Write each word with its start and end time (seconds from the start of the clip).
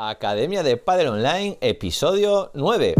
Academia 0.00 0.62
de 0.62 0.76
Padre 0.76 1.08
Online, 1.08 1.58
episodio 1.60 2.52
9. 2.54 2.94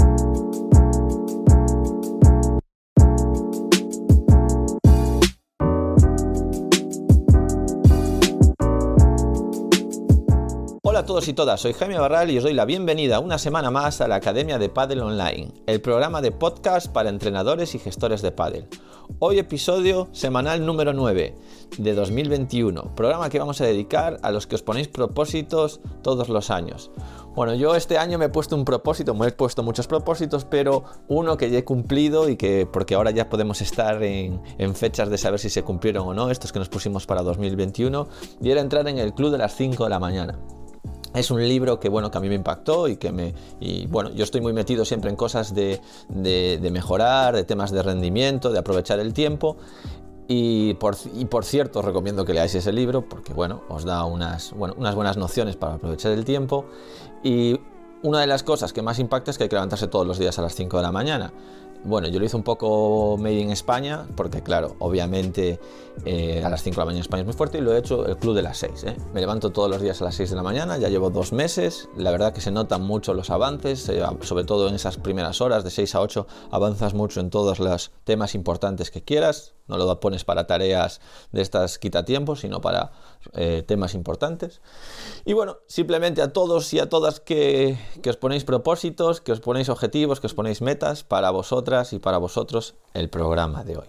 Hola 10.82 10.98
a 10.98 11.06
todos 11.06 11.28
y 11.28 11.34
todas, 11.34 11.60
soy 11.60 11.72
Jaime 11.72 12.00
Barral 12.00 12.32
y 12.32 12.38
os 12.38 12.42
doy 12.42 12.52
la 12.52 12.64
bienvenida 12.64 13.20
una 13.20 13.38
semana 13.38 13.70
más 13.70 14.00
a 14.00 14.08
la 14.08 14.16
Academia 14.16 14.58
de 14.58 14.68
Padel 14.68 14.98
Online, 14.98 15.52
el 15.68 15.80
programa 15.80 16.20
de 16.20 16.32
podcast 16.32 16.92
para 16.92 17.10
entrenadores 17.10 17.76
y 17.76 17.78
gestores 17.78 18.22
de 18.22 18.32
pádel. 18.32 18.66
Hoy 19.20 19.40
episodio 19.40 20.08
semanal 20.12 20.64
número 20.64 20.92
9 20.92 21.34
de 21.78 21.94
2021, 21.94 22.94
programa 22.94 23.28
que 23.28 23.40
vamos 23.40 23.60
a 23.60 23.64
dedicar 23.64 24.18
a 24.22 24.30
los 24.30 24.46
que 24.46 24.54
os 24.54 24.62
ponéis 24.62 24.86
propósitos 24.86 25.80
todos 26.02 26.28
los 26.28 26.50
años. 26.50 26.92
Bueno, 27.34 27.54
yo 27.54 27.74
este 27.74 27.98
año 27.98 28.16
me 28.16 28.26
he 28.26 28.28
puesto 28.28 28.54
un 28.54 28.64
propósito, 28.64 29.14
me 29.14 29.26
he 29.26 29.32
puesto 29.32 29.64
muchos 29.64 29.88
propósitos, 29.88 30.44
pero 30.44 30.84
uno 31.08 31.36
que 31.36 31.50
ya 31.50 31.58
he 31.58 31.64
cumplido 31.64 32.28
y 32.28 32.36
que 32.36 32.68
porque 32.70 32.94
ahora 32.94 33.10
ya 33.10 33.28
podemos 33.28 33.60
estar 33.60 34.00
en, 34.04 34.40
fechas 34.76 35.10
de 35.10 35.18
saber 35.18 35.40
si 35.40 35.50
se 35.50 35.64
cumplieron 35.64 36.06
o 36.06 36.14
no, 36.14 36.30
estos 36.30 36.52
que 36.52 36.60
nos 36.60 36.68
pusimos 36.68 37.06
para 37.06 37.22
2021, 37.22 38.06
y 38.40 38.50
era 38.50 38.60
entrar 38.60 38.86
en 38.86 38.98
el 38.98 39.14
club 39.14 39.32
de 39.32 39.38
las 39.38 39.56
5 39.56 39.82
de 39.82 39.90
la 39.90 39.98
mañana. 39.98 40.38
Es 41.14 41.30
un 41.30 41.46
libro 41.46 41.80
que, 41.80 41.88
bueno, 41.88 42.10
que 42.10 42.18
a 42.18 42.20
mí 42.20 42.28
me 42.28 42.34
impactó 42.34 42.88
y 42.88 42.96
que 42.96 43.12
me... 43.12 43.34
Y 43.60 43.86
bueno, 43.86 44.10
yo 44.10 44.24
estoy 44.24 44.40
muy 44.40 44.52
metido 44.52 44.84
siempre 44.84 45.10
en 45.10 45.16
cosas 45.16 45.54
de, 45.54 45.80
de, 46.08 46.58
de 46.60 46.70
mejorar, 46.70 47.34
de 47.34 47.44
temas 47.44 47.70
de 47.70 47.82
rendimiento, 47.82 48.50
de 48.50 48.58
aprovechar 48.58 49.00
el 49.00 49.14
tiempo. 49.14 49.56
Y 50.30 50.74
por, 50.74 50.94
y 51.14 51.24
por, 51.24 51.44
cierto, 51.46 51.78
os 51.78 51.84
recomiendo 51.86 52.26
que 52.26 52.34
leáis 52.34 52.54
ese 52.54 52.70
libro 52.70 53.08
porque, 53.08 53.32
bueno, 53.32 53.62
os 53.70 53.84
da 53.84 54.04
unas, 54.04 54.52
bueno, 54.52 54.74
unas 54.76 54.94
buenas 54.94 55.16
nociones 55.16 55.56
para 55.56 55.74
aprovechar 55.74 56.12
el 56.12 56.26
tiempo. 56.26 56.66
Y 57.24 57.58
una 58.02 58.20
de 58.20 58.26
las 58.26 58.42
cosas 58.42 58.74
que 58.74 58.82
más 58.82 58.98
impacta 58.98 59.30
es 59.30 59.38
que 59.38 59.44
hay 59.44 59.48
que 59.48 59.56
levantarse 59.56 59.88
todos 59.88 60.06
los 60.06 60.18
días 60.18 60.38
a 60.38 60.42
las 60.42 60.54
5 60.54 60.76
de 60.76 60.82
la 60.82 60.92
mañana. 60.92 61.32
Bueno, 61.84 62.08
yo 62.08 62.18
lo 62.18 62.26
hice 62.26 62.36
un 62.36 62.42
poco 62.42 63.16
made 63.18 63.38
in 63.38 63.50
España, 63.50 64.06
porque 64.16 64.42
claro, 64.42 64.74
obviamente 64.80 65.60
eh, 66.04 66.42
a 66.44 66.48
las 66.48 66.62
5 66.62 66.74
de 66.74 66.80
la 66.80 66.84
mañana 66.84 67.00
España 67.00 67.20
es 67.20 67.26
muy 67.26 67.34
fuerte 67.34 67.58
y 67.58 67.60
lo 67.60 67.72
he 67.72 67.78
hecho 67.78 68.04
el 68.06 68.16
club 68.16 68.34
de 68.34 68.42
las 68.42 68.58
6. 68.58 68.84
¿eh? 68.84 68.96
Me 69.14 69.20
levanto 69.20 69.50
todos 69.50 69.70
los 69.70 69.80
días 69.80 70.00
a 70.02 70.04
las 70.04 70.16
6 70.16 70.30
de 70.30 70.36
la 70.36 70.42
mañana, 70.42 70.76
ya 70.78 70.88
llevo 70.88 71.10
dos 71.10 71.32
meses, 71.32 71.88
la 71.96 72.10
verdad 72.10 72.32
que 72.32 72.40
se 72.40 72.50
notan 72.50 72.82
mucho 72.82 73.14
los 73.14 73.30
avances, 73.30 73.88
eh, 73.88 74.02
sobre 74.22 74.44
todo 74.44 74.68
en 74.68 74.74
esas 74.74 74.96
primeras 74.96 75.40
horas, 75.40 75.62
de 75.62 75.70
6 75.70 75.94
a 75.94 76.00
8 76.00 76.26
avanzas 76.50 76.94
mucho 76.94 77.20
en 77.20 77.30
todos 77.30 77.60
los 77.60 77.92
temas 78.04 78.34
importantes 78.34 78.90
que 78.90 79.02
quieras, 79.02 79.54
no 79.68 79.78
lo 79.78 80.00
pones 80.00 80.24
para 80.24 80.46
tareas 80.46 81.00
de 81.30 81.42
estas 81.42 81.78
quitatiempos, 81.78 82.40
sino 82.40 82.60
para 82.60 82.90
temas 83.66 83.94
importantes. 83.94 84.62
Y 85.26 85.34
bueno, 85.34 85.58
simplemente 85.66 86.22
a 86.22 86.32
todos 86.32 86.72
y 86.72 86.78
a 86.78 86.88
todas 86.88 87.20
que, 87.20 87.76
os 88.08 88.16
ponéis 88.16 88.44
propósitos, 88.44 89.20
que 89.20 89.32
os 89.32 89.40
ponéis 89.40 89.68
objetivos, 89.68 90.20
que 90.20 90.26
os 90.26 90.34
ponéis 90.34 90.62
metas 90.62 91.04
para 91.04 91.30
y 91.92 91.98
para 91.98 92.16
vosotros 92.16 92.74
el 92.94 93.10
programa 93.10 93.62
de 93.62 93.76
hoy. 93.76 93.86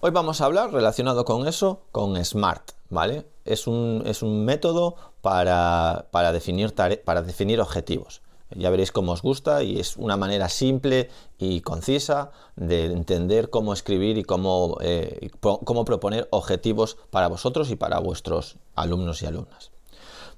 Hoy 0.00 0.10
vamos 0.12 0.40
a 0.40 0.46
hablar 0.46 0.72
relacionado 0.72 1.26
con 1.26 1.46
eso, 1.46 1.82
con 1.92 2.16
SMART, 2.24 2.70
¿vale? 2.88 3.26
Es 3.44 3.66
un, 3.66 4.02
es 4.06 4.22
un 4.22 4.46
método 4.46 4.96
para, 5.20 6.06
para, 6.10 6.32
definir 6.32 6.74
para 7.04 7.20
definir 7.20 7.60
objetivos. 7.60 8.22
Ya 8.56 8.70
veréis 8.70 8.92
cómo 8.92 9.12
os 9.12 9.20
gusta 9.20 9.62
y 9.62 9.78
es 9.78 9.98
una 9.98 10.16
manera 10.16 10.48
simple 10.48 11.10
y 11.38 11.60
concisa 11.60 12.30
de 12.56 12.86
entender 12.86 13.50
cómo 13.50 13.74
escribir 13.74 14.16
y 14.16 14.24
cómo, 14.24 14.78
eh, 14.80 15.30
cómo 15.40 15.84
proponer 15.84 16.28
objetivos 16.30 16.96
para 17.10 17.28
vosotros 17.28 17.70
y 17.70 17.76
para 17.76 18.00
vuestros 18.00 18.56
alumnos 18.74 19.20
y 19.20 19.26
alumnas. 19.26 19.70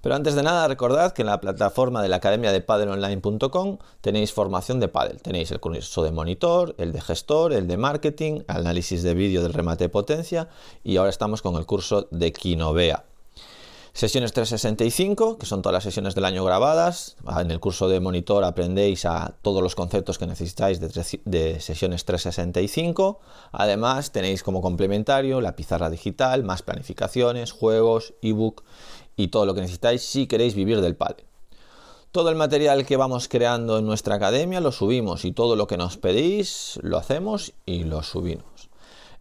Pero 0.02 0.16
antes 0.16 0.34
de 0.34 0.42
nada, 0.42 0.66
recordad 0.66 1.12
que 1.12 1.22
en 1.22 1.28
la 1.28 1.40
plataforma 1.40 2.02
de 2.02 2.08
la 2.08 2.16
academia 2.16 2.50
de 2.50 2.60
padelonline.com 2.60 3.78
tenéis 4.00 4.32
formación 4.32 4.80
de 4.80 4.88
pádel. 4.88 5.22
Tenéis 5.22 5.52
el 5.52 5.60
curso 5.60 6.02
de 6.02 6.10
monitor, 6.10 6.74
el 6.76 6.92
de 6.92 7.00
gestor, 7.00 7.52
el 7.52 7.68
de 7.68 7.76
marketing, 7.76 8.40
análisis 8.48 9.04
de 9.04 9.14
vídeo 9.14 9.42
del 9.42 9.54
remate 9.54 9.84
de 9.84 9.88
potencia 9.88 10.48
y 10.82 10.96
ahora 10.96 11.10
estamos 11.10 11.40
con 11.40 11.54
el 11.54 11.66
curso 11.66 12.08
de 12.10 12.32
Quinovea. 12.32 13.04
Sesiones 13.94 14.32
365, 14.32 15.36
que 15.36 15.44
son 15.44 15.60
todas 15.60 15.74
las 15.74 15.84
sesiones 15.84 16.14
del 16.14 16.24
año 16.24 16.44
grabadas. 16.44 17.16
En 17.38 17.50
el 17.50 17.60
curso 17.60 17.90
de 17.90 18.00
monitor 18.00 18.42
aprendéis 18.42 19.04
a 19.04 19.34
todos 19.42 19.62
los 19.62 19.74
conceptos 19.74 20.16
que 20.16 20.26
necesitáis 20.26 20.80
de, 20.80 20.88
de, 21.26 21.60
sesiones 21.60 22.06
365. 22.06 23.20
Además, 23.52 24.10
tenéis 24.10 24.42
como 24.42 24.62
complementario 24.62 25.42
la 25.42 25.56
pizarra 25.56 25.90
digital, 25.90 26.42
más 26.42 26.62
planificaciones, 26.62 27.52
juegos, 27.52 28.14
ebook 28.22 28.64
y 29.16 29.28
todo 29.28 29.46
lo 29.46 29.54
que 29.54 29.60
necesitáis 29.60 30.02
si 30.02 30.26
queréis 30.26 30.54
vivir 30.54 30.80
del 30.80 30.96
padre. 30.96 31.24
Todo 32.12 32.28
el 32.28 32.36
material 32.36 32.84
que 32.84 32.98
vamos 32.98 33.28
creando 33.28 33.78
en 33.78 33.86
nuestra 33.86 34.16
academia 34.16 34.60
lo 34.60 34.70
subimos 34.70 35.24
y 35.24 35.32
todo 35.32 35.56
lo 35.56 35.66
que 35.66 35.78
nos 35.78 35.96
pedís 35.96 36.78
lo 36.82 36.98
hacemos 36.98 37.54
y 37.64 37.84
lo 37.84 38.02
subimos. 38.02 38.68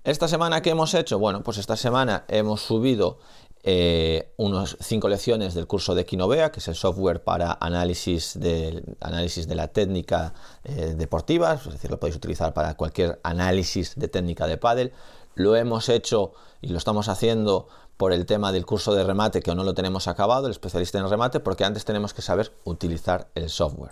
Esta 0.04 0.28
semana 0.28 0.62
que 0.62 0.72
hemos 0.72 0.94
hecho, 0.94 1.20
bueno, 1.20 1.44
pues 1.44 1.58
esta 1.58 1.78
semana 1.78 2.26
hemos 2.28 2.62
subido 2.62 3.20
eh, 3.64 4.34
unos 4.38 4.76
cinco 4.82 5.08
lecciones 5.08 5.54
del 5.54 5.68
curso 5.68 5.94
de 5.94 6.06
Quinovea, 6.06 6.52
que 6.52 6.60
es 6.60 6.68
el 6.68 6.74
software 6.74 7.24
para 7.24 7.56
análisis 7.62 8.40
de, 8.40 8.84
análisis 9.00 9.48
de 9.48 9.54
la 9.54 9.68
técnica 9.68 10.34
eh, 10.64 10.96
deportiva, 10.98 11.54
es 11.54 11.72
decir, 11.72 11.92
lo 11.92 12.00
podéis 12.00 12.16
utilizar 12.16 12.56
para 12.56 12.76
cualquier 12.76 13.20
análisis 13.22 13.94
de 13.96 14.08
técnica 14.08 14.48
de 14.48 14.58
pádel. 14.58 14.94
Lo 15.36 15.56
hemos 15.56 15.90
hecho 15.90 16.34
y 16.60 16.70
lo 16.70 16.80
estamos 16.80 17.08
haciendo 17.08 17.68
por 18.02 18.14
el 18.14 18.26
tema 18.26 18.52
del 18.52 18.66
curso 18.66 18.96
de 18.96 19.04
remate 19.04 19.44
que 19.44 19.52
aún 19.52 19.60
no 19.60 19.64
lo 19.64 19.76
tenemos 19.76 20.08
acabado, 20.08 20.48
el 20.48 20.52
especialista 20.54 20.98
en 20.98 21.08
remate, 21.08 21.40
porque 21.40 21.66
antes 21.66 21.86
tenemos 21.86 22.16
que 22.16 22.24
saber 22.24 22.52
utilizar 22.64 23.28
el 23.36 23.48
software. 23.48 23.92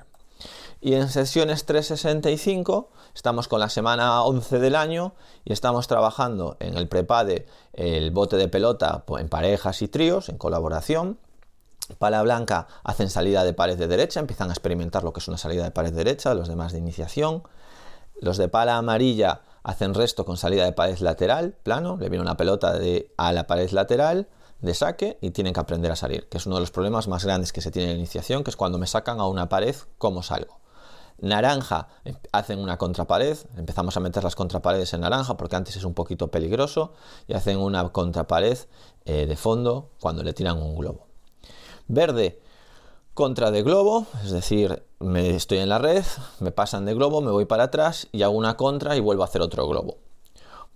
Y 0.82 0.96
en 0.96 1.10
sesiones 1.10 1.68
365 1.68 2.90
estamos 3.14 3.48
con 3.48 3.60
la 3.60 3.70
semana 3.70 4.24
11 4.24 4.58
del 4.58 4.76
año 4.76 5.14
y 5.46 5.54
estamos 5.54 5.86
trabajando 5.86 6.58
en 6.60 6.76
el 6.76 6.88
prepade 6.88 7.46
el 7.74 8.10
bote 8.10 8.38
de 8.38 8.48
pelota 8.48 9.04
en 9.20 9.30
parejas 9.30 9.84
y 9.84 9.88
tríos, 9.88 10.30
en 10.30 10.40
colaboración. 10.40 11.20
Pala 12.00 12.24
blanca 12.24 12.66
hacen 12.84 13.12
salida 13.12 13.44
de 13.44 13.54
pared 13.54 13.78
de 13.78 13.88
derecha, 13.88 14.20
empiezan 14.20 14.50
a 14.50 14.54
experimentar 14.54 15.04
lo 15.04 15.14
que 15.14 15.20
es 15.20 15.28
una 15.28 15.38
salida 15.38 15.64
de 15.64 15.70
pared 15.70 15.94
derecha, 15.94 16.34
los 16.34 16.48
demás 16.48 16.72
de 16.72 16.80
iniciación. 16.80 17.44
Los 18.22 18.38
de 18.38 18.48
pala 18.48 18.76
amarilla 18.76 19.42
hacen 19.70 19.94
resto 19.94 20.26
con 20.26 20.38
salida 20.38 20.66
de 20.66 20.74
pared 20.74 20.98
lateral, 21.00 21.56
plano, 21.64 21.98
le 21.98 22.10
viene 22.10 22.24
una 22.24 22.38
pelota 22.38 22.78
de, 22.78 23.14
a 23.18 23.32
la 23.34 23.46
pared 23.46 23.70
lateral 23.72 24.28
de 24.62 24.74
saque 24.74 25.18
y 25.22 25.32
tienen 25.32 25.54
que 25.54 25.60
aprender 25.60 25.92
a 25.92 25.96
salir, 25.96 26.28
que 26.28 26.38
es 26.38 26.46
uno 26.46 26.56
de 26.56 26.62
los 26.62 26.72
problemas 26.72 27.08
más 27.08 27.24
grandes 27.24 27.54
que 27.54 27.62
se 27.62 27.72
tiene 27.72 27.90
en 27.90 27.96
la 27.96 28.00
iniciación, 28.00 28.44
que 28.44 28.50
es 28.50 28.58
cuando 28.58 28.78
me 28.78 28.88
sacan 28.88 29.20
a 29.20 29.28
una 29.28 29.48
pared, 29.48 29.76
¿cómo 29.98 30.24
salgo? 30.24 30.60
naranja 31.22 31.90
eh, 32.06 32.14
hacen 32.32 32.60
una 32.60 32.78
contrapared, 32.78 33.38
empezamos 33.58 33.96
a 33.98 34.00
meter 34.00 34.24
las 34.24 34.36
contraparedes 34.36 34.94
en 34.94 35.02
naranja 35.02 35.36
porque 35.36 35.56
antes 35.56 35.76
es 35.76 35.84
un 35.84 35.94
poquito 35.94 36.32
peligroso 36.32 36.94
y 37.28 37.34
hacen 37.34 37.58
una 37.58 37.90
contrapared 37.90 38.58
eh, 39.06 39.26
de 39.26 39.36
fondo 39.36 39.92
cuando 40.00 40.24
le 40.24 40.34
tiran 40.34 40.58
un 40.58 40.76
globo. 40.78 41.08
Verde, 41.88 42.42
contra 43.14 43.52
de 43.52 43.64
globo, 43.64 44.06
es 44.24 44.32
decir, 44.32 44.84
me 45.00 45.36
estoy 45.36 45.60
en 45.60 45.70
la 45.70 45.78
red, 45.78 46.06
me 46.40 46.52
pasan 46.52 46.86
de 46.86 46.94
globo, 46.94 47.22
me 47.22 47.32
voy 47.32 47.46
para 47.46 47.66
atrás 47.66 48.08
y 48.12 48.24
hago 48.24 48.34
una 48.34 48.56
contra 48.58 48.96
y 48.96 49.00
vuelvo 49.00 49.24
a 49.24 49.26
hacer 49.26 49.42
otro 49.42 49.68
globo. 49.68 49.98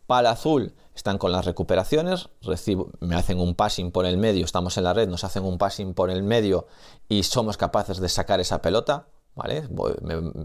Pala 0.07 0.31
azul, 0.31 0.73
están 0.95 1.17
con 1.17 1.31
las 1.31 1.45
recuperaciones, 1.45 2.29
recibo, 2.41 2.89
me 2.99 3.15
hacen 3.15 3.39
un 3.39 3.55
passing 3.55 3.91
por 3.91 4.05
el 4.05 4.17
medio, 4.17 4.45
estamos 4.45 4.77
en 4.77 4.83
la 4.83 4.93
red, 4.93 5.07
nos 5.07 5.23
hacen 5.23 5.43
un 5.43 5.57
passing 5.57 5.93
por 5.93 6.09
el 6.09 6.23
medio 6.23 6.67
y 7.07 7.23
somos 7.23 7.57
capaces 7.57 7.99
de 7.99 8.09
sacar 8.09 8.39
esa 8.39 8.61
pelota, 8.61 9.07
¿vale? 9.35 9.67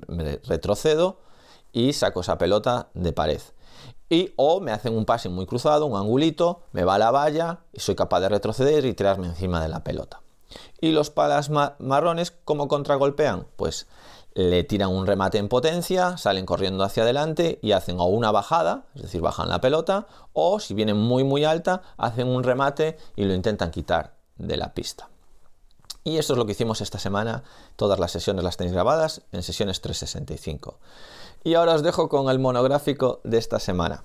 me, 0.07 0.37
retrocedo 0.45 1.19
y 1.73 1.93
saco 1.93 2.21
esa 2.21 2.39
pelota 2.39 2.89
de 2.95 3.13
pared. 3.13 3.41
Y 4.09 4.33
o 4.37 4.61
me 4.61 4.73
hacen 4.73 4.97
un 4.97 5.05
passing 5.05 5.33
muy 5.33 5.45
cruzado, 5.45 5.85
un 5.87 5.97
angulito, 5.97 6.63
me 6.73 6.85
va 6.85 6.95
a 6.95 6.99
la 6.99 7.11
valla 7.11 7.61
y 7.73 7.81
soy 7.81 7.95
capaz 7.95 8.21
de 8.21 8.31
retroceder 8.31 8.87
y 8.87 8.95
tirarme 8.95 9.27
encima 9.27 9.61
de 9.61 9.69
la 9.69 9.85
pelota. 9.85 10.23
Y 10.81 10.93
los 10.93 11.11
palas 11.11 11.51
marrones, 11.51 12.33
¿cómo 12.45 12.69
contragolpean? 12.69 13.47
Pues 13.57 13.87
le 14.35 14.63
tiran 14.63 14.91
un 14.91 15.07
remate 15.07 15.39
en 15.39 15.49
potencia, 15.49 16.17
salen 16.17 16.47
corriendo 16.47 16.85
hacia 16.85 17.03
adelante 17.03 17.59
y 17.61 17.73
hacen 17.73 17.99
o 17.99 18.05
una 18.05 18.31
bajada, 18.31 18.85
es 18.95 19.03
decir, 19.03 19.21
bajan 19.21 19.49
la 19.49 19.61
pelota, 19.61 20.07
o 20.33 20.61
si 20.61 20.75
vienen 20.75 20.97
muy 20.97 21.25
muy 21.25 21.45
alta, 21.45 21.83
hacen 21.97 22.29
un 22.29 22.45
remate 22.45 22.97
y 23.17 23.25
lo 23.25 23.35
intentan 23.35 23.71
quitar 23.71 24.15
de 24.37 24.57
la 24.57 24.75
pista. 24.75 25.09
Y 26.05 26.17
esto 26.17 26.33
es 26.33 26.39
lo 26.39 26.47
que 26.47 26.53
hicimos 26.53 26.81
esta 26.81 26.99
semana. 26.99 27.43
Todas 27.77 27.99
las 27.99 28.13
sesiones 28.13 28.45
las 28.45 28.57
tenéis 28.57 28.73
grabadas 28.73 29.23
en 29.33 29.43
sesiones 29.43 29.81
365. 29.81 30.79
Y 31.45 31.55
ahora 31.55 31.75
os 31.75 31.83
dejo 31.83 32.09
con 32.09 32.31
el 32.31 32.39
monográfico 32.39 33.21
de 33.25 33.39
esta 33.39 33.59
semana. 33.59 34.05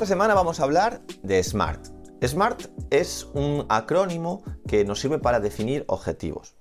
Esta 0.00 0.14
semana 0.14 0.32
vamos 0.32 0.60
a 0.60 0.62
hablar 0.62 1.02
de 1.22 1.42
SMART. 1.44 1.88
SMART 2.26 2.68
es 2.88 3.28
un 3.34 3.66
acrónimo 3.68 4.42
que 4.66 4.82
nos 4.86 4.98
sirve 4.98 5.18
para 5.18 5.40
definir 5.40 5.84
objetivos. 5.88 6.54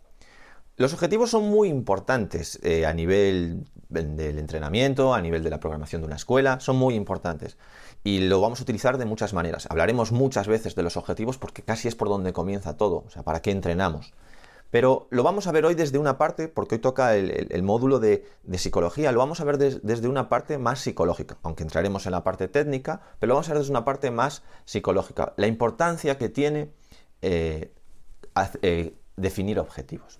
Los 0.76 0.94
objetivos 0.94 1.30
son 1.30 1.50
muy 1.50 1.70
importantes 1.70 2.60
eh, 2.64 2.86
a 2.86 2.94
nivel 2.94 3.64
del 3.88 4.40
entrenamiento, 4.40 5.14
a 5.14 5.22
nivel 5.22 5.42
de 5.42 5.52
la 5.52 5.62
programación 5.62 6.02
de 6.02 6.08
una 6.08 6.18
escuela, 6.18 6.60
son 6.60 6.76
muy 6.76 6.96
importantes. 6.96 7.58
Y 8.04 8.20
lo 8.28 8.42
vamos 8.42 8.60
a 8.60 8.64
utilizar 8.64 8.98
de 8.98 9.06
muchas 9.06 9.34
maneras. 9.34 9.68
Hablaremos 9.70 10.12
muchas 10.12 10.50
veces 10.50 10.76
de 10.76 10.84
los 10.84 10.98
objetivos 10.98 11.38
porque 11.38 11.64
casi 11.64 11.88
es 11.88 11.96
por 11.96 12.10
donde 12.10 12.34
comienza 12.34 12.76
todo, 12.76 13.06
o 13.08 13.10
sea, 13.10 13.24
para 13.24 13.42
qué 13.42 13.52
entrenamos. 13.52 14.14
Pero 14.72 15.08
lo 15.10 15.24
vamos 15.24 15.48
a 15.48 15.52
ver 15.52 15.66
hoy 15.66 15.74
desde 15.74 15.98
una 15.98 16.18
parte, 16.18 16.48
porque 16.48 16.76
hoy 16.76 16.82
toca 16.82 17.16
el, 17.16 17.64
módulo 17.64 18.00
de, 18.00 18.26
psicología, 18.54 19.12
lo 19.12 19.20
vamos 19.20 19.42
a 19.42 19.44
ver 19.44 19.58
desde 19.58 20.08
una 20.08 20.30
parte 20.30 20.58
más 20.58 20.80
psicológica, 20.80 21.38
aunque 21.42 21.64
entraremos 21.64 22.06
en 22.06 22.12
la 22.12 22.24
parte 22.24 22.48
técnica, 22.48 23.02
pero 23.20 23.30
lo 23.30 23.34
vamos 23.36 23.50
a 23.50 23.54
ver 23.54 23.60
desde 23.60 23.72
una 23.72 23.86
parte 23.86 24.12
más 24.12 24.44
psicológica, 24.66 25.34
la 25.38 25.48
importancia 25.48 26.18
que 26.18 26.30
tiene 26.30 26.72
eh, 27.22 27.74
eh, 28.62 28.96
definir 29.16 29.60
objetivos. 29.60 30.20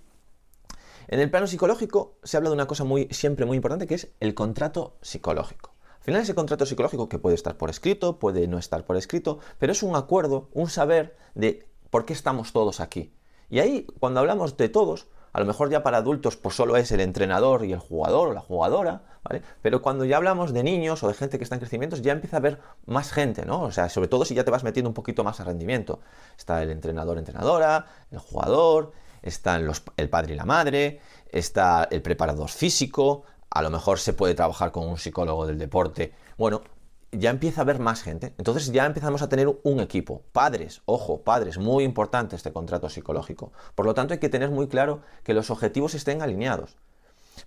En 1.06 1.20
el 1.20 1.30
plano 1.30 1.46
psicológico 1.46 2.18
se 2.22 2.36
habla 2.36 2.50
de 2.50 2.54
una 2.54 2.66
cosa 2.66 2.84
muy, 2.84 3.08
siempre 3.10 3.46
muy 3.46 3.56
importante 3.56 3.86
que 3.86 3.94
es 3.94 4.12
el 4.20 4.34
contrato 4.34 4.96
psicológico. 5.00 5.74
Al 5.98 6.04
final 6.04 6.22
ese 6.22 6.34
contrato 6.34 6.66
psicológico 6.66 7.08
que 7.08 7.18
puede 7.18 7.34
estar 7.34 7.56
por 7.56 7.68
escrito, 7.68 8.18
puede 8.18 8.48
no 8.48 8.58
estar 8.58 8.84
por 8.84 8.96
escrito, 8.96 9.38
pero 9.58 9.72
es 9.72 9.82
un 9.82 9.96
acuerdo, 9.96 10.48
un 10.54 10.68
saber 10.68 11.16
de 11.34 11.68
por 11.90 12.04
qué 12.04 12.12
estamos 12.12 12.52
todos 12.52 12.80
aquí. 12.80 13.12
Y 13.50 13.58
ahí, 13.58 13.86
cuando 13.98 14.20
hablamos 14.20 14.56
de 14.56 14.68
todos, 14.68 15.08
a 15.32 15.40
lo 15.40 15.46
mejor 15.46 15.70
ya 15.70 15.82
para 15.82 15.98
adultos 15.98 16.36
pues 16.36 16.54
solo 16.54 16.76
es 16.76 16.90
el 16.92 17.00
entrenador 17.00 17.64
y 17.64 17.72
el 17.72 17.78
jugador 17.78 18.28
o 18.28 18.32
la 18.32 18.40
jugadora, 18.40 19.02
¿vale? 19.22 19.42
Pero 19.62 19.82
cuando 19.82 20.04
ya 20.04 20.16
hablamos 20.16 20.52
de 20.52 20.62
niños 20.62 21.02
o 21.02 21.08
de 21.08 21.14
gente 21.14 21.38
que 21.38 21.44
está 21.44 21.56
en 21.56 21.60
crecimiento, 21.60 21.96
ya 21.96 22.12
empieza 22.12 22.36
a 22.36 22.38
haber 22.38 22.60
más 22.86 23.12
gente, 23.12 23.44
¿no? 23.44 23.62
O 23.62 23.72
sea, 23.72 23.88
sobre 23.88 24.08
todo 24.08 24.24
si 24.24 24.34
ya 24.34 24.44
te 24.44 24.50
vas 24.50 24.64
metiendo 24.64 24.88
un 24.88 24.94
poquito 24.94 25.22
más 25.22 25.40
a 25.40 25.44
rendimiento. 25.44 26.00
Está 26.36 26.62
el 26.62 26.70
entrenador, 26.70 27.18
entrenadora, 27.18 27.86
el 28.10 28.18
jugador, 28.18 28.92
están 29.22 29.66
los, 29.66 29.82
el 29.96 30.08
padre 30.08 30.34
y 30.34 30.36
la 30.36 30.44
madre, 30.44 31.00
está 31.30 31.86
el 31.90 32.02
preparador 32.02 32.48
físico, 32.48 33.24
a 33.50 33.62
lo 33.62 33.70
mejor 33.70 33.98
se 33.98 34.12
puede 34.12 34.34
trabajar 34.34 34.72
con 34.72 34.88
un 34.88 34.98
psicólogo 34.98 35.46
del 35.46 35.58
deporte. 35.58 36.12
Bueno, 36.38 36.62
ya 37.12 37.30
empieza 37.30 37.60
a 37.60 37.64
haber 37.64 37.78
más 37.78 38.02
gente. 38.02 38.34
Entonces 38.38 38.72
ya 38.72 38.86
empezamos 38.86 39.22
a 39.22 39.28
tener 39.28 39.48
un 39.62 39.80
equipo. 39.80 40.22
Padres, 40.32 40.82
ojo, 40.84 41.22
padres, 41.22 41.58
muy 41.58 41.84
importante 41.84 42.36
este 42.36 42.52
contrato 42.52 42.88
psicológico. 42.88 43.52
Por 43.74 43.86
lo 43.86 43.94
tanto, 43.94 44.14
hay 44.14 44.20
que 44.20 44.28
tener 44.28 44.50
muy 44.50 44.68
claro 44.68 45.02
que 45.24 45.34
los 45.34 45.50
objetivos 45.50 45.94
estén 45.94 46.22
alineados. 46.22 46.76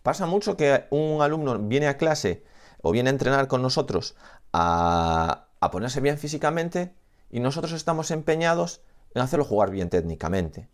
Pasa 0.02 0.26
mucho 0.26 0.58
que 0.58 0.86
un 0.90 1.22
alumno 1.22 1.58
viene 1.60 1.88
a 1.88 1.98
clase 1.98 2.44
o 2.82 2.92
viene 2.92 3.10
a 3.10 3.14
entrenar 3.14 3.48
con 3.48 3.62
nosotros 3.62 4.16
a, 4.52 5.48
a 5.60 5.72
ponerse 5.72 6.02
bien 6.02 6.18
físicamente 6.18 6.94
y 7.30 7.40
nosotros 7.40 7.72
estamos 7.72 8.12
empeñados 8.12 8.82
en 9.14 9.22
hacerlo 9.22 9.46
jugar 9.46 9.72
bien 9.72 9.90
técnicamente. 9.90 10.68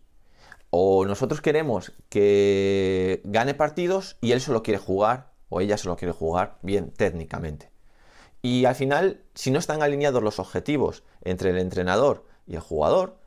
O 0.70 1.04
nosotros 1.04 1.40
queremos 1.40 1.92
que 2.08 3.20
gane 3.24 3.54
partidos 3.54 4.16
y 4.20 4.32
él 4.32 4.40
solo 4.40 4.62
quiere 4.62 4.78
jugar 4.78 5.32
o 5.48 5.60
ella 5.60 5.76
solo 5.76 5.96
quiere 5.96 6.12
jugar 6.12 6.58
bien 6.62 6.90
técnicamente. 6.90 7.70
Y 8.42 8.64
al 8.64 8.74
final, 8.74 9.22
si 9.34 9.50
no 9.50 9.58
están 9.58 9.82
alineados 9.82 10.22
los 10.22 10.38
objetivos 10.38 11.02
entre 11.22 11.50
el 11.50 11.58
entrenador 11.58 12.24
y 12.46 12.54
el 12.54 12.60
jugador, 12.60 13.18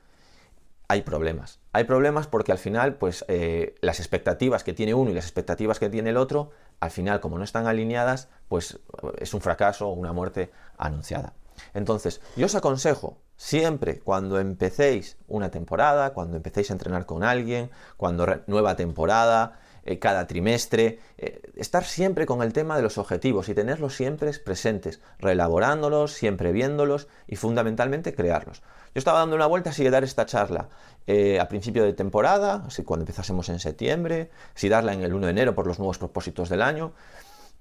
hay 0.88 1.02
problemas. 1.02 1.60
Hay 1.72 1.86
problemas 1.86 2.28
porque 2.28 2.52
al 2.52 2.58
final, 2.58 2.96
pues 2.96 3.26
eh, 3.28 3.76
las 3.82 4.00
expectativas 4.00 4.64
que 4.64 4.74
tiene 4.74 4.94
uno 4.94 5.12
y 5.12 5.14
las 5.14 5.26
expectativas 5.26 5.80
que 5.80 5.90
tiene 5.90 6.12
el 6.12 6.18
otro, 6.18 6.52
al 6.80 6.92
final, 6.92 7.20
como 7.20 7.38
no 7.38 7.44
están 7.44 7.68
alineadas, 7.68 8.30
pues 8.48 8.80
es 9.18 9.34
un 9.34 9.42
fracaso 9.42 9.88
o 9.88 9.94
una 9.94 10.14
muerte 10.14 10.52
anunciada. 10.78 11.34
Entonces, 11.74 12.22
yo 12.36 12.48
os 12.48 12.56
aconsejo 12.56 13.22
siempre 13.38 14.00
cuando 14.00 14.40
empecéis 14.40 15.18
una 15.28 15.50
temporada, 15.52 16.14
cuando 16.14 16.38
empecéis 16.38 16.70
a 16.70 16.74
entrenar 16.74 17.06
con 17.06 17.24
alguien, 17.24 17.72
cuando 17.98 18.26
nueva 18.48 18.76
temporada, 18.76 19.60
eh, 19.86 20.00
cada 20.00 20.28
trimestre, 20.28 21.00
eh, 21.18 21.42
estar 21.56 21.84
siempre 21.84 22.26
con 22.26 22.42
el 22.42 22.54
tema 22.54 22.78
de 22.78 22.82
los 22.82 22.98
objetivos 22.98 23.50
y 23.50 23.54
tenerlos 23.54 23.96
siempre 23.96 24.32
presentes, 24.40 25.02
reelaborándolos, 25.20 26.14
siempre 26.14 26.52
viéndolos 26.52 27.08
y 27.28 27.36
fundamentalmente 27.36 28.16
crearlos. 28.16 28.62
Yo 28.94 29.00
estaba 29.00 29.20
dando 29.20 29.36
una 29.36 29.48
vuelta 29.48 29.72
de 29.72 29.90
dar 29.90 30.04
esta 30.04 30.26
charla 30.26 30.70
eh, 31.08 31.40
a 31.40 31.48
principio 31.48 31.84
de 31.84 31.94
temporada, 31.94 32.64
así 32.68 32.84
cuando 32.84 33.02
empezásemos 33.02 33.50
en 33.50 33.60
septiembre, 33.60 34.30
si 34.54 34.70
darla 34.70 34.94
en 34.94 35.02
el 35.02 35.14
1 35.14 35.26
de 35.26 35.32
enero 35.32 35.56
por 35.56 35.68
los 35.68 35.80
nuevos 35.80 35.98
propósitos 35.98 36.48
del 36.48 36.62
año. 36.62 36.94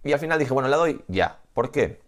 Y 0.04 0.12
al 0.12 0.19
final 0.19 0.38
dije, 0.38 0.52
bueno, 0.52 0.69
la 0.69 0.76
doy 0.76 1.02
ya. 1.08 1.38
¿Por 1.54 1.72
qué? 1.72 2.00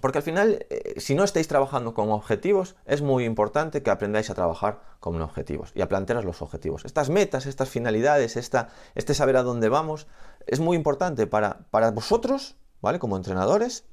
Porque 0.00 0.18
al 0.18 0.22
final, 0.22 0.66
eh, 0.70 1.00
si 1.00 1.14
no 1.14 1.24
estáis 1.24 1.48
trabajando 1.48 1.94
con 1.94 2.10
objetivos, 2.10 2.76
es 2.86 3.02
muy 3.02 3.24
importante 3.24 3.82
que 3.82 3.90
aprendáis 3.90 4.30
a 4.30 4.34
trabajar 4.34 4.80
con 5.00 5.20
objetivos 5.20 5.72
y 5.74 5.80
a 5.80 5.88
plantear 5.88 6.24
los 6.24 6.42
objetivos. 6.42 6.84
Estas 6.84 7.10
metas, 7.10 7.46
estas 7.46 7.68
finalidades, 7.68 8.36
este 8.36 9.14
saber 9.14 9.36
a 9.36 9.42
dónde 9.42 9.68
vamos, 9.68 10.06
es 10.46 10.60
muy 10.60 10.76
importante 10.76 11.26
para, 11.26 11.66
para 11.70 11.90
vosotros, 11.90 12.56
¿vale? 12.80 13.00
Como 13.00 13.16
entrenadores 13.16 13.84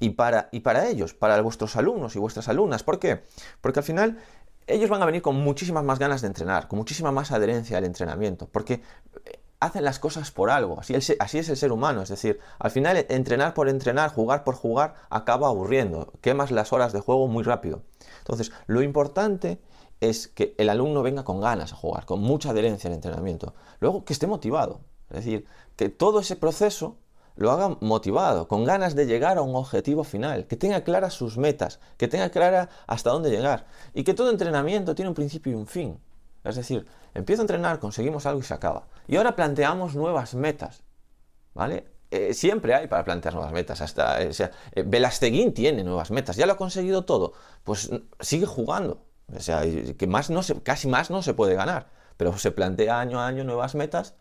y 0.00 0.10
para, 0.10 0.48
y 0.50 0.60
para 0.60 0.88
ellos, 0.88 1.14
para 1.14 1.40
vuestros 1.42 1.76
alumnos 1.76 2.16
y 2.16 2.18
vuestras 2.18 2.48
alumnas. 2.48 2.82
¿Por 2.82 2.98
qué? 2.98 3.22
Porque 3.60 3.78
al 3.78 3.84
final 3.84 4.18
ellos 4.66 4.90
van 4.90 5.02
a 5.02 5.06
venir 5.06 5.22
con 5.22 5.36
muchísimas 5.36 5.84
más 5.84 5.98
ganas 5.98 6.22
de 6.22 6.28
entrenar, 6.28 6.66
con 6.66 6.78
muchísima 6.78 7.12
más 7.12 7.30
adherencia 7.30 7.78
al 7.78 7.84
entrenamiento, 7.84 8.48
porque 8.48 8.82
hacen 9.60 9.84
las 9.84 9.98
cosas 9.98 10.30
por 10.30 10.50
algo, 10.50 10.80
así, 10.80 10.94
es 10.94 11.48
el 11.48 11.56
ser 11.56 11.70
humano, 11.70 12.02
es 12.02 12.08
decir, 12.08 12.40
al 12.58 12.70
final 12.70 13.06
entrenar 13.08 13.54
por 13.54 13.68
entrenar, 13.68 14.10
jugar 14.10 14.42
por 14.42 14.54
jugar, 14.56 14.94
acaba 15.10 15.48
aburriendo, 15.48 16.12
quemas 16.22 16.50
las 16.50 16.72
horas 16.72 16.92
de 16.92 17.00
juego 17.00 17.28
muy 17.28 17.44
rápido. 17.44 17.82
Entonces, 18.18 18.52
lo 18.66 18.82
importante 18.82 19.60
es 20.00 20.28
que 20.28 20.54
el 20.56 20.70
alumno 20.70 21.02
venga 21.02 21.24
con 21.24 21.40
ganas 21.40 21.72
a 21.72 21.76
jugar, 21.76 22.06
con 22.06 22.20
mucha 22.20 22.50
adherencia 22.50 22.88
al 22.88 22.94
entrenamiento, 22.94 23.54
luego 23.80 24.04
que 24.04 24.14
esté 24.14 24.26
motivado, 24.26 24.80
es 25.10 25.16
decir, 25.16 25.46
que 25.76 25.90
todo 25.90 26.20
ese 26.20 26.36
proceso 26.36 26.96
lo 27.36 27.50
haga 27.50 27.76
motivado, 27.80 28.48
con 28.48 28.64
ganas 28.64 28.94
de 28.94 29.06
llegar 29.06 29.38
a 29.38 29.42
un 29.42 29.54
objetivo 29.54 30.04
final, 30.04 30.46
que 30.46 30.56
tenga 30.56 30.84
claras 30.84 31.14
sus 31.14 31.38
metas, 31.38 31.80
que 31.96 32.08
tenga 32.08 32.30
clara 32.30 32.68
hasta 32.86 33.10
dónde 33.10 33.30
llegar, 33.30 33.66
y 33.94 34.04
que 34.04 34.14
todo 34.14 34.30
entrenamiento 34.30 34.94
tiene 34.94 35.08
un 35.08 35.14
principio 35.14 35.52
y 35.52 35.54
un 35.54 35.66
fin. 35.66 35.98
Es 36.44 36.56
decir, 36.56 36.86
empiezo 37.14 37.42
a 37.42 37.44
entrenar, 37.44 37.78
conseguimos 37.80 38.26
algo 38.26 38.40
y 38.40 38.42
se 38.42 38.54
acaba. 38.54 38.86
Y 39.10 39.16
ahora 39.16 39.34
planteamos 39.34 39.96
nuevas 39.96 40.34
metas. 40.36 40.84
¿Vale? 41.52 41.84
Eh, 42.12 42.32
siempre 42.32 42.74
hay 42.74 42.86
para 42.86 43.04
plantear 43.04 43.34
nuevas 43.34 43.52
metas. 43.52 43.80
Hasta, 43.80 44.22
eh, 44.22 44.32
sea, 44.32 44.52
eh, 44.70 45.52
tiene 45.52 45.82
nuevas 45.82 46.12
metas. 46.12 46.36
Ya 46.36 46.46
lo 46.46 46.52
ha 46.52 46.56
conseguido 46.56 47.04
todo. 47.04 47.32
Pues 47.64 47.90
sigue 48.20 48.46
jugando. 48.46 49.02
O 49.34 49.40
sea, 49.40 49.62
que 49.98 50.06
más 50.06 50.30
no 50.30 50.44
se, 50.44 50.62
casi 50.62 50.86
más 50.86 51.10
no 51.10 51.22
se 51.22 51.34
puede 51.34 51.56
ganar. 51.56 51.88
Pero 52.16 52.38
se 52.38 52.52
plantea 52.52 53.00
año 53.00 53.18
a 53.18 53.26
año 53.26 53.42
nuevas 53.42 53.74
metas. 53.74 54.14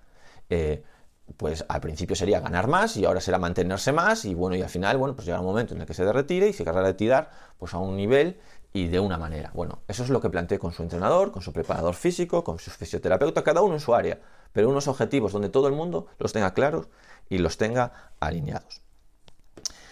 pues 1.37 1.63
al 1.69 1.81
principio 1.81 2.15
sería 2.15 2.39
ganar 2.39 2.67
más 2.67 2.97
y 2.97 3.05
ahora 3.05 3.21
será 3.21 3.37
mantenerse 3.37 3.91
más. 3.91 4.25
Y 4.25 4.33
bueno, 4.33 4.55
y 4.55 4.63
al 4.63 4.69
final, 4.69 4.97
bueno, 4.97 5.15
pues 5.15 5.27
llega 5.27 5.39
un 5.39 5.45
momento 5.45 5.75
en 5.75 5.81
el 5.81 5.85
que 5.85 5.93
se 5.93 6.11
retire 6.11 6.47
y 6.47 6.53
se 6.53 6.63
querrá 6.63 6.81
retirar 6.81 7.29
pues 7.59 7.75
a 7.75 7.77
un 7.77 7.95
nivel 7.95 8.39
y 8.73 8.87
de 8.87 8.99
una 8.99 9.19
manera. 9.19 9.51
Bueno, 9.53 9.83
eso 9.87 10.03
es 10.03 10.09
lo 10.09 10.19
que 10.19 10.31
planteé 10.31 10.57
con 10.57 10.71
su 10.71 10.81
entrenador, 10.81 11.31
con 11.31 11.43
su 11.43 11.53
preparador 11.53 11.93
físico, 11.93 12.43
con 12.43 12.57
su 12.57 12.71
fisioterapeuta, 12.71 13.43
cada 13.43 13.61
uno 13.61 13.75
en 13.75 13.79
su 13.79 13.93
área, 13.93 14.19
pero 14.53 14.69
unos 14.69 14.87
objetivos 14.87 15.31
donde 15.31 15.49
todo 15.49 15.67
el 15.67 15.73
mundo 15.73 16.07
los 16.17 16.33
tenga 16.33 16.53
claros 16.53 16.87
y 17.29 17.37
los 17.37 17.57
tenga 17.57 18.11
alineados. 18.19 18.81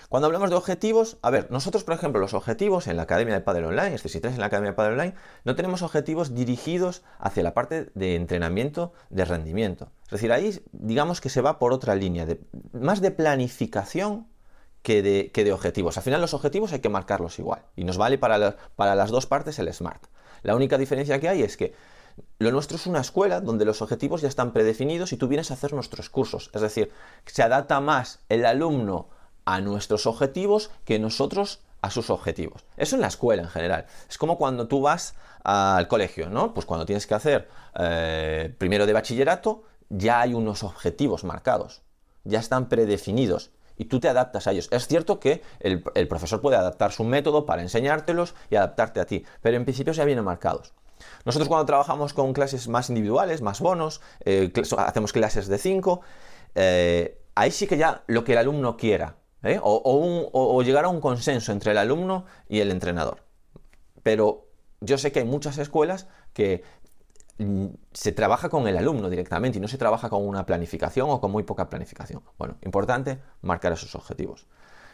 Cuando 0.09 0.27
hablamos 0.27 0.49
de 0.49 0.55
objetivos, 0.55 1.17
a 1.21 1.29
ver, 1.29 1.51
nosotros, 1.51 1.83
por 1.83 1.93
ejemplo, 1.93 2.21
los 2.21 2.33
objetivos 2.33 2.87
en 2.87 2.95
la 2.95 3.03
Academia 3.03 3.33
de 3.33 3.41
Padre 3.41 3.65
Online, 3.65 3.93
este 3.93 4.07
si 4.07 4.19
en 4.23 4.39
la 4.39 4.45
Academia 4.45 4.71
de 4.71 4.75
Padre 4.75 4.93
Online, 4.93 5.15
no 5.43 5.55
tenemos 5.55 5.81
objetivos 5.81 6.33
dirigidos 6.33 7.03
hacia 7.19 7.43
la 7.43 7.53
parte 7.53 7.91
de 7.93 8.15
entrenamiento 8.15 8.93
de 9.09 9.25
rendimiento. 9.25 9.91
Es 10.05 10.11
decir, 10.11 10.31
ahí 10.31 10.61
digamos 10.71 11.19
que 11.19 11.27
se 11.27 11.41
va 11.41 11.59
por 11.59 11.73
otra 11.73 11.93
línea, 11.95 12.25
de, 12.25 12.39
más 12.71 13.01
de 13.01 13.11
planificación 13.11 14.27
que 14.81 15.01
de, 15.01 15.51
objetivos. 15.51 15.97
Al 15.97 16.03
final 16.03 16.21
los 16.21 16.33
objetivos 16.33 16.71
hay 16.71 16.79
que 16.79 16.87
marcarlos 16.87 17.37
igual 17.39 17.63
y 17.75 17.83
nos 17.83 17.97
vale 17.97 18.17
para, 18.17 18.55
para 18.77 18.95
las 18.95 19.11
dos 19.11 19.25
partes 19.25 19.59
el 19.59 19.73
SMART. 19.73 20.05
La 20.41 20.55
única 20.55 20.77
diferencia 20.77 21.19
que 21.19 21.27
hay 21.27 21.43
es 21.43 21.57
que 21.57 21.73
lo 22.39 22.51
nuestro 22.51 22.77
es 22.77 22.87
una 22.87 23.01
escuela 23.01 23.41
donde 23.41 23.65
los 23.65 23.81
objetivos 23.81 24.21
ya 24.21 24.27
están 24.27 24.53
predefinidos 24.53 25.11
y 25.13 25.17
tú 25.17 25.27
vienes 25.27 25.51
a 25.51 25.55
hacer 25.55 25.73
nuestros 25.73 26.09
cursos. 26.09 26.49
Es 26.53 26.61
decir, 26.61 26.91
se 27.25 27.43
adapta 27.43 27.79
más 27.79 28.19
el 28.29 28.45
alumno 28.45 29.09
a 29.45 29.61
nuestros 29.61 30.05
objetivos 30.05 30.71
que 30.85 30.99
nosotros 30.99 31.61
a 31.81 31.89
sus 31.89 32.09
objetivos. 32.09 32.65
Eso 32.75 32.95
en 32.95 33.01
la 33.01 33.07
escuela 33.07 33.43
en 33.43 33.49
general. 33.49 33.85
Es 34.09 34.17
como 34.17 34.37
cuando 34.37 34.67
tú 34.67 34.81
vas 34.81 35.15
al 35.43 35.87
colegio, 35.87 36.29
¿no? 36.29 36.53
Pues 36.53 36.65
cuando 36.65 36.85
tienes 36.85 37.07
que 37.07 37.13
hacer 37.13 37.47
eh, 37.79 38.53
primero 38.57 38.85
de 38.85 38.93
bachillerato, 38.93 39.63
ya 39.89 40.21
hay 40.21 40.33
unos 40.33 40.63
objetivos 40.63 41.23
marcados, 41.23 41.81
ya 42.23 42.39
están 42.39 42.67
predefinidos 42.67 43.51
y 43.77 43.85
tú 43.85 43.99
te 43.99 44.09
adaptas 44.09 44.47
a 44.47 44.51
ellos. 44.51 44.67
Es 44.71 44.87
cierto 44.87 45.19
que 45.19 45.41
el, 45.59 45.81
profesor 46.07 46.41
puede 46.41 46.57
adaptar 46.57 46.91
su 46.91 47.03
método 47.03 47.45
para 47.45 47.61
enseñártelos 47.61 48.35
y 48.49 48.55
adaptarte 48.55 48.99
a 48.99 49.05
ti, 49.05 49.23
pero 49.41 49.55
en 49.55 49.63
principio 49.63 49.93
ya 49.93 50.03
vienen 50.03 50.25
marcados. 50.25 50.73
Nosotros 51.25 51.47
cuando 51.47 51.65
trabajamos 51.65 52.13
con 52.13 52.33
clases 52.33 52.67
más 52.67 52.89
individuales, 52.89 53.41
más 53.41 53.59
bonos, 53.59 54.01
eh, 54.25 54.51
hacemos 54.77 55.13
clases 55.13 55.47
de 55.47 55.57
5, 55.57 56.01
eh, 56.55 57.21
ahí 57.35 57.51
sí 57.51 57.67
que 57.67 57.77
ya 57.77 58.03
lo 58.07 58.23
que 58.23 58.33
el 58.33 58.39
alumno 58.39 58.77
quiera, 58.77 59.17
¿eh? 59.43 59.59
o, 59.61 60.61
llegar 60.63 60.85
a 60.85 60.89
un 60.89 61.01
consenso 61.01 61.51
entre 61.51 61.71
el 61.71 61.77
alumno 61.77 62.25
y 62.49 62.59
el 62.59 62.71
entrenador. 62.71 63.23
Pero 64.03 64.47
yo 64.81 64.97
sé 64.97 65.11
que 65.11 65.19
hay 65.19 65.25
muchas 65.25 65.57
escuelas 65.57 66.07
que 66.33 66.63
mm, 67.37 67.67
se 67.93 68.11
trabaja 68.11 68.49
con 68.49 68.67
el 68.67 68.77
alumno 68.77 69.09
directamente 69.09 69.57
y 69.57 69.61
no 69.61 69.67
se 69.67 69.77
trabaja 69.77 70.09
con 70.09 70.25
una 70.25 70.45
planificación 70.45 71.09
o 71.09 71.21
con 71.21 71.31
muy 71.31 71.43
poca 71.43 71.69
planificación. 71.69 72.23
Bueno, 72.37 72.57
importante 72.63 73.19
marcar 73.41 73.73
esos 73.73 73.93
objetivos. 73.95 74.47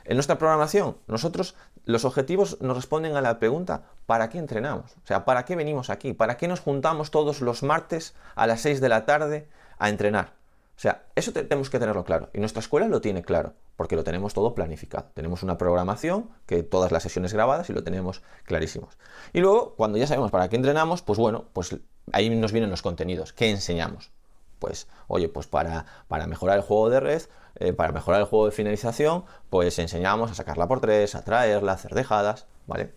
En 0.05 0.17
nuestra 0.17 0.38
programación, 0.38 0.98
nosotros 1.07 1.55
los 1.86 2.03
objetivos 2.03 2.57
nos 2.62 2.75
responden 2.75 3.15
a 3.15 3.22
la 3.22 3.39
pregunta 3.39 3.83
¿para 4.05 4.29
qué 4.29 4.38
entrenamos? 4.38 4.91
O 5.03 5.07
sea, 5.07 5.24
¿para 5.24 5.45
qué 5.45 5.55
venimos 5.55 5.89
aquí? 5.89 6.13
¿Para 6.13 6.36
qué 6.38 6.48
nos 6.48 6.60
juntamos 6.60 7.10
todos 7.10 7.41
los 7.41 7.63
martes 7.63 8.13
a 8.36 8.45
las 8.48 8.62
6 8.62 8.81
de 8.81 8.89
la 8.89 9.05
tarde 9.05 9.48
a 9.79 9.89
entrenar? 9.89 10.33
O 10.75 10.79
sea, 10.79 11.03
eso 11.15 11.31
tenemos 11.31 11.69
que 11.69 11.79
tenerlo 11.79 12.03
claro. 12.03 12.29
Y 12.33 12.39
nuestra 12.39 12.60
escuela 12.60 12.88
lo 12.88 13.00
tiene 13.00 13.22
claro, 13.22 13.53
porque 13.77 13.95
lo 13.95 14.03
tenemos 14.03 14.33
todo 14.33 14.55
planificado. 14.55 15.10
Tenemos 15.13 15.43
una 15.43 15.57
programación, 15.57 16.29
que 16.45 16.63
todas 16.63 16.91
las 16.91 17.03
sesiones 17.03 17.33
grabadas 17.33 17.69
y 17.69 17.74
lo 17.74 17.83
tenemos 17.83 18.24
clarísimos. 18.43 18.98
Y 19.31 19.39
luego, 19.39 19.75
cuando 19.75 19.98
ya 19.98 20.07
sabemos 20.07 20.31
para 20.31 20.50
qué 20.50 20.55
entrenamos, 20.55 21.01
pues 21.01 21.19
bueno, 21.19 21.45
pues 21.53 21.77
ahí 22.12 22.29
nos 22.29 22.51
vienen 22.51 22.72
los 22.72 22.81
contenidos. 22.81 23.33
¿Qué 23.33 23.50
enseñamos? 23.50 24.12
Pues, 24.60 24.88
oye, 25.07 25.29
pues 25.29 25.48
para, 25.48 25.86
para 26.07 26.27
mejorar 26.27 26.57
el 26.57 26.63
juego 26.63 26.89
de 26.89 27.00
red, 27.00 27.22
eh, 27.55 27.74
para 27.74 27.91
mejorar 27.91 28.22
el 28.22 28.27
juego 28.27 28.45
de 28.45 28.51
finalización, 28.51 29.25
pues 29.50 29.77
enseñamos 29.79 30.31
a 30.31 30.36
sacarla 30.36 30.67
por 30.67 30.81
tres, 30.81 31.15
a 31.15 31.24
traerla, 31.24 31.74
a 31.74 31.75
hacer 31.75 31.93
dejadas, 31.93 32.48
¿vale? 32.67 32.93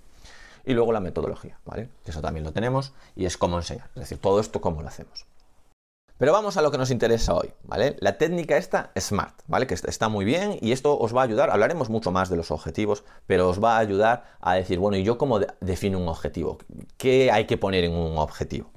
Y 0.64 0.75
luego 0.75 0.92
la 0.92 1.00
metodología, 1.00 1.58
¿vale? 1.64 1.90
Eso 2.04 2.20
también 2.20 2.44
lo 2.44 2.52
tenemos 2.52 2.92
y 3.14 3.26
es 3.26 3.36
cómo 3.36 3.56
enseñar, 3.56 3.88
es 3.94 4.00
decir, 4.00 4.18
todo 4.18 4.40
esto 4.40 4.60
cómo 4.60 4.82
lo 4.82 4.88
hacemos. 4.88 5.26
Pero 6.18 6.32
vamos 6.32 6.56
a 6.56 6.62
lo 6.62 6.70
que 6.70 6.78
nos 6.78 6.90
interesa 6.90 7.34
hoy, 7.34 7.52
¿vale? 7.64 7.96
La 8.00 8.16
técnica 8.16 8.56
esta 8.56 8.90
SMART, 8.98 9.42
¿vale? 9.48 9.66
Que 9.66 9.75
está 9.75 10.08
muy 10.08 10.25
bien 10.25 10.58
y 10.62 10.72
esto 10.72 10.98
os 10.98 11.14
va 11.14 11.20
a 11.20 11.25
ayudar, 11.25 11.50
hablaremos 11.50 11.90
mucho 11.90 12.10
más 12.10 12.30
de 12.30 12.36
los 12.36 12.50
objetivos, 12.50 13.04
pero 13.26 13.50
os 13.50 13.62
va 13.62 13.76
a 13.76 13.80
ayudar 13.80 14.25
a 14.40 14.54
decir, 14.54 14.78
bueno, 14.78 14.96
¿y 14.96 15.04
yo 15.04 15.18
cómo 15.18 15.40
defino 15.60 15.98
un 15.98 16.08
objetivo? 16.08 16.56
¿Qué 16.96 17.30
hay 17.30 17.44
que 17.44 17.58
poner 17.58 17.84
en 17.84 17.92
un 17.92 18.16
objetivo? 18.16 18.70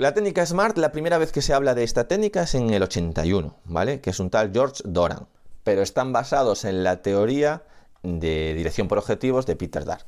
La 0.00 0.14
técnica 0.14 0.46
SMART, 0.46 0.78
la 0.78 0.92
primera 0.92 1.18
vez 1.18 1.30
que 1.30 1.42
se 1.42 1.52
habla 1.52 1.74
de 1.74 1.84
esta 1.84 2.08
técnica 2.08 2.44
es 2.44 2.54
en 2.54 2.70
el 2.70 2.82
81, 2.82 3.54
¿vale? 3.66 4.00
Que 4.00 4.08
es 4.08 4.18
un 4.18 4.30
tal 4.30 4.50
George 4.50 4.82
Doran, 4.86 5.26
pero 5.62 5.82
están 5.82 6.10
basados 6.10 6.64
en 6.64 6.82
la 6.82 7.02
teoría 7.02 7.64
de 8.02 8.54
dirección 8.54 8.88
por 8.88 8.96
objetivos 8.96 9.44
de 9.44 9.56
Peter 9.56 9.84
Dark. 9.84 10.06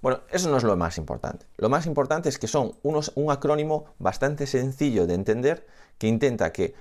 Bueno, 0.00 0.20
eso 0.30 0.48
no 0.48 0.56
es 0.56 0.62
lo 0.62 0.78
más 0.78 0.96
importante. 0.96 1.44
Lo 1.58 1.68
más 1.68 1.84
importante 1.84 2.30
es 2.30 2.38
que 2.38 2.48
son 2.48 2.72
unos, 2.82 3.12
un 3.14 3.30
acrónimo 3.30 3.84
bastante 3.98 4.46
sencillo 4.46 5.06
de 5.06 5.12
entender 5.12 5.66
que 5.98 6.06
intenta 6.06 6.50
que 6.50 6.74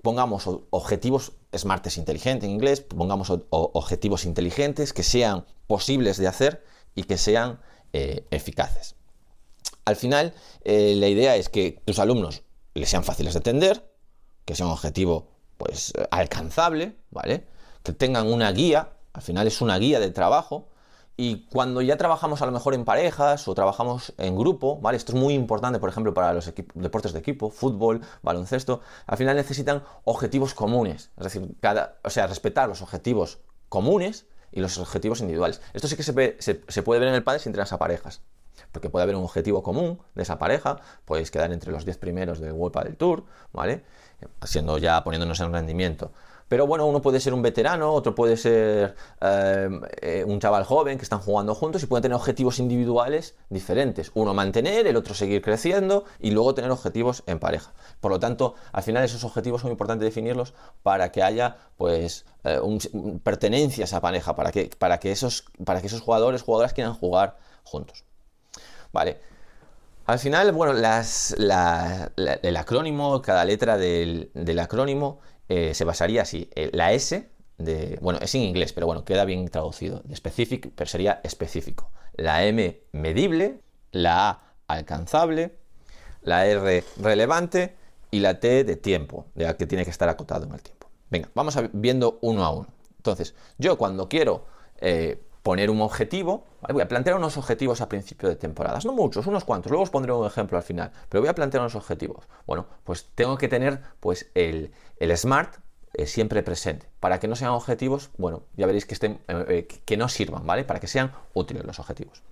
pongamos 0.00 0.48
objetivos 0.70 1.32
SMART 1.54 1.98
inteligentes 1.98 2.44
en 2.44 2.54
inglés, 2.54 2.80
pongamos 2.80 3.30
objetivos 3.50 4.24
inteligentes 4.24 4.94
que 4.94 5.02
sean 5.02 5.44
posibles 5.66 6.16
de 6.16 6.28
hacer 6.28 6.64
y 6.94 7.02
que 7.02 7.18
sean 7.18 7.60
eh, 7.92 8.24
eficaces. 8.30 8.96
Al 9.84 9.96
final, 9.96 10.34
eh, 10.62 10.94
la 10.96 11.08
idea 11.08 11.36
es 11.36 11.48
que 11.48 11.82
tus 11.84 11.98
alumnos 11.98 12.42
les 12.74 12.88
sean 12.88 13.04
fáciles 13.04 13.34
de 13.34 13.38
entender, 13.38 13.90
que 14.44 14.54
sea 14.54 14.66
un 14.66 14.72
objetivo 14.72 15.28
pues 15.56 15.92
alcanzable, 16.10 16.96
¿vale? 17.10 17.46
Que 17.82 17.92
tengan 17.92 18.26
una 18.26 18.50
guía, 18.52 18.94
al 19.12 19.22
final 19.22 19.46
es 19.46 19.60
una 19.60 19.78
guía 19.78 20.00
de 20.00 20.10
trabajo, 20.10 20.68
y 21.16 21.46
cuando 21.46 21.80
ya 21.80 21.96
trabajamos 21.96 22.42
a 22.42 22.46
lo 22.46 22.52
mejor 22.52 22.74
en 22.74 22.84
parejas 22.84 23.46
o 23.46 23.54
trabajamos 23.54 24.12
en 24.18 24.36
grupo, 24.36 24.80
¿vale? 24.80 24.96
Esto 24.96 25.12
es 25.12 25.18
muy 25.18 25.34
importante, 25.34 25.78
por 25.78 25.88
ejemplo, 25.88 26.12
para 26.12 26.32
los 26.32 26.52
deportes 26.74 27.12
de 27.12 27.20
equipo, 27.20 27.50
fútbol, 27.50 28.00
baloncesto, 28.22 28.80
al 29.06 29.16
final 29.16 29.36
necesitan 29.36 29.84
objetivos 30.02 30.54
comunes, 30.54 31.10
es 31.16 31.24
decir, 31.24 31.54
cada, 31.60 31.98
o 32.02 32.10
sea, 32.10 32.26
respetar 32.26 32.68
los 32.68 32.82
objetivos 32.82 33.38
comunes 33.68 34.26
y 34.50 34.60
los 34.60 34.76
objetivos 34.78 35.20
individuales. 35.20 35.60
Esto 35.72 35.86
sí 35.86 35.96
que 35.96 36.02
se, 36.02 36.82
puede 36.82 37.00
ver 37.00 37.08
en 37.08 37.14
el 37.14 37.22
padre 37.22 37.38
si 37.38 37.48
entrenas 37.48 37.72
a 37.72 37.78
parejas 37.78 38.22
porque 38.74 38.90
puede 38.90 39.04
haber 39.04 39.14
un 39.14 39.22
objetivo 39.22 39.62
común 39.62 40.00
de 40.16 40.24
esa 40.24 40.36
pareja, 40.36 40.80
podéis 41.04 41.30
quedar 41.30 41.52
entre 41.52 41.70
los 41.70 41.84
10 41.84 41.96
primeros 41.96 42.40
del 42.40 42.52
World 42.52 42.82
del 42.82 42.96
Tour, 42.96 43.24
¿vale? 43.52 43.84
Siendo 44.42 44.78
ya 44.78 45.02
poniéndonos 45.04 45.38
en 45.40 45.52
rendimiento. 45.52 46.10
Pero 46.48 46.66
bueno, 46.66 46.86
uno 46.86 47.00
puede 47.00 47.20
ser 47.20 47.32
un 47.34 47.40
veterano, 47.40 47.92
otro 47.92 48.14
puede 48.14 48.36
ser 48.36 48.96
eh, 49.20 49.80
eh, 50.02 50.24
un 50.26 50.40
chaval 50.40 50.64
joven 50.64 50.98
que 50.98 51.04
están 51.04 51.20
jugando 51.20 51.54
juntos 51.54 51.82
y 51.82 51.86
pueden 51.86 52.02
tener 52.02 52.16
objetivos 52.16 52.58
individuales 52.58 53.36
diferentes. 53.48 54.10
Uno 54.14 54.34
mantener, 54.34 54.86
el 54.86 54.96
otro 54.96 55.14
seguir 55.14 55.40
creciendo 55.40 56.04
y 56.20 56.32
luego 56.32 56.54
tener 56.54 56.70
objetivos 56.70 57.22
en 57.26 57.38
pareja. 57.38 57.72
Por 58.00 58.10
lo 58.10 58.20
tanto, 58.20 58.54
al 58.72 58.82
final 58.82 59.04
esos 59.04 59.24
objetivos 59.24 59.62
son 59.62 59.70
importantes 59.70 60.04
definirlos 60.04 60.52
para 60.82 61.12
que 61.12 61.22
haya 61.22 61.56
pues 61.76 62.26
eh, 62.44 62.60
pertenencia 63.22 63.84
a 63.84 63.86
esa 63.86 64.00
pareja, 64.00 64.36
para 64.36 64.52
que, 64.52 64.70
para, 64.78 64.98
que 64.98 65.12
esos, 65.12 65.44
para 65.64 65.80
que 65.80 65.86
esos 65.86 66.02
jugadores, 66.02 66.42
jugadoras 66.42 66.74
quieran 66.74 66.94
jugar 66.94 67.38
juntos. 67.62 68.04
Vale. 68.94 69.18
Al 70.06 70.20
final, 70.20 70.52
bueno, 70.52 70.72
el 70.72 72.56
acrónimo, 72.56 73.20
cada 73.22 73.44
letra 73.44 73.76
del, 73.76 74.30
acrónimo 74.60 75.18
eh, 75.48 75.74
se 75.74 75.84
basaría 75.84 76.22
así. 76.22 76.48
Eh, 76.54 76.70
la 76.72 76.92
S, 76.92 77.28
de, 77.58 77.98
bueno, 78.00 78.20
es 78.22 78.34
en 78.36 78.42
inglés, 78.42 78.72
pero 78.72 78.86
bueno, 78.86 79.04
queda 79.04 79.24
bien 79.24 79.48
traducido. 79.48 80.00
De 80.04 80.14
specific, 80.14 80.70
pero 80.76 80.88
sería 80.88 81.20
específico. 81.24 81.90
La 82.14 82.44
M, 82.44 82.82
medible. 82.92 83.60
La 83.90 84.30
A, 84.30 84.42
alcanzable. 84.68 85.56
La 86.22 86.46
R, 86.46 86.84
relevante. 87.00 87.74
Y 88.12 88.20
la 88.20 88.38
T, 88.38 88.62
de 88.62 88.76
tiempo, 88.76 89.26
de 89.34 89.56
que 89.56 89.66
tiene 89.66 89.84
que 89.84 89.90
estar 89.90 90.08
acotado 90.08 90.46
en 90.46 90.52
el 90.52 90.62
tiempo. 90.62 90.86
Venga, 91.10 91.30
vamos 91.34 91.56
a, 91.56 91.68
viendo 91.72 92.20
uno 92.22 92.44
a 92.44 92.50
uno. 92.50 92.68
Entonces, 92.98 93.34
yo 93.58 93.76
cuando 93.76 94.08
quiero 94.08 94.46
eh, 94.80 95.20
poner 95.44 95.68
un 95.68 95.82
objetivo, 95.82 96.46
voy 96.72 96.80
a 96.80 96.88
plantear 96.88 97.16
unos 97.16 97.36
objetivos 97.36 97.82
a 97.82 97.88
principio 97.90 98.30
de 98.30 98.34
temporadas, 98.34 98.86
no 98.86 98.92
muchos, 98.92 99.26
unos 99.26 99.44
cuantos, 99.44 99.70
luego 99.70 99.82
os 99.82 99.90
pondré 99.90 100.10
un 100.10 100.26
ejemplo 100.26 100.56
al 100.56 100.64
final, 100.64 100.90
pero 101.10 101.20
voy 101.20 101.28
a 101.28 101.34
plantear 101.34 101.60
unos 101.60 101.74
objetivos. 101.74 102.24
Bueno, 102.46 102.66
pues 102.82 103.10
tengo 103.14 103.36
que 103.36 103.46
tener 103.46 103.78
pues 104.00 104.30
el, 104.34 104.72
SMART 104.98 105.56
eh, 105.92 106.06
siempre 106.06 106.42
presente, 106.42 106.88
para 106.98 107.20
que 107.20 107.28
no 107.28 107.36
sean 107.36 107.50
objetivos, 107.50 108.08
bueno, 108.16 108.44
ya 108.56 108.64
veréis 108.64 108.86
que, 108.86 108.94
estén, 108.94 109.20
eh, 109.28 109.44
eh, 109.48 109.66
que 109.66 109.96
no 109.98 110.08
sirvan, 110.08 110.46
¿vale? 110.46 110.64
Para 110.64 110.80
que 110.80 110.86
sean 110.86 111.12
útiles 111.34 111.62
los 111.62 111.78
objetivos. 111.78 112.22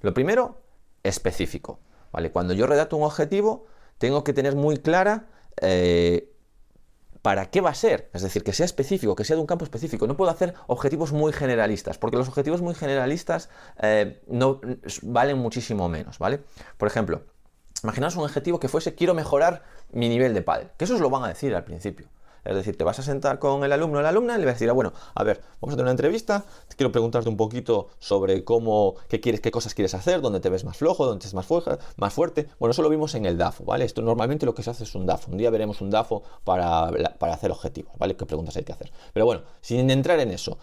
Lo 0.00 0.14
primero, 0.14 0.62
específico, 1.02 1.80
¿vale? 2.12 2.30
Cuando 2.30 2.54
yo 2.54 2.66
redacto 2.66 2.96
un 2.96 3.02
objetivo, 3.02 3.66
tengo 3.98 4.24
que 4.24 4.32
tener 4.32 4.56
muy 4.56 4.78
clara 4.78 5.26
para 7.24 7.46
qué 7.46 7.62
va 7.62 7.70
a 7.70 7.74
ser, 7.74 8.10
es 8.12 8.20
decir, 8.20 8.44
que 8.44 8.52
sea 8.52 8.66
específico, 8.66 9.16
que 9.16 9.24
sea 9.24 9.36
de 9.36 9.40
un 9.40 9.46
campo 9.46 9.64
específico. 9.64 10.06
No 10.06 10.14
puedo 10.14 10.30
hacer 10.30 10.52
objetivos 10.66 11.14
muy 11.14 11.32
generalistas, 11.32 11.96
porque 11.96 12.18
los 12.18 12.28
objetivos 12.28 12.60
muy 12.60 12.74
generalistas 12.74 13.48
eh, 13.80 14.20
no 14.26 14.60
valen 15.00 15.38
muchísimo 15.38 15.88
menos, 15.88 16.18
¿vale? 16.18 16.40
Por 16.76 16.86
ejemplo, 16.86 17.22
imaginaos 17.82 18.16
un 18.16 18.24
objetivo 18.24 18.60
que 18.60 18.68
fuese 18.68 18.94
quiero 18.94 19.14
mejorar 19.14 19.62
mi 19.90 20.10
nivel 20.10 20.34
de 20.34 20.42
pádel, 20.42 20.68
que 20.76 20.84
eso 20.84 20.96
os 20.96 21.00
lo 21.00 21.08
van 21.08 21.24
a 21.24 21.28
decir 21.28 21.54
al 21.54 21.64
principio. 21.64 22.08
Es 22.44 22.54
decir, 22.54 22.76
te 22.76 22.84
vas 22.84 22.98
a 22.98 23.02
sentar 23.02 23.38
con 23.38 23.64
el 23.64 23.72
alumno 23.72 23.98
o 23.98 24.02
la 24.02 24.10
alumna 24.10 24.36
y 24.36 24.38
le 24.38 24.44
vas 24.44 24.52
a 24.52 24.54
decir, 24.54 24.68
ah, 24.68 24.74
bueno, 24.74 24.92
a 25.14 25.24
ver, 25.24 25.40
vamos 25.60 25.72
a 25.72 25.76
tener 25.76 25.84
una 25.84 25.90
entrevista, 25.92 26.44
te 26.68 26.76
quiero 26.76 26.92
preguntarte 26.92 27.28
un 27.28 27.36
poquito 27.36 27.88
sobre 27.98 28.44
cómo, 28.44 28.96
qué 29.08 29.20
quieres, 29.20 29.40
qué 29.40 29.50
cosas 29.50 29.74
quieres 29.74 29.94
hacer, 29.94 30.20
dónde 30.20 30.40
te 30.40 30.50
ves 30.50 30.64
más 30.64 30.76
flojo, 30.76 31.06
dónde 31.06 31.24
ves 31.24 31.34
más, 31.34 31.46
más 31.96 32.12
fuerte. 32.12 32.48
Bueno, 32.58 32.72
eso 32.72 32.82
lo 32.82 32.90
vimos 32.90 33.14
en 33.14 33.24
el 33.24 33.38
DAFO, 33.38 33.64
¿vale? 33.64 33.84
Esto 33.84 34.02
normalmente 34.02 34.44
lo 34.44 34.54
que 34.54 34.62
se 34.62 34.70
hace 34.70 34.84
es 34.84 34.94
un 34.94 35.06
DAFO. 35.06 35.30
Un 35.30 35.38
día 35.38 35.50
veremos 35.50 35.80
un 35.80 35.90
DAFO 35.90 36.22
para, 36.44 36.90
hacer 37.32 37.50
objetivos, 37.50 37.96
¿vale? 37.98 38.16
¿Qué 38.16 38.26
preguntas 38.26 38.56
hay 38.56 38.64
que 38.64 38.72
hacer? 38.72 38.92
Pero 39.12 39.24
bueno, 39.24 39.42
sin 39.60 39.88
entrar 39.90 40.20
en 40.20 40.30
eso, 40.30 40.58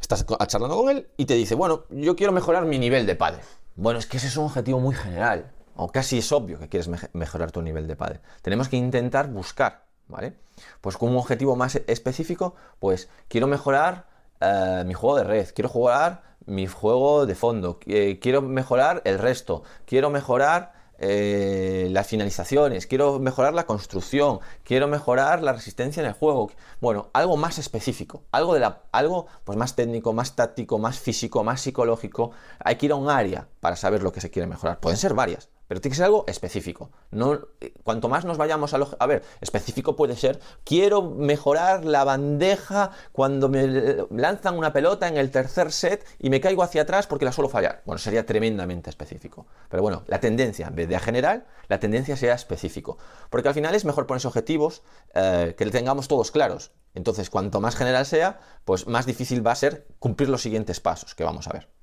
estás 0.00 0.24
charlando 0.46 0.76
con 0.76 0.88
él 0.90 1.08
y 1.16 1.26
te 1.26 1.34
dice, 1.34 1.54
bueno, 1.54 1.84
yo 1.90 2.16
quiero 2.16 2.32
mejorar 2.32 2.64
mi 2.64 2.78
nivel 2.78 3.06
de 3.06 3.16
padre. 3.16 3.42
Bueno, 3.74 3.98
es 3.98 4.06
que 4.06 4.16
ese 4.16 4.28
es 4.28 4.36
un 4.38 4.46
objetivo 4.46 4.80
muy 4.80 4.94
general, 4.94 5.52
o 5.76 5.88
casi 5.88 6.18
es 6.18 6.32
obvio 6.32 6.58
que 6.58 6.68
quieres 6.68 6.88
mejorar 7.12 7.52
tu 7.52 7.60
nivel 7.60 7.86
de 7.86 7.96
padre. 7.96 8.20
Tenemos 8.40 8.68
que 8.68 8.76
intentar 8.76 9.28
buscar 9.30 9.85
¿vale? 10.08 10.36
Pues 10.80 10.96
con 10.96 11.10
un 11.10 11.16
objetivo 11.16 11.56
más 11.56 11.76
específico, 11.86 12.54
pues 12.78 13.08
quiero 13.28 13.46
mejorar 13.46 14.06
eh, 14.40 14.84
mi 14.86 14.94
juego 14.94 15.16
de 15.16 15.24
red, 15.24 15.48
quiero 15.54 15.68
jugar 15.68 16.22
mi 16.46 16.66
juego 16.66 17.26
de 17.26 17.34
fondo, 17.34 17.78
eh, 17.86 18.18
quiero 18.20 18.40
mejorar 18.42 19.02
el 19.04 19.18
resto, 19.18 19.64
quiero 19.84 20.10
mejorar 20.10 20.72
eh, 20.98 21.88
las 21.90 22.06
finalizaciones, 22.06 22.86
quiero 22.86 23.18
mejorar 23.18 23.52
la 23.52 23.66
construcción, 23.66 24.40
quiero 24.64 24.88
mejorar 24.88 25.42
la 25.42 25.52
resistencia 25.52 26.00
en 26.00 26.06
el 26.06 26.14
juego. 26.14 26.50
Bueno, 26.80 27.10
algo 27.12 27.36
más 27.36 27.58
específico, 27.58 28.22
algo, 28.32 28.54
de 28.54 28.60
la, 28.60 28.82
algo 28.92 29.26
pues 29.44 29.58
más 29.58 29.76
técnico, 29.76 30.12
más 30.12 30.36
táctico, 30.36 30.78
más 30.78 30.98
físico, 30.98 31.44
más 31.44 31.60
psicológico. 31.60 32.30
Hay 32.60 32.76
que 32.76 32.86
ir 32.86 32.92
a 32.92 32.96
un 32.96 33.10
área 33.10 33.48
para 33.60 33.76
saber 33.76 34.02
lo 34.02 34.12
que 34.12 34.20
se 34.20 34.30
quiere 34.30 34.46
mejorar. 34.46 34.80
Pueden 34.80 34.96
ser 34.96 35.12
varias, 35.14 35.50
pero 35.68 35.80
tiene 35.80 35.92
que 35.92 35.96
ser 35.96 36.06
algo 36.06 36.24
específico. 36.28 36.90
No, 37.10 37.34
eh, 37.60 37.74
cuanto 37.82 38.08
más 38.08 38.24
nos 38.24 38.38
vayamos 38.38 38.74
a 38.74 38.78
lo... 38.78 38.88
A 38.98 39.06
ver, 39.06 39.22
específico 39.40 39.96
puede 39.96 40.16
ser, 40.16 40.40
quiero 40.64 41.02
mejorar 41.02 41.84
la 41.84 42.04
bandeja 42.04 42.90
cuando 43.12 43.48
me 43.48 44.06
lanzan 44.10 44.56
una 44.56 44.72
pelota 44.72 45.08
en 45.08 45.16
el 45.16 45.30
tercer 45.30 45.72
set 45.72 46.06
y 46.18 46.30
me 46.30 46.40
caigo 46.40 46.62
hacia 46.62 46.82
atrás 46.82 47.06
porque 47.06 47.24
la 47.24 47.32
suelo 47.32 47.48
fallar. 47.48 47.82
Bueno, 47.84 47.98
sería 47.98 48.24
tremendamente 48.24 48.90
específico. 48.90 49.46
Pero 49.68 49.82
bueno, 49.82 50.04
la 50.06 50.20
tendencia, 50.20 50.68
en 50.68 50.74
vez 50.74 50.88
de 50.88 50.96
a 50.96 51.00
general, 51.00 51.46
la 51.68 51.80
tendencia 51.80 52.16
sea 52.16 52.34
específico. 52.34 52.98
Porque 53.30 53.48
al 53.48 53.54
final 53.54 53.74
es 53.74 53.84
mejor 53.84 54.06
ponerse 54.06 54.28
objetivos 54.28 54.82
eh, 55.14 55.54
que 55.56 55.66
tengamos 55.66 56.08
todos 56.08 56.30
claros. 56.30 56.72
Entonces, 56.94 57.28
cuanto 57.28 57.60
más 57.60 57.76
general 57.76 58.06
sea, 58.06 58.40
pues 58.64 58.86
más 58.86 59.04
difícil 59.04 59.46
va 59.46 59.52
a 59.52 59.56
ser 59.56 59.86
cumplir 59.98 60.28
los 60.28 60.42
siguientes 60.42 60.80
pasos 60.80 61.14
que 61.14 61.24
vamos 61.24 61.46
a 61.46 61.52
ver. 61.52 61.75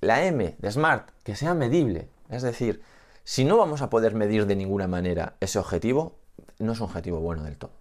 La 0.00 0.24
M 0.24 0.56
de 0.58 0.70
Smart, 0.70 1.10
que 1.24 1.36
sea 1.36 1.54
medible. 1.54 2.08
Es 2.30 2.42
decir, 2.42 2.82
si 3.24 3.44
no 3.44 3.56
vamos 3.56 3.82
a 3.82 3.90
poder 3.90 4.14
medir 4.14 4.46
de 4.46 4.56
ninguna 4.56 4.86
manera 4.86 5.36
ese 5.40 5.58
objetivo, 5.58 6.16
no 6.58 6.72
es 6.72 6.78
un 6.80 6.84
objetivo 6.84 7.20
bueno 7.20 7.42
del 7.42 7.58
todo. 7.58 7.72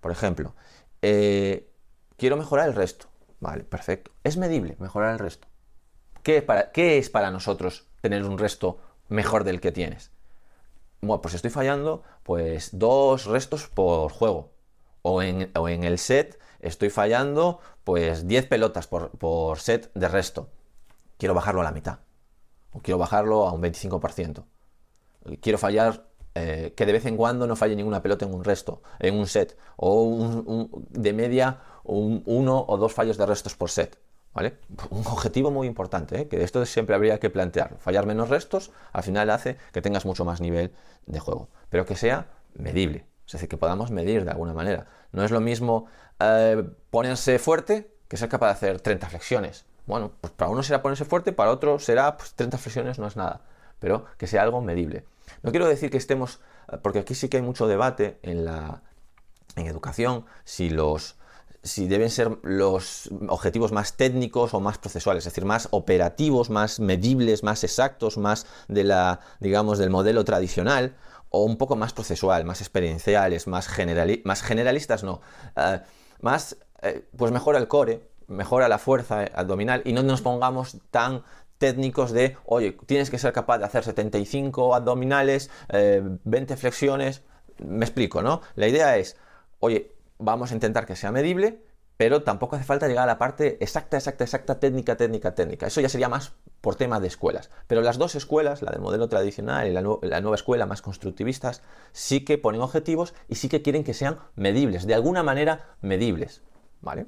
Por 0.00 0.12
ejemplo, 0.12 0.54
eh, 1.02 1.70
quiero 2.16 2.36
mejorar 2.36 2.68
el 2.68 2.74
resto. 2.74 3.06
Vale, 3.40 3.64
perfecto. 3.64 4.10
Es 4.24 4.36
medible 4.36 4.76
mejorar 4.78 5.12
el 5.12 5.18
resto. 5.18 5.48
¿Qué, 6.22 6.42
para, 6.42 6.72
¿Qué 6.72 6.98
es 6.98 7.08
para 7.08 7.30
nosotros 7.30 7.86
tener 8.00 8.24
un 8.24 8.38
resto 8.38 8.78
mejor 9.08 9.44
del 9.44 9.60
que 9.60 9.72
tienes? 9.72 10.10
Bueno, 11.00 11.22
pues 11.22 11.34
estoy 11.34 11.50
fallando 11.50 12.02
pues 12.22 12.70
dos 12.78 13.24
restos 13.24 13.68
por 13.68 14.12
juego. 14.12 14.52
O 15.02 15.22
en, 15.22 15.50
el 15.54 15.98
set 15.98 16.38
estoy 16.60 16.90
fallando 16.90 17.60
pues 17.84 18.26
10 18.26 18.46
pelotas 18.46 18.86
por, 18.86 19.10
por 19.12 19.58
set 19.58 19.90
de 19.94 20.08
resto. 20.08 20.50
Quiero 21.20 21.34
bajarlo 21.34 21.60
a 21.60 21.64
la 21.64 21.70
mitad. 21.70 21.98
O 22.72 22.80
quiero 22.80 22.96
bajarlo 22.96 23.46
a 23.46 23.52
un 23.52 23.62
25%. 23.62 24.42
Quiero 25.42 25.58
fallar 25.58 26.06
eh, 26.34 26.72
que 26.74 26.86
de 26.86 26.92
vez 26.92 27.04
en 27.04 27.18
cuando 27.18 27.46
no 27.46 27.56
falle 27.56 27.76
ninguna 27.76 28.00
pelota 28.00 28.24
en 28.24 28.32
un 28.32 28.42
resto, 28.42 28.80
en 28.98 29.14
un 29.14 29.26
set, 29.26 29.58
o 29.76 30.66
de 30.88 31.12
media 31.12 31.60
un, 31.84 32.22
uno 32.24 32.64
o 32.66 32.78
dos 32.78 32.94
fallos 32.94 33.18
de 33.18 33.26
restos 33.26 33.54
por 33.54 33.70
set. 33.70 33.98
¿Vale? 34.32 34.58
Un 34.90 35.06
objetivo 35.08 35.50
muy 35.50 35.66
importante, 35.66 36.22
¿eh? 36.22 36.28
que 36.28 36.42
esto 36.42 36.64
siempre 36.64 36.94
habría 36.94 37.20
que 37.20 37.28
plantearlo. 37.28 37.78
Fallar 37.80 38.06
menos 38.06 38.30
restos 38.30 38.70
al 38.92 39.02
final 39.02 39.28
hace 39.28 39.58
que 39.72 39.82
tengas 39.82 40.06
mucho 40.06 40.24
más 40.24 40.40
nivel 40.40 40.72
de 41.04 41.20
juego, 41.20 41.50
pero 41.68 41.84
que 41.84 41.96
sea 41.96 42.28
medible, 42.54 43.04
es 43.26 43.32
decir, 43.32 43.48
que 43.48 43.58
podamos 43.58 43.90
medir 43.90 44.24
de 44.24 44.30
alguna 44.30 44.54
manera. 44.54 44.86
No 45.12 45.22
es 45.22 45.32
lo 45.32 45.40
mismo 45.40 45.86
eh, 46.18 46.64
ponerse 46.90 47.38
fuerte 47.38 47.92
que 48.08 48.16
ser 48.16 48.30
capaz 48.30 48.46
de 48.46 48.52
hacer 48.52 48.80
30 48.80 49.08
flexiones. 49.08 49.66
Bueno, 49.86 50.12
pues 50.20 50.32
para 50.32 50.50
uno 50.50 50.62
será 50.62 50.82
ponerse 50.82 51.04
fuerte, 51.04 51.32
para 51.32 51.50
otro 51.50 51.78
será 51.78 52.16
pues, 52.16 52.34
30 52.34 52.58
flexiones 52.58 52.98
no 52.98 53.06
es 53.06 53.16
nada, 53.16 53.42
pero 53.78 54.04
que 54.18 54.26
sea 54.26 54.42
algo 54.42 54.60
medible. 54.60 55.04
No 55.42 55.50
quiero 55.50 55.66
decir 55.66 55.90
que 55.90 55.96
estemos, 55.96 56.40
eh, 56.70 56.78
porque 56.82 57.00
aquí 57.00 57.14
sí 57.14 57.28
que 57.28 57.38
hay 57.38 57.42
mucho 57.42 57.66
debate 57.66 58.18
en 58.22 58.44
la 58.44 58.82
en 59.56 59.66
educación, 59.66 60.26
si 60.44 60.70
los 60.70 61.16
si 61.62 61.86
deben 61.86 62.08
ser 62.08 62.38
los 62.42 63.10
objetivos 63.28 63.70
más 63.70 63.96
técnicos 63.96 64.54
o 64.54 64.60
más 64.60 64.78
procesuales, 64.78 65.26
es 65.26 65.32
decir, 65.32 65.44
más 65.44 65.68
operativos, 65.72 66.48
más 66.48 66.80
medibles, 66.80 67.42
más 67.42 67.64
exactos, 67.64 68.16
más 68.16 68.46
de 68.68 68.84
la, 68.84 69.20
digamos, 69.40 69.78
del 69.78 69.90
modelo 69.90 70.24
tradicional, 70.24 70.96
o 71.28 71.44
un 71.44 71.58
poco 71.58 71.76
más 71.76 71.92
procesual, 71.92 72.44
más 72.44 72.60
experienciales, 72.60 73.46
más, 73.46 73.68
más 74.24 74.42
generalistas, 74.42 75.04
no, 75.04 75.20
eh, 75.56 75.80
más, 76.22 76.56
eh, 76.82 77.06
pues 77.16 77.30
mejora 77.30 77.58
el 77.58 77.68
core, 77.68 78.09
mejora 78.30 78.68
la 78.68 78.78
fuerza 78.78 79.24
abdominal 79.34 79.82
y 79.84 79.92
no 79.92 80.02
nos 80.02 80.22
pongamos 80.22 80.78
tan 80.90 81.22
técnicos 81.58 82.12
de, 82.12 82.36
oye, 82.46 82.72
tienes 82.86 83.10
que 83.10 83.18
ser 83.18 83.34
capaz 83.34 83.58
de 83.58 83.66
hacer 83.66 83.84
75 83.84 84.74
abdominales, 84.74 85.50
20 85.68 86.54
eh, 86.54 86.56
flexiones. 86.56 87.22
Me 87.58 87.84
explico, 87.84 88.22
¿no? 88.22 88.40
La 88.54 88.66
idea 88.66 88.96
es, 88.96 89.18
oye, 89.58 89.92
vamos 90.18 90.52
a 90.52 90.54
intentar 90.54 90.86
que 90.86 90.96
sea 90.96 91.12
medible, 91.12 91.62
pero 91.98 92.22
tampoco 92.22 92.56
hace 92.56 92.64
falta 92.64 92.88
llegar 92.88 93.04
a 93.04 93.06
la 93.06 93.18
parte 93.18 93.58
exacta, 93.60 93.98
exacta, 93.98 94.24
exacta, 94.24 94.58
técnica, 94.58 94.96
técnica, 94.96 95.34
técnica. 95.34 95.66
Eso 95.66 95.82
ya 95.82 95.90
sería 95.90 96.08
más 96.08 96.32
por 96.62 96.76
tema 96.76 96.98
de 96.98 97.08
escuelas. 97.08 97.50
Pero 97.66 97.82
las 97.82 97.98
dos 97.98 98.14
escuelas, 98.14 98.62
la 98.62 98.70
del 98.70 98.80
modelo 98.80 99.10
tradicional 99.10 99.68
y 99.68 99.72
la, 99.72 99.82
la, 99.82 100.20
nueva 100.22 100.36
escuela 100.36 100.64
más 100.64 100.80
constructivistas, 100.80 101.62
sí 101.92 102.24
que 102.24 102.38
ponen 102.38 102.62
objetivos 102.62 103.12
y 103.28 103.34
sí 103.34 103.50
que 103.50 103.60
quieren 103.60 103.84
que 103.84 103.92
sean 103.92 104.18
medibles, 104.34 104.86
de 104.86 104.94
alguna 104.94 105.22
manera 105.22 105.76
medibles. 105.82 106.40
¿Vale? 106.80 107.06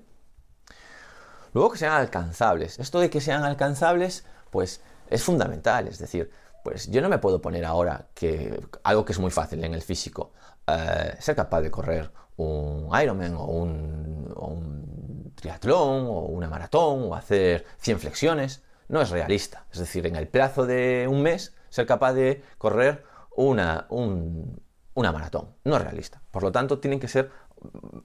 Luego 1.52 1.70
que 1.70 1.78
sean 1.78 1.92
alcanzables. 1.92 2.78
Esto 2.78 3.00
de 3.00 3.10
que 3.10 3.20
sean 3.20 3.44
alcanzables, 3.44 4.24
pues 4.50 4.80
es 5.10 5.22
fundamental. 5.22 5.88
Es 5.88 5.98
decir, 5.98 6.30
pues 6.64 6.90
yo 6.90 7.02
no 7.02 7.08
me 7.08 7.18
puedo 7.18 7.40
poner 7.40 7.64
ahora 7.64 8.08
que 8.14 8.60
algo 8.82 9.04
que 9.04 9.12
es 9.12 9.18
muy 9.18 9.30
fácil 9.30 9.64
en 9.64 9.74
el 9.74 9.82
físico, 9.82 10.32
eh, 10.66 11.14
ser 11.18 11.36
capaz 11.36 11.60
de 11.60 11.70
correr 11.70 12.10
un 12.36 12.88
Ironman 13.00 13.34
o 13.34 13.44
un, 13.44 14.32
o 14.34 14.46
un, 14.46 15.32
triatlón 15.34 16.06
o 16.06 16.20
una 16.26 16.48
maratón 16.48 17.04
o 17.04 17.14
hacer 17.14 17.64
100 17.78 18.00
flexiones, 18.00 18.62
no 18.88 19.00
es 19.00 19.10
realista. 19.10 19.66
Es 19.72 19.78
decir, 19.78 20.06
en 20.06 20.16
el 20.16 20.28
plazo 20.28 20.66
de 20.66 21.06
un 21.10 21.22
mes, 21.22 21.54
ser 21.68 21.86
capaz 21.86 22.12
de 22.12 22.42
correr 22.58 23.04
una, 23.34 23.86
una 23.88 25.12
maratón, 25.12 25.48
no 25.64 25.76
es 25.76 25.82
realista. 25.82 26.22
Por 26.30 26.42
lo 26.42 26.52
tanto, 26.52 26.78
tienen 26.78 27.00
que 27.00 27.08
ser 27.08 27.30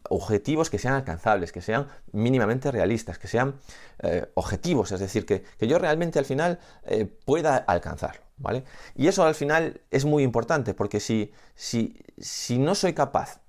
objetivos 0.10 0.70
que 0.70 0.80
sean 0.80 0.94
alcanzables, 0.94 1.52
que 1.52 1.62
sean 1.62 1.88
mínimamente 2.12 2.72
realistas, 2.72 3.18
que 3.18 3.28
sean 3.28 3.56
eh, 4.00 4.30
objetivos, 4.36 4.92
es 4.92 5.00
decir, 5.00 5.26
que, 5.26 5.44
yo 5.60 5.80
realmente 5.80 6.20
al 6.20 6.26
final 6.26 6.60
eh, 6.86 7.06
pueda 7.06 7.58
alcanzarlo. 7.58 8.22
¿vale? 8.38 8.64
Y 8.96 9.08
eso 9.08 9.24
al 9.24 9.36
final 9.36 9.82
es 9.92 10.06
muy 10.06 10.24
importante, 10.24 10.74
porque 10.74 11.00
si, 11.00 11.32
si, 11.56 12.00
si 12.18 12.58
no 12.58 12.76
soy 12.76 12.94
capaz 12.94 13.42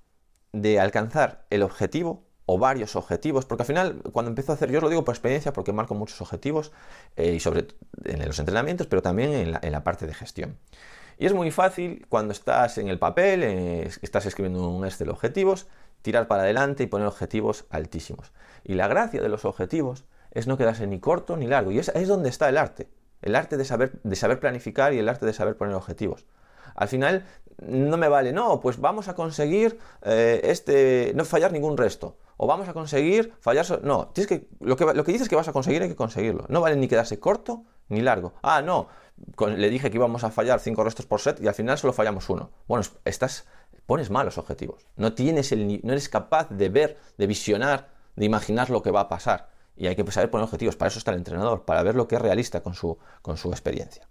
de 0.51 0.79
alcanzar 0.79 1.45
el 1.49 1.63
objetivo, 1.63 2.29
o 2.51 2.57
varios 2.57 2.95
objetivos, 2.95 3.45
porque 3.45 3.61
al 3.61 3.67
final 3.67 4.01
cuando 4.11 4.29
empiezo 4.29 4.51
a 4.51 4.55
hacer, 4.55 4.71
yo 4.71 4.79
os 4.79 4.83
lo 4.83 4.89
digo 4.89 5.05
por 5.05 5.13
experiencia 5.13 5.53
porque 5.53 5.71
marco 5.71 5.93
muchos 5.93 6.19
objetivos 6.19 6.71
eh, 7.15 7.33
y 7.33 7.39
sobre 7.39 7.67
en 8.05 8.25
los 8.25 8.39
entrenamientos, 8.39 8.87
pero 8.87 9.03
también 9.03 9.31
en 9.33 9.51
la, 9.51 9.59
en 9.61 9.71
la, 9.71 9.83
parte 9.83 10.07
de 10.07 10.15
gestión. 10.15 10.57
Y 11.19 11.27
es 11.27 11.33
muy 11.33 11.51
fácil 11.51 12.07
cuando 12.09 12.31
estás 12.31 12.79
en 12.79 12.87
el 12.87 12.97
papel, 12.97 13.43
estás 14.01 14.25
escribiendo 14.25 14.67
un 14.67 14.83
Excel 14.83 15.09
objetivos, 15.09 15.67
tirar 16.01 16.27
para 16.27 16.43
adelante 16.43 16.83
y 16.83 16.87
poner 16.87 17.07
objetivos 17.07 17.65
altísimos. 17.69 18.31
Y 18.63 18.75
la 18.75 18.87
gracia 18.87 19.21
de 19.21 19.29
los 19.29 19.45
objetivos 19.45 20.05
es 20.31 20.47
no 20.47 20.57
quedarse 20.57 20.87
ni 20.87 20.99
corto 20.99 21.37
ni 21.37 21.47
largo. 21.47 21.71
Y 21.71 21.79
es, 21.79 21.89
es 21.89 22.07
donde 22.07 22.29
está 22.29 22.49
el 22.49 22.57
arte. 22.57 22.89
El 23.21 23.35
arte 23.35 23.57
de 23.57 23.65
saber, 23.65 23.99
de 24.03 24.15
saber 24.15 24.39
planificar 24.39 24.93
y 24.93 24.99
el 24.99 25.09
arte 25.09 25.25
de 25.25 25.33
saber 25.33 25.57
poner 25.57 25.75
objetivos. 25.75 26.25
Al 26.75 26.87
final 26.87 27.25
no 27.61 27.97
me 27.97 28.07
vale, 28.07 28.31
no, 28.31 28.59
pues 28.61 28.79
vamos 28.79 29.09
a 29.09 29.15
conseguir 29.15 29.77
eh, 30.03 30.39
este, 30.43 31.11
no 31.15 31.25
fallar 31.25 31.51
ningún 31.51 31.77
resto. 31.77 32.17
O 32.37 32.47
vamos 32.47 32.69
a 32.69 32.73
conseguir 32.73 33.33
fallar... 33.41 33.65
no, 33.83 34.07
tienes 34.07 34.27
que, 34.29 34.47
lo, 34.61 34.77
que, 34.77 34.85
lo 34.85 35.03
que 35.03 35.11
dices 35.11 35.27
que 35.27 35.35
vas 35.35 35.49
a 35.49 35.53
conseguir 35.53 35.81
hay 35.81 35.89
que 35.89 35.95
conseguirlo. 35.95 36.45
No 36.47 36.61
vale 36.61 36.77
ni 36.77 36.87
quedarse 36.87 37.19
corto 37.19 37.63
ni 37.89 38.01
largo. 38.01 38.33
Ah, 38.41 38.61
no, 38.61 38.87
le 39.45 39.69
dije 39.69 39.91
que 39.91 39.97
íbamos 39.97 40.23
a 40.23 40.31
fallar 40.31 40.59
cinco 40.61 40.83
restos 40.83 41.05
por 41.05 41.19
set 41.19 41.41
y 41.41 41.47
al 41.47 41.53
final 41.53 41.77
solo 41.77 41.91
fallamos 41.91 42.29
uno. 42.29 42.51
Bueno, 42.67 42.85
estás 43.03 43.45
pones 43.89 44.11
malos 44.11 44.37
objetivos. 44.37 44.85
No, 44.97 45.13
tienes 45.13 45.51
el, 45.51 45.81
no 45.83 45.93
eres 45.93 46.09
capaz 46.09 46.47
de 46.51 46.69
ver, 46.69 46.99
de 47.17 47.25
visionar, 47.25 47.89
de 48.15 48.23
imaginar 48.23 48.69
lo 48.69 48.83
que 48.83 48.91
va 48.91 48.99
a 49.01 49.09
pasar. 49.09 49.49
Y 49.75 49.87
hay 49.87 49.95
que 49.95 50.11
saber 50.11 50.29
poner 50.29 50.43
objetivos. 50.43 50.75
Para 50.75 50.89
eso 50.89 50.99
está 50.99 51.09
el 51.09 51.17
entrenador, 51.17 51.65
para 51.65 51.81
ver 51.81 51.95
lo 51.95 52.07
que 52.07 52.15
es 52.15 52.21
realista 52.21 52.61
con 52.61 52.75
su, 52.75 52.99
con 53.23 53.37
su 53.37 53.49
experiencia. 53.49 54.07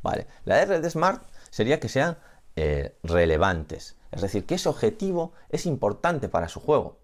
Vale, 0.00 0.26
la 0.46 0.62
R 0.62 0.80
de 0.80 0.88
Smart 0.88 1.22
sería 1.50 1.78
que 1.78 1.90
sean 1.90 2.16
eh, 2.56 2.96
relevantes. 3.02 3.98
Es 4.12 4.22
decir, 4.22 4.46
que 4.46 4.54
ese 4.54 4.70
objetivo 4.70 5.34
es 5.50 5.66
importante 5.66 6.30
para 6.30 6.48
su 6.48 6.58
juego. 6.58 7.00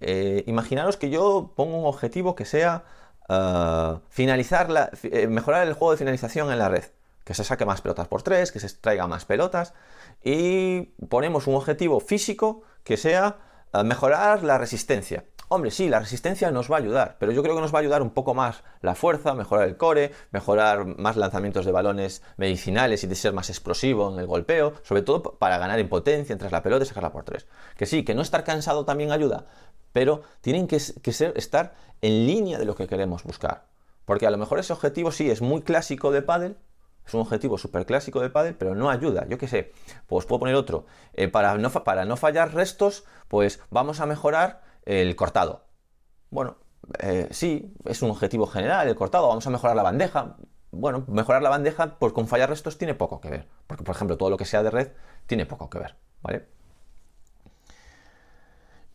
Eh, 0.00 0.42
imaginaros 0.48 0.96
que 0.96 1.10
yo 1.10 1.52
pongo 1.54 1.78
un 1.78 1.86
objetivo 1.86 2.34
que 2.34 2.44
sea 2.44 2.82
eh, 3.28 3.98
finalizar 4.08 4.68
la, 4.68 4.90
mejorar 5.28 5.64
el 5.68 5.74
juego 5.74 5.92
de 5.92 5.98
finalización 5.98 6.50
en 6.50 6.58
la 6.58 6.68
red 6.68 6.86
que 7.30 7.34
se 7.34 7.44
saque 7.44 7.64
más 7.64 7.80
pelotas 7.80 8.08
por 8.08 8.22
tres, 8.22 8.50
que 8.50 8.58
se 8.58 8.68
traiga 8.70 9.06
más 9.06 9.24
pelotas 9.24 9.72
y 10.22 10.82
ponemos 11.08 11.46
un 11.46 11.54
objetivo 11.54 12.00
físico 12.00 12.62
que 12.84 12.96
sea 12.96 13.38
eh, 13.72 13.84
mejorar 13.84 14.42
la 14.42 14.58
resistencia. 14.58 15.24
Hombre, 15.52 15.72
sí, 15.72 15.88
la 15.88 15.98
resistencia 15.98 16.52
nos 16.52 16.70
va 16.70 16.76
a 16.76 16.78
ayudar, 16.78 17.16
pero 17.18 17.32
yo 17.32 17.42
creo 17.42 17.56
que 17.56 17.60
nos 17.60 17.74
va 17.74 17.78
a 17.78 17.80
ayudar 17.80 18.02
un 18.02 18.10
poco 18.10 18.34
más 18.34 18.62
la 18.82 18.94
fuerza, 18.94 19.34
mejorar 19.34 19.66
el 19.66 19.76
core, 19.76 20.12
mejorar 20.30 20.86
más 20.86 21.16
lanzamientos 21.16 21.66
de 21.66 21.72
balones 21.72 22.22
medicinales 22.36 23.02
y 23.02 23.08
de 23.08 23.16
ser 23.16 23.32
más 23.32 23.50
explosivo 23.50 24.12
en 24.12 24.20
el 24.20 24.28
golpeo, 24.28 24.74
sobre 24.84 25.02
todo 25.02 25.22
para 25.22 25.58
ganar 25.58 25.80
en 25.80 25.88
potencia, 25.88 26.32
entre 26.32 26.50
la 26.50 26.62
pelota 26.62 26.84
y 26.84 26.86
sacarla 26.86 27.10
por 27.10 27.24
tres. 27.24 27.48
Que 27.76 27.86
sí, 27.86 28.04
que 28.04 28.14
no 28.14 28.22
estar 28.22 28.44
cansado 28.44 28.84
también 28.84 29.10
ayuda, 29.10 29.46
pero 29.92 30.22
tienen 30.40 30.68
que, 30.68 30.78
ser, 30.78 31.32
estar 31.34 31.74
en 32.00 32.28
línea 32.28 32.56
de 32.56 32.64
lo 32.64 32.76
que 32.76 32.86
queremos 32.86 33.24
buscar. 33.24 33.66
Porque 34.04 34.28
a 34.28 34.30
lo 34.30 34.38
mejor 34.38 34.60
ese 34.60 34.72
objetivo 34.72 35.10
sí 35.10 35.32
es 35.32 35.42
muy 35.42 35.62
clásico 35.62 36.12
de 36.12 36.22
pádel, 36.22 36.58
es 37.10 37.14
un 37.14 37.20
objetivo 37.22 37.58
súper 37.58 37.86
clásico 37.86 38.20
de 38.20 38.30
pádel, 38.30 38.54
pero 38.54 38.76
no 38.76 38.88
ayuda. 38.88 39.26
Yo 39.28 39.36
qué 39.36 39.48
sé, 39.48 39.72
pues 40.06 40.26
puedo 40.26 40.38
poner 40.38 40.54
otro. 40.54 40.86
Eh, 41.12 41.26
para, 41.26 41.58
no, 41.58 41.68
para 41.70 42.04
no 42.04 42.16
fallar 42.16 42.54
restos, 42.54 43.04
pues 43.26 43.60
vamos 43.70 43.98
a 43.98 44.06
mejorar 44.06 44.62
el 44.84 45.16
cortado. 45.16 45.64
Bueno, 46.30 46.56
eh, 47.00 47.26
sí, 47.32 47.74
es 47.84 48.00
un 48.02 48.10
objetivo 48.10 48.46
general 48.46 48.86
el 48.86 48.94
cortado. 48.94 49.26
Vamos 49.26 49.44
a 49.44 49.50
mejorar 49.50 49.74
la 49.74 49.82
bandeja. 49.82 50.36
Bueno, 50.70 51.04
mejorar 51.08 51.42
la 51.42 51.50
bandeja 51.50 51.98
pues 51.98 52.12
con 52.12 52.28
fallar 52.28 52.48
restos 52.48 52.78
tiene 52.78 52.94
poco 52.94 53.20
que 53.20 53.28
ver. 53.28 53.48
Porque, 53.66 53.82
por 53.82 53.96
ejemplo, 53.96 54.16
todo 54.16 54.30
lo 54.30 54.36
que 54.36 54.44
sea 54.44 54.62
de 54.62 54.70
red 54.70 54.92
tiene 55.26 55.46
poco 55.46 55.68
que 55.68 55.80
ver. 55.80 55.96
¿Vale? 56.22 56.46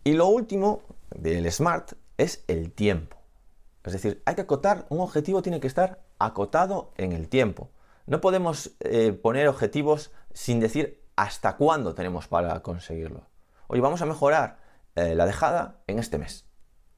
Y 0.05 0.13
lo 0.13 0.27
último 0.27 0.83
del 1.13 1.51
SMART 1.51 1.93
es 2.17 2.45
el 2.47 2.71
tiempo. 2.71 3.17
Es 3.83 3.91
decir, 3.91 4.21
hay 4.25 4.35
que 4.35 4.41
acotar, 4.41 4.85
un 4.87 5.01
objetivo 5.01 5.41
tiene 5.41 5.59
que 5.59 5.67
estar 5.67 5.99
acotado 6.17 6.93
en 6.95 7.11
el 7.11 7.27
tiempo. 7.27 7.71
No 8.05 8.21
podemos 8.21 8.75
eh, 8.79 9.13
poner 9.13 9.47
objetivos 9.47 10.11
sin 10.33 10.59
decir 10.59 11.03
hasta 11.15 11.57
cuándo 11.57 11.95
tenemos 11.95 12.27
para 12.27 12.61
conseguirlo. 12.61 13.27
Oye, 13.67 13.81
vamos 13.81 14.01
a 14.01 14.05
mejorar 14.05 14.59
eh, 14.95 15.15
la 15.15 15.25
dejada 15.25 15.81
en 15.87 15.99
este 15.99 16.17
mes. 16.17 16.45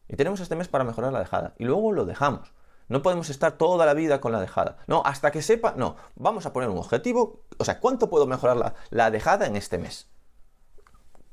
Y 0.08 0.16
tenemos 0.16 0.40
este 0.40 0.56
mes 0.56 0.68
para 0.68 0.84
mejorar 0.84 1.14
la 1.14 1.20
dejada. 1.20 1.54
Y 1.58 1.66
luego 1.66 1.92
lo 1.92 2.06
dejamos. 2.06 2.54
No 2.90 3.02
podemos 3.02 3.30
estar 3.30 3.54
toda 3.54 3.86
la 3.86 3.94
vida 3.94 4.22
con 4.22 4.32
la 4.32 4.40
dejada. 4.40 4.78
No, 4.88 5.02
hasta 5.06 5.32
que 5.32 5.42
sepa, 5.42 5.74
no. 5.76 5.98
Vamos 6.16 6.46
a 6.46 6.54
poner 6.54 6.70
un 6.70 6.78
objetivo. 6.78 7.44
O 7.58 7.66
sea, 7.66 7.80
¿cuánto 7.80 8.10
puedo 8.10 8.28
mejorar 8.28 8.58
la, 8.58 8.74
la 8.90 9.12
dejada 9.12 9.46
en 9.46 9.56
este 9.56 9.78
mes? 9.78 10.10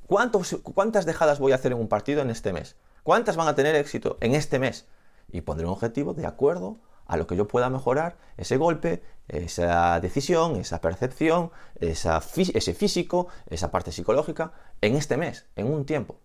¿Cuántas 0.07 1.07
dejadas 1.07 1.39
voy 1.39 1.53
a 1.53 1.55
hacer 1.55 1.73
en 1.73 1.79
un 1.79 1.89
partido 1.89 2.21
en 2.23 2.31
este 2.31 2.53
mes? 2.53 2.77
¿Cuántas 3.03 3.37
van 3.37 3.49
a 3.49 3.55
tener 3.55 3.75
éxito 3.75 4.19
en 4.21 4.35
este 4.35 4.59
mes? 4.59 4.87
Y 5.31 5.41
pondré 5.41 5.67
un 5.67 5.73
objetivo 5.73 6.15
de 6.15 6.27
acuerdo 6.27 6.79
a 7.07 7.17
lo 7.17 7.27
que 7.27 7.37
yo 7.37 7.47
pueda 7.47 7.71
mejorar 7.71 8.17
ese 8.37 8.57
golpe, 8.57 9.03
esa 9.29 10.01
decisión, 10.01 10.57
esa 10.57 10.81
percepción, 10.81 11.51
ese 11.77 12.75
físico, 12.75 13.29
esa 13.49 13.71
parte 13.71 13.93
psicológica 13.93 14.53
en 14.81 14.97
este 14.97 15.17
mes, 15.17 15.47
en 15.57 15.73
un 15.73 15.87
tiempo. 15.87 16.19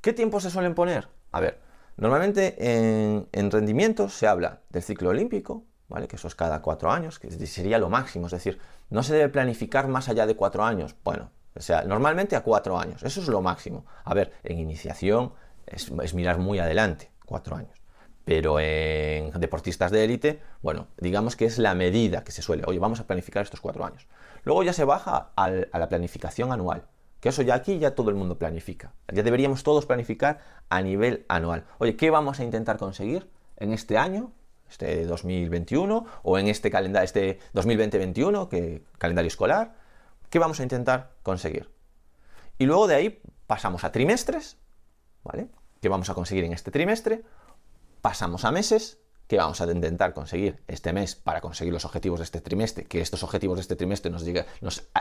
¿Qué 0.00 0.12
tiempo 0.12 0.40
se 0.40 0.50
suelen 0.50 0.74
poner? 0.74 1.08
A 1.32 1.40
ver, 1.40 1.60
normalmente 1.96 2.56
en, 2.58 3.28
en 3.32 3.50
rendimientos 3.50 4.14
se 4.14 4.26
habla 4.26 4.60
del 4.70 4.82
ciclo 4.82 5.10
olímpico, 5.10 5.64
¿vale? 5.88 6.08
que 6.08 6.16
eso 6.16 6.28
es 6.28 6.34
cada 6.34 6.62
cuatro 6.62 6.90
años, 6.90 7.18
que 7.18 7.30
sería 7.46 7.78
lo 7.78 7.90
máximo, 7.90 8.26
es 8.26 8.32
decir, 8.32 8.58
no 8.88 9.02
se 9.02 9.14
debe 9.14 9.28
planificar 9.28 9.88
más 9.88 10.08
allá 10.08 10.26
de 10.26 10.36
cuatro 10.36 10.64
años. 10.64 10.96
Bueno, 11.04 11.30
o 11.54 11.60
sea, 11.60 11.82
normalmente 11.82 12.36
a 12.36 12.42
cuatro 12.42 12.78
años, 12.78 13.02
eso 13.02 13.20
es 13.20 13.28
lo 13.28 13.42
máximo. 13.42 13.84
A 14.04 14.14
ver, 14.14 14.32
en 14.44 14.58
iniciación 14.58 15.32
es 15.66 16.14
mirar 16.14 16.38
muy 16.38 16.58
adelante, 16.58 17.12
cuatro 17.26 17.56
años 17.56 17.79
pero 18.24 18.60
en 18.60 19.30
deportistas 19.40 19.90
de 19.90 20.04
élite, 20.04 20.40
bueno, 20.62 20.86
digamos 20.98 21.36
que 21.36 21.46
es 21.46 21.58
la 21.58 21.74
medida 21.74 22.22
que 22.24 22.32
se 22.32 22.42
suele, 22.42 22.64
oye, 22.66 22.78
vamos 22.78 23.00
a 23.00 23.06
planificar 23.06 23.42
estos 23.42 23.60
cuatro 23.60 23.84
años. 23.84 24.06
Luego 24.44 24.62
ya 24.62 24.72
se 24.72 24.84
baja 24.84 25.30
a 25.36 25.50
la 25.50 25.88
planificación 25.88 26.52
anual, 26.52 26.86
que 27.20 27.28
eso 27.28 27.42
ya 27.42 27.54
aquí 27.54 27.78
ya 27.78 27.94
todo 27.94 28.10
el 28.10 28.16
mundo 28.16 28.38
planifica. 28.38 28.94
Ya 29.12 29.22
deberíamos 29.22 29.62
todos 29.62 29.86
planificar 29.86 30.40
a 30.68 30.80
nivel 30.82 31.24
anual. 31.28 31.64
Oye, 31.78 31.96
¿qué 31.96 32.10
vamos 32.10 32.40
a 32.40 32.44
intentar 32.44 32.78
conseguir 32.78 33.28
en 33.56 33.72
este 33.72 33.98
año, 33.98 34.32
este 34.68 35.04
2021, 35.04 36.06
o 36.22 36.38
en 36.38 36.48
este 36.48 36.70
calendario, 36.70 37.04
este 37.04 37.38
2020-21, 37.54 38.48
que 38.48 38.84
calendario 38.98 39.28
escolar? 39.28 39.74
¿Qué 40.30 40.38
vamos 40.38 40.60
a 40.60 40.62
intentar 40.62 41.10
conseguir? 41.22 41.68
Y 42.56 42.66
luego 42.66 42.86
de 42.86 42.94
ahí 42.94 43.22
pasamos 43.46 43.84
a 43.84 43.92
trimestres, 43.92 44.58
¿vale? 45.24 45.48
¿Qué 45.80 45.88
vamos 45.88 46.08
a 46.08 46.14
conseguir 46.14 46.44
en 46.44 46.52
este 46.52 46.70
trimestre? 46.70 47.24
Pasamos 48.00 48.44
a 48.44 48.50
meses, 48.50 48.98
que 49.30 49.36
vamos 49.36 49.60
a 49.60 49.70
intentar 49.70 50.12
conseguir 50.12 50.60
este 50.66 50.92
mes 50.92 51.14
para 51.14 51.40
conseguir 51.40 51.72
los 51.72 51.84
objetivos 51.84 52.18
de 52.18 52.24
este 52.24 52.40
trimestre, 52.40 52.84
que 52.84 53.00
estos 53.00 53.22
objetivos 53.22 53.58
de 53.58 53.62
este 53.62 53.76
trimestre 53.76 54.10
nos, 54.10 54.24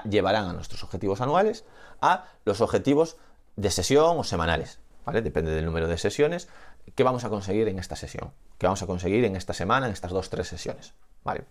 llevarán 0.08 0.46
a 0.46 0.54
nuestros 0.54 0.84
objetivos 0.84 1.20
anuales, 1.20 1.66
a 2.00 2.26
los 2.46 2.62
objetivos 2.62 3.18
de 3.56 3.72
sesión 3.72 4.20
o 4.20 4.24
semanales, 4.24 4.78
¿vale? 5.04 5.24
Depende 5.24 5.50
del 5.50 5.66
número 5.66 5.88
de 5.88 5.98
sesiones, 5.98 6.48
¿qué 6.94 7.04
vamos 7.04 7.24
a 7.24 7.30
conseguir 7.30 7.68
en 7.70 7.80
esta 7.80 7.96
sesión? 7.96 8.32
¿Qué 8.60 8.68
vamos 8.68 8.84
a 8.84 8.86
conseguir 8.86 9.26
en 9.26 9.36
esta 9.36 9.54
semana, 9.54 9.88
en 9.88 9.94
estas 9.94 10.12
dos, 10.12 10.30
tres 10.30 10.48
sesiones? 10.48 10.94
¿Vale? 11.24 11.46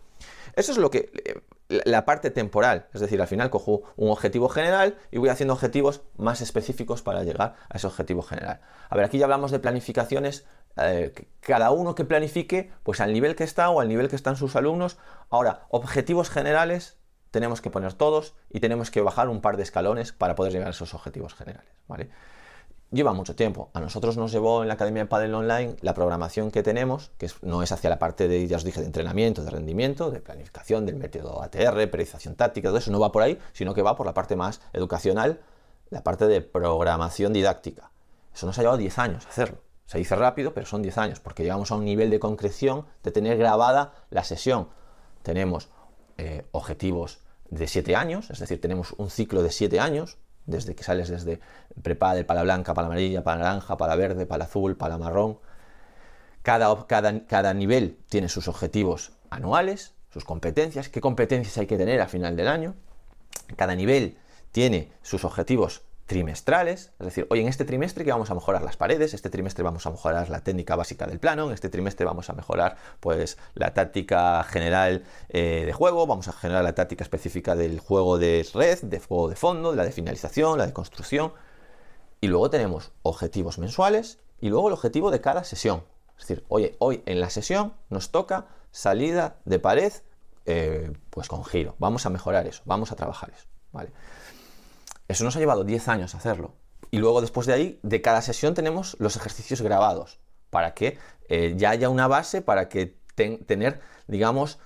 Eso 0.55 0.71
es 0.71 0.79
lo 0.79 0.91
que 0.91 1.11
eh, 1.25 1.41
la 1.85 2.05
parte 2.05 2.31
temporal, 2.31 2.87
es 2.95 3.01
decir, 3.01 3.21
al 3.21 3.29
final 3.29 3.51
cojo 3.51 3.83
un 3.97 4.11
objetivo 4.11 4.49
general 4.49 4.97
y 5.11 5.19
voy 5.19 5.29
haciendo 5.29 5.55
objetivos 5.55 6.03
más 6.17 6.41
específicos 6.41 7.03
para 7.03 7.25
llegar 7.25 7.57
a 7.69 7.77
ese 7.77 7.87
objetivo 7.87 8.23
general. 8.23 8.61
A 8.89 8.97
ver, 8.97 9.05
aquí 9.05 9.19
ya 9.19 9.27
hablamos 9.27 9.51
de 9.51 9.59
planificaciones 9.59 10.47
eh, 10.77 11.13
cada 11.41 11.71
uno 11.71 11.95
que 11.95 12.05
planifique, 12.05 12.71
pues 12.83 13.01
al 13.01 13.13
nivel 13.13 13.35
que 13.35 13.45
está 13.45 13.71
o 13.71 13.81
al 13.81 13.89
nivel 13.89 14.09
que 14.09 14.17
están 14.17 14.37
sus 14.37 14.57
alumnos. 14.57 14.99
Ahora, 15.31 15.67
objetivos 15.71 16.31
generales 16.31 16.99
tenemos 17.31 17.61
que 17.61 17.71
poner 17.71 17.95
todos 17.95 18.35
y 18.51 18.61
tenemos 18.61 18.91
que 18.91 19.01
bajar 19.01 19.29
un 19.29 19.41
par 19.41 19.57
de 19.57 19.63
escalones 19.63 20.13
para 20.13 20.35
poder 20.35 20.53
llegar 20.53 20.69
a 20.69 20.71
esos 20.71 20.95
objetivos 20.95 21.35
generales. 21.35 21.71
Lleva 22.91 23.13
mucho 23.13 23.37
tiempo. 23.37 23.71
A 23.75 23.81
nosotros 23.81 24.17
nos 24.17 24.33
llevó 24.33 24.63
en 24.63 24.69
la 24.69 24.75
Academia 24.75 25.03
de 25.03 25.09
Padel 25.09 25.35
Online 25.35 25.77
la 25.83 25.93
programación 25.93 26.51
que 26.51 26.63
tenemos, 26.63 27.11
que 27.19 27.31
no 27.43 27.63
es 27.63 27.71
hacia 27.71 27.91
la 27.91 27.99
parte 27.99 28.29
de, 28.29 28.47
ya 28.47 28.57
os 28.57 28.65
dije, 28.65 28.81
de 28.81 28.87
entrenamiento, 28.87 29.45
de 29.45 29.51
rendimiento, 29.51 30.11
de 30.11 30.21
planificación, 30.21 30.87
del 30.87 30.97
método 30.97 31.43
ATR, 31.43 31.91
periodización 31.91 32.35
táctica, 32.35 32.69
todo 32.69 32.79
eso 32.79 32.91
no 32.91 32.99
va 32.99 33.13
por 33.13 33.23
ahí, 33.23 33.39
sino 33.53 33.75
que 33.75 33.83
va 33.83 33.95
por 33.95 34.07
la 34.07 34.15
parte 34.15 34.37
más 34.37 34.63
educacional, 34.73 35.41
la 35.91 36.03
parte 36.03 36.27
de 36.27 36.41
programación 36.41 37.35
didáctica. 37.35 37.91
Eso 38.35 38.47
nos 38.47 38.59
ha 38.59 38.63
llevado 38.63 38.79
10 38.79 38.99
años 38.99 39.27
hacerlo. 39.27 39.68
Se 39.89 39.97
dice 39.97 40.17
rápido, 40.17 40.53
pero 40.53 40.67
son 40.67 40.83
10 40.83 40.99
años, 40.99 41.21
porque 41.21 41.43
llegamos 41.43 41.71
a 41.73 41.75
un 41.75 41.87
nivel 41.87 42.11
de 42.11 42.21
concreción 42.21 42.85
de 43.03 43.11
tener 43.11 43.39
grabada 43.39 43.95
la 44.11 44.23
sesión. 44.23 44.69
Tenemos 45.23 45.71
eh, 46.19 46.45
objetivos 46.53 47.21
de 47.49 47.67
7 47.67 47.97
años, 47.97 48.29
es 48.29 48.39
decir, 48.39 48.61
tenemos 48.61 48.93
un 48.99 49.09
ciclo 49.09 49.43
de 49.43 49.51
7 49.51 49.81
años, 49.81 50.19
desde 50.45 50.75
que 50.75 50.85
sales 50.85 51.09
desde 51.09 51.41
prepade 51.83 52.25
para 52.25 52.41
la 52.41 52.45
blanca, 52.45 52.75
para 52.75 52.87
la 52.87 52.93
amarilla, 52.93 53.25
para 53.25 53.39
la 53.39 53.45
naranja, 53.45 53.79
para 53.79 53.95
la 53.95 53.97
verde, 53.97 54.27
para 54.27 54.41
la 54.41 54.45
azul, 54.45 54.77
para 54.77 54.99
la 54.99 54.99
marrón. 54.99 55.39
Cada, 56.43 56.87
cada, 56.87 57.25
cada 57.25 57.55
nivel 57.55 57.99
tiene 58.11 58.29
sus 58.29 58.47
objetivos 58.47 59.13
anuales, 59.31 59.95
sus 60.13 60.23
competencias, 60.23 60.91
qué 60.91 61.01
competencias 61.01 61.57
hay 61.57 61.67
que 61.67 61.79
tener 61.79 62.03
al 62.03 62.11
final 62.11 62.37
del 62.37 62.49
año. 62.49 62.75
Cada 63.57 63.75
nivel 63.75 64.19
tiene 64.53 64.93
sus 65.01 65.25
objetivos 65.25 65.81
trimestrales, 66.09 66.91
es 66.99 67.05
decir, 67.05 67.27
hoy 67.29 67.41
en 67.41 67.49
este 67.49 67.67
trimestre 67.67 68.03
que 68.03 68.11
vamos 68.11 68.31
a 68.31 68.35
mejorar 68.35 68.63
las 68.63 68.79
paredes, 68.79 69.13
este 69.13 69.29
trimestre 69.29 69.63
vamos 69.63 69.85
a 69.85 69.91
mejorar 69.91 70.31
la 70.31 70.41
técnica 70.41 70.75
básica 70.75 71.07
del 71.07 71.21
plano, 71.21 71.49
en 71.49 71.53
este 71.53 71.69
trimestre 71.69 72.07
vamos 72.07 72.31
a 72.31 72.33
mejorar 72.33 72.77
pues 72.99 73.37
la 73.55 73.75
táctica 73.75 74.43
general 74.45 75.05
eh, 75.29 75.65
de 75.67 75.73
juego, 75.75 76.07
vamos 76.07 76.27
a 76.27 76.33
generar 76.33 76.65
la 76.65 76.75
táctica 76.75 77.05
específica 77.05 77.55
del 77.55 77.79
juego 77.79 78.19
de 78.19 78.49
red, 78.55 78.81
de 78.81 79.01
juego 79.01 79.29
de 79.29 79.37
fondo, 79.37 79.75
la 79.75 79.85
de 79.85 79.93
finalización, 79.93 80.57
la 80.59 80.67
de 80.67 80.73
construcción, 80.73 81.35
y 82.23 82.29
luego 82.29 82.49
tenemos 82.49 82.91
objetivos 83.03 83.59
mensuales 83.59 84.19
y 84.41 84.49
luego 84.49 84.69
el 84.69 84.75
objetivo 84.75 85.11
de 85.11 85.21
cada 85.21 85.45
sesión. 85.45 85.85
Es 86.19 86.27
decir, 86.27 86.43
oye, 86.49 86.75
hoy 86.79 87.03
en 87.05 87.21
la 87.21 87.29
sesión 87.29 87.75
nos 87.91 88.11
toca 88.11 88.47
salida 88.71 89.37
de 89.45 89.59
pared 89.59 89.93
eh, 90.47 90.91
pues 91.11 91.29
con 91.29 91.45
giro. 91.45 91.77
Vamos 91.79 92.07
a 92.07 92.11
mejorar 92.11 92.47
eso, 92.47 92.63
vamos 92.65 92.93
a 92.93 92.97
trabajar 92.97 93.31
eso. 93.37 93.47
¿vale? 93.73 93.91
Eso 95.09 95.25
nos 95.25 95.37
ha 95.37 95.39
llevado 95.39 95.65
10 95.65 95.89
años 95.89 96.15
hacerlo. 96.15 96.55
Y 96.91 96.99
luego 96.99 97.21
después 97.21 97.47
de 97.47 97.55
ahí, 97.55 97.81
de 97.83 98.01
cada 98.01 98.23
sesión 98.23 98.55
tenemos 98.55 98.97
los 98.99 99.17
ejercicios 99.17 99.61
grabados, 99.63 100.21
para 100.51 100.75
que 100.75 100.99
eh, 101.29 101.55
ya 101.57 101.71
haya 101.71 101.89
una 101.89 102.07
base, 102.07 102.41
para 102.41 102.69
que 102.69 102.97
tener, 103.15 103.81
digamos, 104.07 104.59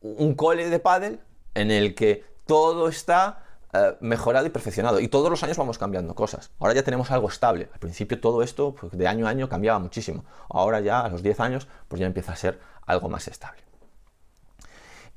un 0.00 0.34
cole 0.34 0.68
de 0.68 0.78
pádel 0.80 1.20
en 1.54 1.70
el 1.70 1.94
que 1.94 2.24
todo 2.46 2.88
está 2.88 3.44
eh, 3.72 3.96
mejorado 4.00 4.46
y 4.46 4.50
perfeccionado. 4.50 5.00
Y 5.00 5.08
todos 5.08 5.30
los 5.30 5.42
años 5.42 5.56
vamos 5.56 5.78
cambiando 5.78 6.14
cosas. 6.14 6.50
Ahora 6.58 6.74
ya 6.74 6.82
tenemos 6.82 7.10
algo 7.10 7.28
estable. 7.28 7.68
Al 7.72 7.78
principio 7.78 8.20
todo 8.20 8.42
esto, 8.42 8.74
pues, 8.74 8.92
de 8.92 9.06
año 9.06 9.26
a 9.26 9.30
año, 9.30 9.48
cambiaba 9.48 9.78
muchísimo. 9.78 10.24
Ahora 10.48 10.80
ya, 10.80 11.00
a 11.00 11.08
los 11.08 11.22
10 11.22 11.40
años, 11.40 11.68
pues 11.88 12.00
ya 12.00 12.06
empieza 12.06 12.32
a 12.32 12.36
ser 12.36 12.58
algo 12.86 13.08
más 13.08 13.28
estable. 13.28 13.62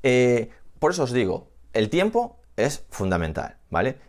Eh, 0.02 0.50
por 0.78 0.92
eso 0.92 1.02
os 1.04 1.12
digo, 1.12 1.48
el 1.72 1.90
tiempo 1.90 2.38
es 2.56 2.84
fundamental, 2.90 3.56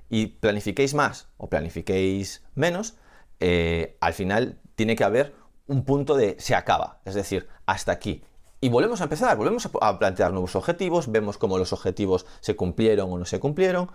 Y 0.09 0.27
planifiquéis 0.27 0.93
más 0.93 1.27
o 1.37 1.49
planifiquéis 1.49 2.43
menos, 2.53 2.95
eh, 3.39 3.97
al 3.99 4.13
final 4.13 4.59
tiene 4.75 4.95
que 4.95 5.03
haber 5.03 5.33
un 5.67 5.83
punto 5.83 6.15
de 6.15 6.35
se 6.39 6.55
acaba, 6.55 6.99
es 7.05 7.15
decir, 7.15 7.47
hasta 7.65 7.91
aquí. 7.91 8.23
Y 8.61 8.69
volvemos 8.69 9.01
a 9.01 9.05
empezar, 9.05 9.35
volvemos 9.37 9.67
a 9.81 9.99
plantear 9.99 10.31
nuevos 10.31 10.55
objetivos, 10.55 11.11
vemos 11.11 11.37
cómo 11.37 11.57
los 11.57 11.73
objetivos 11.73 12.25
se 12.39 12.55
cumplieron 12.55 13.11
o 13.11 13.17
no 13.17 13.25
se 13.25 13.39
cumplieron, 13.39 13.89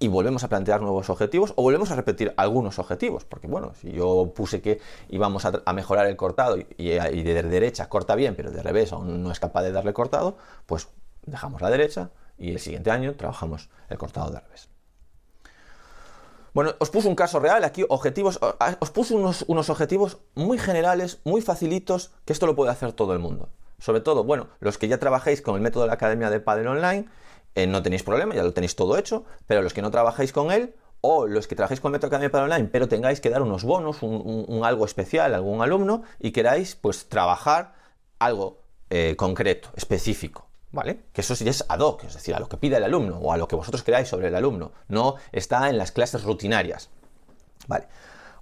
y 0.00 0.08
volvemos 0.08 0.44
a 0.44 0.48
plantear 0.48 0.80
nuevos 0.80 1.10
objetivos 1.10 1.52
o 1.56 1.62
volvemos 1.62 1.90
a 1.90 1.96
repetir 1.96 2.32
algunos 2.36 2.78
objetivos, 2.78 3.24
porque 3.24 3.48
bueno, 3.48 3.72
si 3.80 3.90
yo 3.92 4.32
puse 4.34 4.60
que 4.60 4.80
íbamos 5.08 5.44
a, 5.44 5.72
mejorar 5.72 6.06
el 6.06 6.16
cortado 6.16 6.56
y, 6.56 6.66
y, 6.78 7.22
de 7.22 7.42
derecha 7.42 7.88
corta 7.88 8.14
bien, 8.14 8.36
pero 8.36 8.50
de 8.50 8.62
revés 8.62 8.92
aún 8.92 9.22
no 9.22 9.32
es 9.32 9.40
capaz 9.40 9.62
de 9.62 9.72
darle 9.72 9.92
cortado, 9.92 10.36
pues 10.66 10.88
dejamos 11.26 11.60
la 11.62 11.70
derecha, 11.70 12.10
y 12.38 12.52
el 12.52 12.60
siguiente 12.60 12.90
año 12.90 13.14
trabajamos 13.16 13.70
el 13.88 13.98
cortado 13.98 14.30
de 14.30 14.40
revés. 14.40 14.68
Bueno, 16.54 16.74
os 16.78 16.90
puse 16.90 17.08
un 17.08 17.14
caso 17.14 17.40
real 17.40 17.64
aquí, 17.64 17.84
objetivos, 17.88 18.40
os 18.80 18.90
puse 18.90 19.14
unos, 19.14 19.44
unos, 19.48 19.70
objetivos 19.70 20.18
muy 20.34 20.58
generales, 20.58 21.20
muy 21.24 21.42
facilitos, 21.42 22.10
que 22.24 22.32
esto 22.32 22.46
lo 22.46 22.56
puede 22.56 22.70
hacer 22.70 22.92
todo 22.92 23.12
el 23.12 23.18
mundo. 23.18 23.50
Sobre 23.78 24.00
todo, 24.00 24.24
bueno, 24.24 24.48
los 24.60 24.78
que 24.78 24.88
ya 24.88 24.98
trabajéis 24.98 25.42
con 25.42 25.54
el 25.54 25.60
método 25.60 25.82
de 25.82 25.88
la 25.88 25.94
Academia 25.94 26.30
de 26.30 26.40
Padel 26.40 26.66
Online, 26.68 27.06
eh, 27.54 27.66
no 27.66 27.82
tenéis 27.82 28.02
problema, 28.02 28.34
ya 28.34 28.42
lo 28.42 28.52
tenéis 28.52 28.76
todo 28.76 28.98
hecho, 28.98 29.24
pero 29.46 29.62
los 29.62 29.72
que 29.72 29.82
no 29.82 29.90
trabajáis 29.90 30.32
con 30.32 30.50
él, 30.50 30.74
o 31.00 31.26
los 31.26 31.46
que 31.46 31.54
trabajéis 31.54 31.80
con 31.80 31.90
el 31.90 31.92
método 31.92 32.10
de 32.10 32.16
Academia 32.16 32.28
de 32.28 32.32
Padel 32.32 32.52
Online, 32.52 32.68
pero 32.72 32.88
tengáis 32.88 33.20
que 33.20 33.30
dar 33.30 33.42
unos 33.42 33.64
bonos, 33.64 34.02
un, 34.02 34.60
algo 34.64 34.84
especial 34.84 35.34
a 35.34 35.36
algún 35.36 35.62
alumno, 35.62 36.02
y 36.18 36.32
queráis 36.32 36.74
pues 36.74 37.08
trabajar 37.08 37.74
algo 38.18 38.62
eh, 38.90 39.14
concreto, 39.16 39.68
específico. 39.76 40.47
¿Vale? 40.70 41.04
Que 41.12 41.22
eso 41.22 41.34
sí 41.34 41.48
es 41.48 41.64
ad 41.68 41.80
hoc, 41.80 42.04
es 42.04 42.14
decir, 42.14 42.34
a 42.34 42.40
lo 42.40 42.48
que 42.48 42.58
pide 42.58 42.76
el 42.76 42.84
alumno 42.84 43.16
o 43.16 43.32
a 43.32 43.38
lo 43.38 43.48
que 43.48 43.56
vosotros 43.56 43.82
queráis 43.82 44.08
sobre 44.08 44.28
el 44.28 44.34
alumno, 44.34 44.72
no 44.88 45.16
está 45.32 45.70
en 45.70 45.78
las 45.78 45.92
clases 45.92 46.24
rutinarias. 46.24 46.90
¿Vale? 47.66 47.88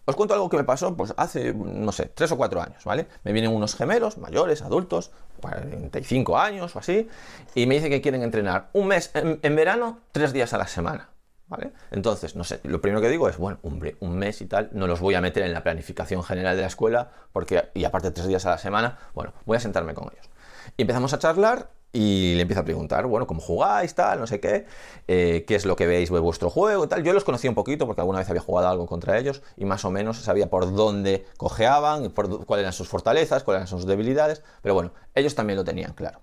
Os 0.08 0.14
cuento 0.14 0.34
algo 0.34 0.48
que 0.48 0.56
me 0.56 0.62
pasó 0.62 0.96
pues, 0.96 1.12
hace, 1.16 1.52
no 1.52 1.90
sé, 1.90 2.06
tres 2.06 2.30
o 2.30 2.36
cuatro 2.36 2.62
años, 2.62 2.84
¿vale? 2.84 3.08
Me 3.24 3.32
vienen 3.32 3.52
unos 3.52 3.74
gemelos, 3.74 4.18
mayores, 4.18 4.62
adultos, 4.62 5.10
45 5.40 6.38
años 6.38 6.76
o 6.76 6.78
así, 6.78 7.08
y 7.56 7.66
me 7.66 7.74
dicen 7.74 7.90
que 7.90 8.00
quieren 8.00 8.22
entrenar 8.22 8.70
un 8.72 8.86
mes 8.86 9.10
en, 9.14 9.56
verano, 9.56 9.98
tres 10.12 10.32
días 10.32 10.52
a 10.54 10.58
la 10.58 10.68
semana. 10.68 11.10
¿Vale? 11.48 11.72
Entonces, 11.92 12.34
no 12.34 12.42
sé, 12.42 12.58
lo 12.64 12.80
primero 12.80 13.00
que 13.00 13.08
digo 13.08 13.28
es, 13.28 13.36
bueno, 13.36 13.58
hombre, 13.62 13.96
un 14.00 14.16
mes 14.16 14.40
y 14.40 14.46
tal, 14.46 14.70
no 14.72 14.88
los 14.88 14.98
voy 14.98 15.14
a 15.14 15.20
meter 15.20 15.44
en 15.44 15.52
la 15.52 15.62
planificación 15.62 16.24
general 16.24 16.56
de 16.56 16.62
la 16.62 16.68
escuela, 16.68 17.10
porque, 17.32 17.68
y 17.74 17.84
aparte 17.84 18.10
tres 18.10 18.26
días 18.26 18.44
a 18.46 18.50
la 18.50 18.58
semana, 18.58 18.98
bueno, 19.14 19.32
voy 19.44 19.56
a 19.56 19.60
sentarme 19.60 19.94
con 19.94 20.08
ellos. 20.12 20.28
Y 20.76 20.82
empezamos 20.82 21.12
a 21.12 21.20
charlar 21.20 21.70
y 21.96 22.35
le 22.35 22.42
empiezo 22.42 22.61
a 22.61 22.64
preguntar, 22.64 23.06
bueno, 23.06 23.26
¿cómo 23.26 23.40
jugáis, 23.40 23.94
tal, 23.94 24.20
no 24.20 24.26
sé 24.26 24.38
qué? 24.38 24.66
Eh, 25.09 25.46
¿Qué 25.48 25.54
es 25.54 25.64
lo 25.64 25.76
que 25.76 25.87
veis 25.87 26.11
de 26.11 26.18
vuestro 26.18 26.50
juego 26.50 26.87
tal? 26.88 27.02
Yo 27.02 27.14
los 27.14 27.24
conocía 27.24 27.48
un 27.48 27.54
poquito 27.54 27.87
porque 27.87 28.02
alguna 28.02 28.18
vez 28.18 28.28
había 28.28 28.42
jugado 28.42 28.68
algo 28.68 28.87
contra 28.87 29.16
ellos 29.18 29.42
y 29.56 29.64
más 29.64 29.82
o 29.87 29.90
menos 29.90 30.18
sabía 30.18 30.50
por 30.50 30.74
dónde 30.74 31.24
cojeaban, 31.38 32.11
cuáles 32.11 32.64
eran 32.64 32.74
sus 32.74 32.88
fortalezas, 32.88 33.44
cuáles 33.44 33.61
eran 33.61 33.68
sus 33.68 33.87
debilidades, 33.87 34.42
pero 34.61 34.74
bueno, 34.74 34.92
ellos 35.14 35.35
también 35.35 35.56
lo 35.56 35.64
tenían 35.64 35.94
claro. 35.94 36.20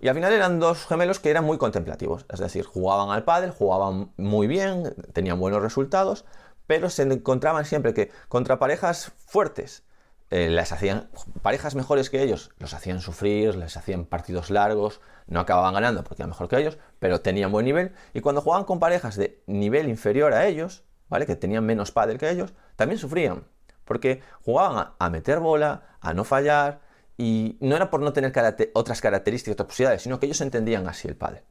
Y 0.00 0.08
al 0.08 0.14
final 0.14 0.32
eran 0.32 0.58
dos 0.58 0.86
gemelos 0.86 1.20
que 1.20 1.28
eran 1.28 1.44
muy 1.44 1.58
contemplativos, 1.58 2.24
es 2.32 2.40
decir, 2.40 2.64
jugaban 2.64 3.10
al 3.10 3.24
pádel, 3.24 3.50
jugaban 3.50 4.12
muy 4.16 4.46
bien, 4.46 4.94
tenían 5.12 5.38
buenos 5.38 5.60
resultados, 5.60 6.24
pero 6.66 6.88
se 6.88 7.02
encontraban 7.02 7.66
siempre 7.66 7.92
que 7.92 8.10
contra 8.28 8.58
parejas 8.58 9.12
fuertes, 9.26 9.84
eh, 10.32 10.48
las 10.48 10.72
hacían 10.72 11.10
parejas 11.42 11.74
mejores 11.74 12.08
que 12.08 12.22
ellos, 12.22 12.52
los 12.58 12.72
hacían 12.72 13.02
sufrir, 13.02 13.54
les 13.54 13.76
hacían 13.76 14.06
partidos 14.06 14.48
largos, 14.48 15.02
no 15.26 15.40
acababan 15.40 15.74
ganando 15.74 16.02
porque 16.04 16.22
eran 16.22 16.30
mejor 16.30 16.48
que 16.48 16.56
ellos, 16.56 16.78
pero 16.98 17.20
tenían 17.20 17.52
buen 17.52 17.66
nivel. 17.66 17.92
Y 18.14 18.22
cuando 18.22 18.40
jugaban 18.40 18.64
con 18.64 18.80
parejas 18.80 19.16
de 19.16 19.42
nivel 19.46 19.90
inferior 19.90 20.32
a 20.32 20.46
ellos, 20.46 20.84
¿vale? 21.10 21.26
Que 21.26 21.36
tenían 21.36 21.66
menos 21.66 21.92
pádel 21.92 22.16
que 22.16 22.30
ellos, 22.30 22.54
también 22.76 22.98
sufrían, 22.98 23.44
porque 23.84 24.22
jugaban 24.42 24.94
a 24.98 25.10
meter 25.10 25.38
bola, 25.38 25.98
a 26.00 26.14
no 26.14 26.24
fallar, 26.24 26.80
y 27.18 27.58
no 27.60 27.76
era 27.76 27.90
por 27.90 28.00
no 28.00 28.14
tener 28.14 28.32
otras 28.72 29.02
características, 29.02 29.52
otras 29.52 29.66
posibilidades, 29.66 30.00
sino 30.00 30.18
que 30.18 30.24
ellos 30.24 30.40
entendían 30.40 30.88
así 30.88 31.08
el 31.08 31.16
padre. 31.16 31.42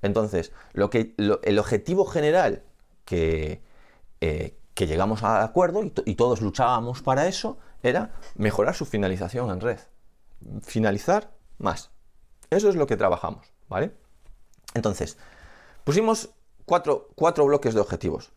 Entonces, 0.00 0.50
lo 0.72 0.88
que, 0.88 1.14
el 1.18 1.58
objetivo 1.58 2.06
general 2.06 2.62
que, 3.04 3.60
eh, 4.22 4.56
que 4.74 4.86
llegamos 4.86 5.22
a 5.22 5.42
acuerdo, 5.42 5.82
y, 6.04 6.14
todos 6.14 6.40
luchábamos 6.40 7.02
para 7.02 7.26
eso, 7.28 7.58
era 7.82 8.12
mejorar 8.34 8.74
su 8.74 8.84
finalización 8.84 9.50
en 9.50 9.60
red. 9.60 9.78
Finalizar 10.62 11.32
más. 11.58 11.90
Eso 12.50 12.68
es 12.68 12.76
lo 12.76 12.86
que 12.86 12.96
trabajamos, 12.96 13.52
¿vale? 13.68 13.92
Entonces, 14.74 15.16
pusimos 15.84 16.30
cuatro, 16.64 17.08
cuatro 17.14 17.44
bloques 17.44 17.74
de 17.74 17.80
objetivos 17.80 18.32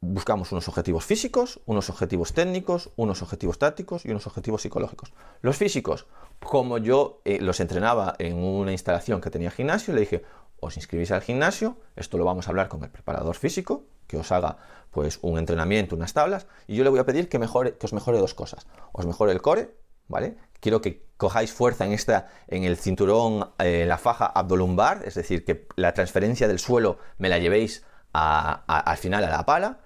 buscamos 0.00 0.52
unos 0.52 0.68
objetivos 0.68 1.04
físicos, 1.04 1.60
unos 1.66 1.90
objetivos 1.90 2.32
técnicos, 2.32 2.90
unos 2.96 3.22
objetivos 3.22 3.58
tácticos 3.58 4.04
y 4.04 4.10
unos 4.10 4.26
objetivos 4.26 4.62
psicológicos. 4.62 5.12
Los 5.42 5.56
físicos, 5.56 6.06
como 6.40 6.78
yo 6.78 7.20
eh, 7.24 7.38
los 7.40 7.60
entrenaba 7.60 8.14
en 8.18 8.36
una 8.36 8.72
instalación 8.72 9.20
que 9.20 9.30
tenía 9.30 9.50
gimnasio, 9.50 9.94
le 9.94 10.00
dije, 10.00 10.22
os 10.60 10.76
inscribís 10.76 11.10
al 11.10 11.22
gimnasio, 11.22 11.76
esto 11.96 12.18
lo 12.18 12.24
vamos 12.24 12.46
a 12.46 12.50
hablar 12.50 12.68
con 12.68 12.82
el 12.84 12.90
preparador 12.90 13.36
físico, 13.36 13.84
que 14.06 14.16
os 14.16 14.32
haga 14.32 14.58
pues 14.90 15.18
un 15.22 15.38
entrenamiento, 15.38 15.94
unas 15.94 16.14
tablas, 16.14 16.46
y 16.66 16.76
yo 16.76 16.84
le 16.84 16.90
voy 16.90 16.98
a 16.98 17.04
pedir 17.04 17.28
que, 17.28 17.38
mejore, 17.38 17.76
os 17.82 17.92
mejore 17.92 18.18
dos 18.18 18.34
cosas. 18.34 18.66
Os 18.92 19.04
mejore 19.06 19.32
el 19.32 19.42
core, 19.42 19.74
¿vale? 20.08 20.36
Quiero 20.60 20.80
que 20.80 21.06
cojáis 21.16 21.52
fuerza 21.52 21.84
en, 21.84 21.92
esta, 21.92 22.28
en 22.48 22.64
el 22.64 22.78
cinturón, 22.78 23.50
en 23.58 23.66
eh, 23.66 23.86
la 23.86 23.98
faja 23.98 24.26
abdolumbar, 24.26 25.02
es 25.04 25.14
decir, 25.14 25.44
que 25.44 25.66
la 25.76 25.92
transferencia 25.92 26.48
del 26.48 26.58
suelo 26.58 26.98
me 27.18 27.28
la 27.28 27.38
llevéis 27.38 27.84
al 28.12 28.96
final 28.96 29.24
a 29.24 29.28
la 29.28 29.44
pala, 29.44 29.80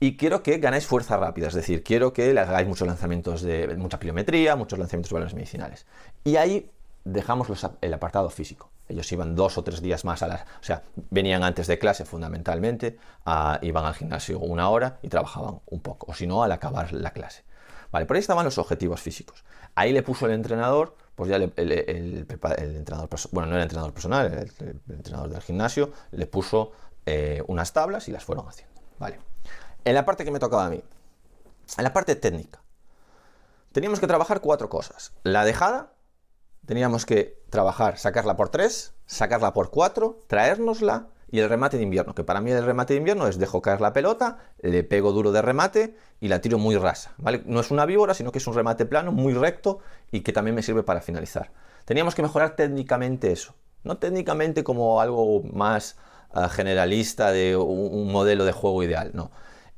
y 0.00 0.16
quiero 0.16 0.42
que 0.42 0.58
ganéis 0.58 0.86
fuerza 0.86 1.16
rápida, 1.16 1.48
es 1.48 1.54
decir, 1.54 1.82
quiero 1.82 2.12
que 2.12 2.32
le 2.32 2.40
hagáis 2.40 2.66
muchos 2.66 2.86
lanzamientos 2.86 3.42
de 3.42 3.74
mucha 3.76 3.98
pliometría, 3.98 4.56
muchos 4.56 4.78
lanzamientos 4.78 5.10
de 5.10 5.14
balones 5.14 5.34
medicinales. 5.34 5.86
Y 6.24 6.36
ahí 6.36 6.70
dejamos 7.04 7.48
el 7.80 7.94
apartado 7.94 8.30
físico. 8.30 8.70
Ellos 8.88 9.10
iban 9.12 9.34
dos 9.34 9.58
o 9.58 9.64
tres 9.64 9.82
días 9.82 10.04
más 10.04 10.22
a 10.22 10.28
las... 10.28 10.42
O 10.42 10.62
sea, 10.62 10.82
venían 11.10 11.42
antes 11.42 11.66
de 11.66 11.78
clase 11.78 12.04
fundamentalmente, 12.04 12.98
iban 13.62 13.84
al 13.84 13.94
gimnasio 13.94 14.38
una 14.38 14.68
hora 14.70 14.98
y 15.02 15.08
trabajaban 15.08 15.60
un 15.66 15.80
poco, 15.80 16.10
o 16.10 16.14
si 16.14 16.26
no, 16.26 16.42
al 16.42 16.52
acabar 16.52 16.92
la 16.92 17.12
clase. 17.12 17.44
Vale, 17.90 18.06
por 18.06 18.16
ahí 18.16 18.20
estaban 18.20 18.44
los 18.44 18.58
objetivos 18.58 19.00
físicos. 19.00 19.44
Ahí 19.74 19.92
le 19.92 20.02
puso 20.02 20.26
el 20.26 20.32
entrenador, 20.32 20.96
pues 21.14 21.30
ya 21.30 21.36
el, 21.36 21.52
entrenador, 21.56 23.08
bueno, 23.32 23.48
no 23.48 23.56
el 23.56 23.62
entrenador 23.62 23.92
personal, 23.92 24.26
el, 24.26 24.80
entrenador 24.88 25.30
del 25.30 25.40
gimnasio, 25.40 25.92
le 26.10 26.26
puso 26.26 26.72
eh, 27.06 27.42
unas 27.46 27.72
tablas 27.72 28.08
y 28.08 28.12
las 28.12 28.24
fueron 28.24 28.46
haciendo. 28.48 28.80
Vale. 28.98 29.18
En 29.84 29.94
la 29.94 30.04
parte 30.04 30.24
que 30.24 30.30
me 30.30 30.38
tocaba 30.38 30.66
a 30.66 30.70
mí, 30.70 30.82
en 31.76 31.84
la 31.84 31.92
parte 31.92 32.14
técnica, 32.16 32.60
teníamos 33.72 34.00
que 34.00 34.06
trabajar 34.06 34.40
cuatro 34.40 34.68
cosas. 34.68 35.12
La 35.22 35.44
dejada, 35.44 35.92
teníamos 36.68 37.06
que 37.06 37.40
trabajar, 37.48 37.96
sacarla 37.96 38.36
por 38.36 38.50
tres, 38.50 38.92
sacarla 39.06 39.54
por 39.54 39.70
cuatro, 39.70 40.22
traérnosla 40.26 41.06
y 41.30 41.40
el 41.40 41.48
remate 41.48 41.78
de 41.78 41.82
invierno, 41.82 42.14
que 42.14 42.24
para 42.24 42.42
mí 42.42 42.50
el 42.50 42.62
remate 42.62 42.92
de 42.92 42.98
invierno 42.98 43.26
es 43.26 43.38
dejo 43.38 43.62
caer 43.62 43.80
la 43.80 43.94
pelota, 43.94 44.36
le 44.60 44.84
pego 44.84 45.12
duro 45.12 45.32
de 45.32 45.40
remate 45.40 45.96
y 46.20 46.28
la 46.28 46.42
tiro 46.42 46.58
muy 46.58 46.76
rasa, 46.76 47.14
¿vale? 47.16 47.42
No 47.46 47.60
es 47.60 47.70
una 47.70 47.86
víbora, 47.86 48.12
sino 48.12 48.32
que 48.32 48.38
es 48.38 48.46
un 48.46 48.54
remate 48.54 48.84
plano, 48.84 49.12
muy 49.12 49.32
recto 49.32 49.78
y 50.12 50.20
que 50.20 50.34
también 50.34 50.54
me 50.54 50.62
sirve 50.62 50.82
para 50.82 51.00
finalizar. 51.00 51.52
Teníamos 51.86 52.14
que 52.14 52.20
mejorar 52.20 52.54
técnicamente 52.54 53.32
eso, 53.32 53.54
no 53.82 53.96
técnicamente 53.96 54.62
como 54.62 55.00
algo 55.00 55.42
más 55.44 55.96
generalista 56.50 57.32
de 57.32 57.56
un, 57.56 58.12
modelo 58.12 58.44
de 58.44 58.52
juego 58.52 58.82
ideal, 58.82 59.12
no. 59.14 59.30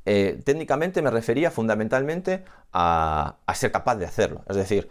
Eh, 0.07 0.41
técnicamente 0.45 1.03
me 1.03 1.11
refería 1.11 1.53
fundamentalmente 1.53 2.43
a, 2.73 3.37
ser 3.55 3.71
capaz 3.71 3.95
de 3.95 4.07
hacerlo. 4.07 4.43
Es 4.49 4.57
decir, 4.57 4.91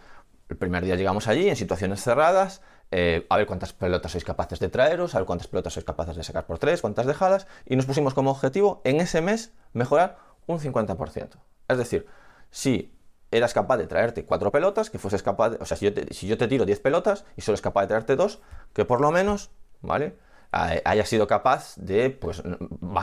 el 0.50 0.58
primer 0.58 0.84
día 0.84 0.96
llegamos 0.96 1.28
allí 1.28 1.48
en 1.48 1.56
situaciones 1.56 2.04
cerradas, 2.04 2.62
eh, 2.92 3.26
a 3.30 3.38
ver 3.38 3.46
cuántas 3.46 3.72
pelotas 3.72 4.12
sois 4.12 4.24
capaces 4.24 4.60
de 4.60 4.70
traeros, 4.70 5.14
a 5.14 5.20
ver 5.20 5.28
cuántas 5.28 5.48
pelotas 5.48 5.74
sois 5.74 5.86
capaces 5.86 6.16
de 6.16 6.24
sacar 6.24 6.48
por 6.48 6.58
tres, 6.58 6.82
cuántas 6.82 7.06
dejadas, 7.06 7.48
y 7.66 7.76
nos 7.76 7.86
pusimos 7.86 8.14
como 8.16 8.32
objetivo 8.32 8.82
en 8.84 9.00
ese 9.00 9.22
mes 9.22 9.54
mejorar 9.74 10.18
un 10.48 10.60
50%. 10.60 11.38
Es 11.68 11.78
decir, 11.78 12.08
si 12.50 12.92
eras 13.32 13.54
capaz 13.54 13.78
de 13.78 13.86
traerte 13.86 14.26
cuatro 14.26 14.52
pelotas, 14.52 14.90
que 14.90 14.98
fueses 14.98 15.22
capaz, 15.22 15.52
de, 15.52 15.58
o 15.58 15.66
sea, 15.66 15.78
si 15.78 15.86
yo, 16.28 16.38
te, 16.38 16.48
tiro 16.48 16.66
10 16.66 16.80
pelotas 16.80 17.26
y 17.38 17.42
solo 17.42 17.54
es 17.54 17.62
capaz 17.62 17.82
de 17.82 17.88
traerte 17.90 18.16
dos, 18.16 18.42
que 18.74 18.86
por 18.86 19.02
lo 19.02 19.12
menos, 19.12 19.52
¿vale? 19.82 20.18
haya 20.52 21.06
sido 21.06 21.28
capaz 21.28 21.76
de 21.76 22.10
pues, 22.10 22.42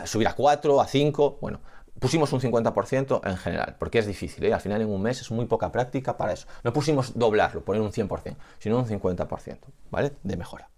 subir 0.06 0.26
a 0.26 0.34
4, 0.34 0.80
a 0.80 0.86
5, 0.88 1.38
bueno, 1.40 1.60
pusimos 1.98 2.32
un 2.32 2.40
50% 2.40 3.20
en 3.24 3.36
general, 3.36 3.76
porque 3.78 3.98
es 3.98 4.06
difícil, 4.06 4.44
¿eh? 4.44 4.52
al 4.52 4.60
final 4.60 4.82
en 4.82 4.88
un 4.88 5.02
mes 5.02 5.20
es 5.20 5.30
muy 5.30 5.46
poca 5.46 5.72
práctica 5.72 6.16
para 6.16 6.32
eso. 6.32 6.46
No 6.62 6.72
pusimos 6.72 7.18
doblarlo, 7.18 7.64
poner 7.64 7.82
un 7.82 7.92
100%, 7.92 8.36
sino 8.58 8.78
un 8.78 8.86
50%, 8.86 9.58
¿vale? 9.90 10.12
De 10.22 10.36
mejora. 10.36 10.68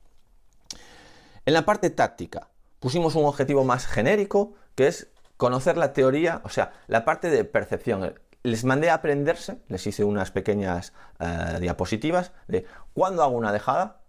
En 1.44 1.54
la 1.54 1.64
parte 1.64 1.90
táctica, 1.90 2.48
pusimos 2.78 3.14
un 3.14 3.24
objetivo 3.24 3.64
más 3.64 3.86
genérico, 3.86 4.54
que 4.74 4.86
es 4.86 5.08
conocer 5.36 5.76
la 5.76 5.92
teoría, 5.92 6.42
o 6.44 6.48
sea, 6.48 6.72
la 6.86 7.04
parte 7.04 7.30
de 7.30 7.44
percepción. 7.44 8.14
Les 8.42 8.64
mandé 8.64 8.90
a 8.90 8.94
aprenderse, 8.94 9.58
les 9.68 9.86
hice 9.86 10.04
unas 10.04 10.30
pequeñas 10.30 10.92
eh, 11.18 11.58
diapositivas 11.60 12.32
de 12.46 12.66
cuándo 12.92 13.22
hago 13.22 13.36
una 13.36 13.52
dejada, 13.52 14.02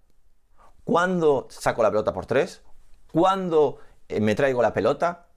cuándo 0.83 1.47
saco 1.49 1.81
la 1.81 1.89
pelota 1.89 2.13
por 2.13 2.25
tres, 2.25 2.61
cuándo 3.11 3.79
eh, 4.07 4.19
me 4.19 4.35
traigo 4.35 4.61
la 4.61 4.73
pelota, 4.73 5.28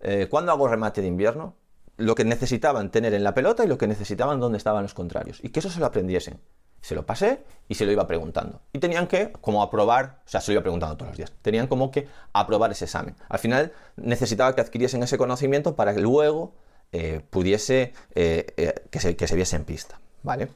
eh, 0.00 0.26
cuándo 0.30 0.52
hago 0.52 0.68
remate 0.68 1.00
de 1.00 1.08
invierno, 1.08 1.54
lo 1.96 2.14
que 2.14 2.24
necesitaban 2.24 2.90
tener 2.90 3.14
en 3.14 3.24
la 3.24 3.34
pelota 3.34 3.64
y 3.64 3.68
lo 3.68 3.78
que 3.78 3.86
necesitaban 3.86 4.40
dónde 4.40 4.58
estaban 4.58 4.82
los 4.82 4.94
contrarios. 4.94 5.38
Y 5.42 5.50
que 5.50 5.60
eso 5.60 5.70
se 5.70 5.80
lo 5.80 5.86
aprendiesen. 5.86 6.40
Se 6.80 6.94
lo 6.94 7.04
pasé 7.04 7.44
y 7.68 7.74
se 7.74 7.84
lo 7.84 7.92
iba 7.92 8.06
preguntando. 8.06 8.62
Y 8.72 8.78
tenían 8.78 9.06
que, 9.06 9.32
como 9.32 9.62
aprobar, 9.62 10.22
o 10.24 10.28
sea, 10.28 10.40
se 10.40 10.50
lo 10.50 10.54
iba 10.54 10.62
preguntando 10.62 10.96
todos 10.96 11.10
los 11.10 11.18
días, 11.18 11.32
tenían 11.42 11.66
como 11.66 11.90
que 11.90 12.08
aprobar 12.32 12.70
ese 12.70 12.86
examen. 12.86 13.16
Al 13.28 13.38
final 13.38 13.72
necesitaba 13.96 14.54
que 14.54 14.62
adquiriesen 14.62 15.02
ese 15.02 15.18
conocimiento 15.18 15.76
para 15.76 15.94
que 15.94 16.00
luego 16.00 16.54
eh, 16.92 17.20
pudiese, 17.28 17.92
que, 18.14 18.80
se, 18.98 19.14
que 19.14 19.28
se 19.28 19.36
viese 19.36 19.56
en 19.56 19.64
pista. 19.64 20.00
¿Vale? 20.22 20.48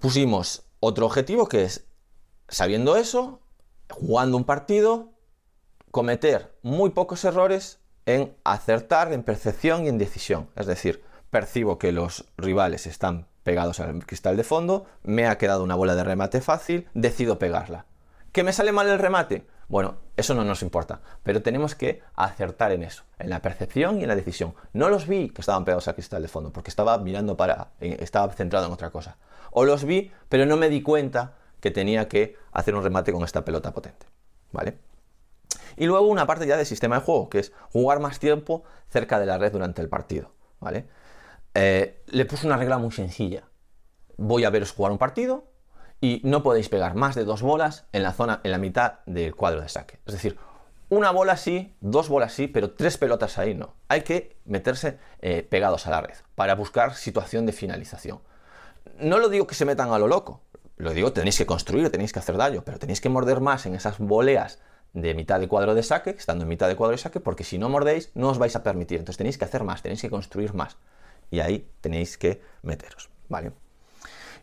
Pusimos 0.00 0.62
otro 0.80 1.06
objetivo 1.06 1.46
que 1.46 1.64
es 1.64 1.84
sabiendo 2.48 2.96
eso, 2.96 3.40
jugando 3.90 4.36
un 4.36 4.44
partido, 4.44 5.13
cometer 5.94 6.52
muy 6.62 6.90
pocos 6.90 7.24
errores 7.24 7.78
en 8.04 8.34
acertar, 8.42 9.12
en 9.12 9.22
percepción 9.22 9.84
y 9.84 9.88
en 9.88 9.96
decisión. 9.96 10.48
Es 10.56 10.66
decir, 10.66 11.04
percibo 11.30 11.78
que 11.78 11.92
los 11.92 12.24
rivales 12.36 12.88
están 12.88 13.28
pegados 13.44 13.78
al 13.78 14.04
cristal 14.04 14.36
de 14.36 14.42
fondo, 14.42 14.86
me 15.04 15.28
ha 15.28 15.38
quedado 15.38 15.62
una 15.62 15.76
bola 15.76 15.94
de 15.94 16.02
remate 16.02 16.40
fácil, 16.40 16.88
decido 16.94 17.38
pegarla. 17.38 17.86
¿Que 18.32 18.42
me 18.42 18.52
sale 18.52 18.72
mal 18.72 18.88
el 18.88 18.98
remate? 18.98 19.46
Bueno, 19.68 19.98
eso 20.16 20.34
no 20.34 20.42
nos 20.42 20.62
importa, 20.62 21.00
pero 21.22 21.42
tenemos 21.42 21.76
que 21.76 22.02
acertar 22.16 22.72
en 22.72 22.82
eso, 22.82 23.04
en 23.20 23.30
la 23.30 23.40
percepción 23.40 24.00
y 24.00 24.02
en 24.02 24.08
la 24.08 24.16
decisión. 24.16 24.56
No 24.72 24.88
los 24.88 25.06
vi 25.06 25.30
que 25.30 25.42
estaban 25.42 25.64
pegados 25.64 25.86
al 25.86 25.94
cristal 25.94 26.22
de 26.22 26.28
fondo, 26.28 26.52
porque 26.52 26.70
estaba 26.70 26.98
mirando 26.98 27.36
para, 27.36 27.68
eh, 27.80 27.98
estaba 28.00 28.32
centrado 28.32 28.66
en 28.66 28.72
otra 28.72 28.90
cosa. 28.90 29.16
O 29.52 29.64
los 29.64 29.84
vi, 29.84 30.10
pero 30.28 30.44
no 30.44 30.56
me 30.56 30.68
di 30.68 30.82
cuenta 30.82 31.34
que 31.60 31.70
tenía 31.70 32.08
que 32.08 32.36
hacer 32.50 32.74
un 32.74 32.82
remate 32.82 33.12
con 33.12 33.22
esta 33.22 33.44
pelota 33.44 33.72
potente. 33.72 34.06
¿Vale? 34.50 34.76
Y 35.76 35.86
luego 35.86 36.06
una 36.06 36.26
parte 36.26 36.46
ya 36.46 36.56
del 36.56 36.66
sistema 36.66 36.96
de 36.96 37.02
juego, 37.02 37.28
que 37.28 37.40
es 37.40 37.52
jugar 37.72 38.00
más 38.00 38.18
tiempo 38.18 38.64
cerca 38.88 39.18
de 39.18 39.26
la 39.26 39.38
red 39.38 39.52
durante 39.52 39.82
el 39.82 39.88
partido. 39.88 40.32
¿Vale? 40.60 40.86
Eh, 41.54 42.02
le 42.06 42.24
puse 42.24 42.46
una 42.46 42.56
regla 42.56 42.78
muy 42.78 42.90
sencilla. 42.90 43.44
Voy 44.16 44.44
a 44.44 44.50
veros 44.50 44.72
jugar 44.72 44.92
un 44.92 44.98
partido 44.98 45.44
y 46.00 46.20
no 46.24 46.42
podéis 46.42 46.68
pegar 46.68 46.94
más 46.94 47.14
de 47.14 47.24
dos 47.24 47.42
bolas 47.42 47.86
en 47.92 48.02
la 48.02 48.12
zona, 48.12 48.40
en 48.44 48.50
la 48.50 48.58
mitad 48.58 49.00
del 49.06 49.34
cuadro 49.34 49.60
de 49.60 49.68
saque. 49.68 49.98
Es 50.06 50.14
decir, 50.14 50.38
una 50.88 51.10
bola 51.10 51.36
sí, 51.36 51.74
dos 51.80 52.08
bolas 52.08 52.32
sí, 52.32 52.46
pero 52.46 52.72
tres 52.72 52.98
pelotas 52.98 53.38
ahí 53.38 53.54
no. 53.54 53.74
Hay 53.88 54.02
que 54.02 54.36
meterse 54.44 54.98
eh, 55.20 55.42
pegados 55.42 55.86
a 55.86 55.90
la 55.90 56.00
red 56.00 56.16
para 56.34 56.54
buscar 56.54 56.94
situación 56.94 57.46
de 57.46 57.52
finalización. 57.52 58.20
No 58.98 59.18
lo 59.18 59.28
digo 59.28 59.46
que 59.46 59.54
se 59.54 59.64
metan 59.64 59.92
a 59.92 59.98
lo 59.98 60.08
loco, 60.08 60.42
lo 60.76 60.92
digo, 60.92 61.12
tenéis 61.12 61.38
que 61.38 61.46
construir, 61.46 61.90
tenéis 61.90 62.12
que 62.12 62.18
hacer 62.18 62.36
daño, 62.36 62.62
pero 62.64 62.78
tenéis 62.78 63.00
que 63.00 63.08
morder 63.08 63.40
más 63.40 63.64
en 63.66 63.74
esas 63.74 63.98
voleas 63.98 64.60
de 64.94 65.12
mitad 65.14 65.38
de 65.40 65.48
cuadro 65.48 65.74
de 65.74 65.82
saque, 65.82 66.10
estando 66.10 66.44
en 66.44 66.48
mitad 66.48 66.68
de 66.68 66.76
cuadro 66.76 66.92
de 66.92 66.98
saque, 66.98 67.20
porque 67.20 67.44
si 67.44 67.58
no 67.58 67.68
mordéis 67.68 68.10
no 68.14 68.30
os 68.30 68.38
vais 68.38 68.56
a 68.56 68.62
permitir. 68.62 68.98
Entonces 68.98 69.18
tenéis 69.18 69.36
que 69.36 69.44
hacer 69.44 69.64
más, 69.64 69.82
tenéis 69.82 70.00
que 70.00 70.08
construir 70.08 70.54
más. 70.54 70.76
Y 71.30 71.40
ahí 71.40 71.68
tenéis 71.80 72.16
que 72.16 72.40
meteros, 72.62 73.10
¿vale? 73.28 73.52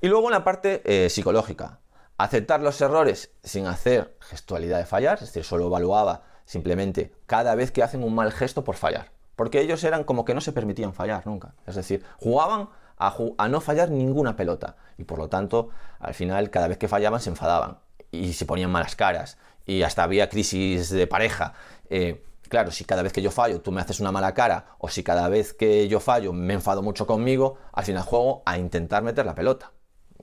Y 0.01 0.07
luego 0.07 0.29
la 0.29 0.43
parte 0.43 0.81
eh, 0.85 1.09
psicológica, 1.09 1.79
aceptar 2.17 2.61
los 2.61 2.79
errores 2.81 3.31
sin 3.43 3.65
hacer 3.65 4.15
gestualidad 4.19 4.77
de 4.77 4.85
fallar, 4.85 5.15
es 5.15 5.27
decir, 5.27 5.43
solo 5.43 5.67
evaluaba 5.67 6.23
simplemente 6.45 7.13
cada 7.27 7.55
vez 7.55 7.71
que 7.71 7.81
hacen 7.81 8.03
un 8.03 8.13
mal 8.13 8.31
gesto 8.31 8.63
por 8.63 8.75
fallar. 8.75 9.11
Porque 9.35 9.61
ellos 9.61 9.83
eran 9.83 10.03
como 10.03 10.25
que 10.25 10.33
no 10.33 10.41
se 10.41 10.51
permitían 10.51 10.93
fallar 10.93 11.25
nunca. 11.25 11.55
Es 11.65 11.75
decir, 11.75 12.03
jugaban 12.19 12.69
a, 12.97 13.47
no 13.47 13.61
fallar 13.61 13.89
ninguna 13.89 14.35
pelota. 14.35 14.75
Y 14.97 15.03
por 15.03 15.17
lo 15.17 15.29
tanto, 15.29 15.69
al 15.99 16.13
final, 16.13 16.49
cada 16.49 16.67
vez 16.67 16.77
que 16.77 16.87
fallaban 16.87 17.19
se 17.19 17.29
enfadaban 17.29 17.79
y 18.11 18.33
se 18.33 18.45
ponían 18.45 18.69
malas 18.69 18.95
caras. 18.95 19.37
Y 19.65 19.83
hasta 19.83 20.03
había 20.03 20.29
crisis 20.29 20.89
de 20.89 21.07
pareja. 21.07 21.53
Eh, 21.89 22.23
claro, 22.49 22.71
si 22.71 22.85
cada 22.85 23.01
vez 23.01 23.13
que 23.13 23.21
yo 23.21 23.31
fallo 23.31 23.61
tú 23.61 23.71
me 23.71 23.81
haces 23.81 23.99
una 23.99 24.11
mala 24.11 24.33
cara, 24.33 24.75
o 24.79 24.89
si 24.89 25.03
cada 25.03 25.29
vez 25.29 25.53
que 25.53 25.87
yo 25.87 25.99
fallo 25.99 26.33
me 26.33 26.53
enfado 26.53 26.81
mucho 26.81 27.07
conmigo, 27.07 27.57
al 27.71 27.85
final 27.85 28.03
juego 28.03 28.43
a 28.45 28.57
intentar 28.57 29.03
meter 29.03 29.25
la 29.25 29.35
pelota. 29.35 29.71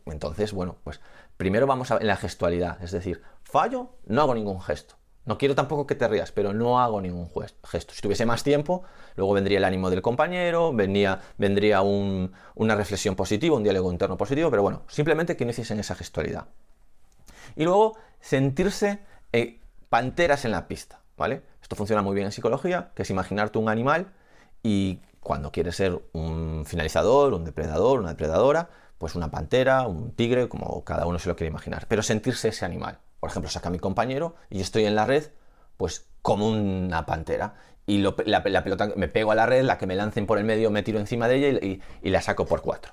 Entonces, 0.07 0.53
bueno, 0.53 0.77
pues 0.85 1.01
primero 1.37 1.67
vamos 1.67 1.91
a 1.91 1.99
en 1.99 2.07
la 2.07 2.17
gestualidad. 2.17 2.83
Es 2.83 2.91
decir, 2.91 3.23
fallo, 3.43 3.91
no 4.07 4.23
hago 4.23 4.35
ningún 4.35 4.61
gesto. 4.61 4.99
No 5.29 5.37
quiero 5.37 5.55
tampoco 5.55 5.87
que 5.87 5.95
te 5.95 6.09
rías, 6.09 6.33
pero 6.33 6.55
no 6.55 6.81
hago 6.81 7.03
ningún 7.03 7.29
gesto. 7.65 7.93
Si 7.93 8.01
tuviese 8.01 8.25
más 8.25 8.43
tiempo, 8.43 8.85
luego 9.15 9.35
vendría 9.35 9.59
el 9.59 9.65
ánimo 9.65 9.91
del 9.91 10.01
compañero, 10.01 10.73
vendría, 10.73 11.21
vendría 11.37 11.83
una 11.83 12.75
reflexión 12.75 13.15
positiva, 13.15 13.55
un 13.55 13.63
diálogo 13.63 13.93
interno 13.93 14.17
positivo, 14.17 14.49
pero 14.49 14.63
bueno, 14.63 14.85
simplemente 14.89 15.37
que 15.37 15.45
no 15.45 15.51
hiciesen 15.51 15.79
esa 15.81 15.95
gestualidad. 15.95 16.47
Y 17.57 17.65
luego 17.65 17.99
sentirse 18.21 19.01
eh, 19.33 19.61
panteras 19.89 20.45
en 20.45 20.53
la 20.53 20.69
pista, 20.69 21.01
¿vale? 21.17 21.43
Esto 21.63 21.77
funciona 21.77 22.03
muy 22.03 22.15
bien 22.15 22.27
en 22.27 22.33
psicología, 22.33 22.91
que 22.95 23.03
es 23.03 23.11
imaginarte 23.11 23.59
un 23.59 23.69
animal 23.69 24.13
y 24.63 25.01
cuando 25.21 25.53
quieres 25.53 25.77
ser 25.77 26.01
un 26.13 26.65
finalizador, 26.67 27.35
un 27.35 27.45
depredador, 27.45 28.01
una 28.01 28.11
depredadora, 28.11 28.71
pues 28.99 29.15
una 29.15 29.31
pantera, 29.31 29.87
un 29.87 30.13
tigre, 30.13 30.49
como 30.49 30.85
cada 30.85 31.07
uno 31.07 31.19
se 31.19 31.29
lo 31.29 31.37
quiere 31.37 31.51
imaginar, 31.51 31.87
pero 31.89 32.03
sentirse 32.03 32.49
ese 32.49 32.65
animal 32.65 32.99
por 33.21 33.31
ejemplo, 33.31 33.51
saca 33.51 33.69
a 33.69 33.73
mi 33.73 33.79
compañero 33.79 34.37
y 34.51 34.57
yo 34.57 34.63
estoy 34.63 34.85
en 34.85 34.95
la 34.95 35.05
red, 35.05 35.31
pues 35.77 36.07
como 36.23 36.49
una 36.49 37.07
pantera. 37.07 37.55
Y 37.87 37.99
la, 37.99 38.43
pelota 38.43 38.93
me 38.97 39.09
pego 39.09 39.33
a 39.33 39.35
la 39.35 39.47
red, 39.47 39.65
la 39.65 39.79
que 39.79 39.87
me 39.87 39.97
lancen 39.97 40.27
por 40.27 40.39
el 40.39 40.45
medio 40.45 40.71
me 40.71 40.83
tiro 40.83 40.99
encima 40.99 41.27
de 41.27 41.37
ella 41.37 41.81
y, 42.03 42.11
la 42.11 42.21
saco 42.21 42.47
por 42.47 42.61
cuatro. 42.61 42.93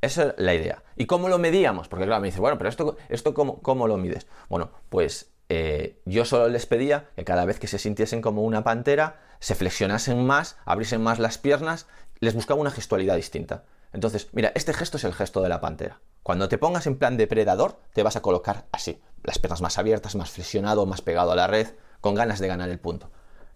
Esa 0.00 0.28
es 0.28 0.34
la 0.38 0.54
idea. 0.54 0.82
¿Y 0.96 1.06
cómo 1.06 1.28
lo 1.28 1.38
medíamos? 1.38 1.88
Porque 1.88 2.06
claro, 2.06 2.20
me 2.20 2.28
dice, 2.28 2.40
bueno, 2.40 2.56
pero 2.56 2.70
esto, 2.70 2.96
esto 3.08 3.34
cómo, 3.34 3.60
cómo 3.60 3.86
lo 3.86 3.98
mides? 3.98 4.26
Bueno, 4.48 4.70
pues 4.88 5.30
eh, 5.48 6.00
yo 6.04 6.24
solo 6.24 6.48
les 6.48 6.66
pedía 6.66 7.10
que 7.14 7.24
cada 7.24 7.44
vez 7.44 7.58
que 7.58 7.68
se 7.68 7.78
sintiesen 7.78 8.20
como 8.20 8.42
una 8.42 8.64
pantera, 8.64 9.20
se 9.38 9.54
flexionasen 9.54 10.24
más, 10.26 10.56
abriesen 10.64 11.02
más 11.02 11.18
las 11.18 11.38
piernas, 11.38 11.86
les 12.20 12.34
buscaba 12.34 12.60
una 12.60 12.70
gestualidad 12.70 13.16
distinta. 13.16 13.64
Entonces, 13.92 14.28
mira, 14.32 14.52
este 14.54 14.74
gesto 14.74 14.96
es 14.96 15.04
el 15.04 15.14
gesto 15.14 15.42
de 15.42 15.48
la 15.48 15.60
pantera. 15.60 16.00
Cuando 16.22 16.48
te 16.48 16.58
pongas 16.58 16.86
en 16.86 16.98
plan 16.98 17.16
depredador, 17.16 17.78
te 17.94 18.02
vas 18.02 18.16
a 18.16 18.22
colocar 18.22 18.66
así, 18.72 19.00
las 19.22 19.38
piernas 19.38 19.62
más 19.62 19.78
abiertas, 19.78 20.16
más 20.16 20.30
flexionado, 20.30 20.86
más 20.86 21.00
pegado 21.02 21.32
a 21.32 21.36
la 21.36 21.46
red, 21.46 21.68
con 22.00 22.14
ganas 22.14 22.40
de 22.40 22.48
ganar 22.48 22.68
el 22.68 22.80
punto. 22.80 23.10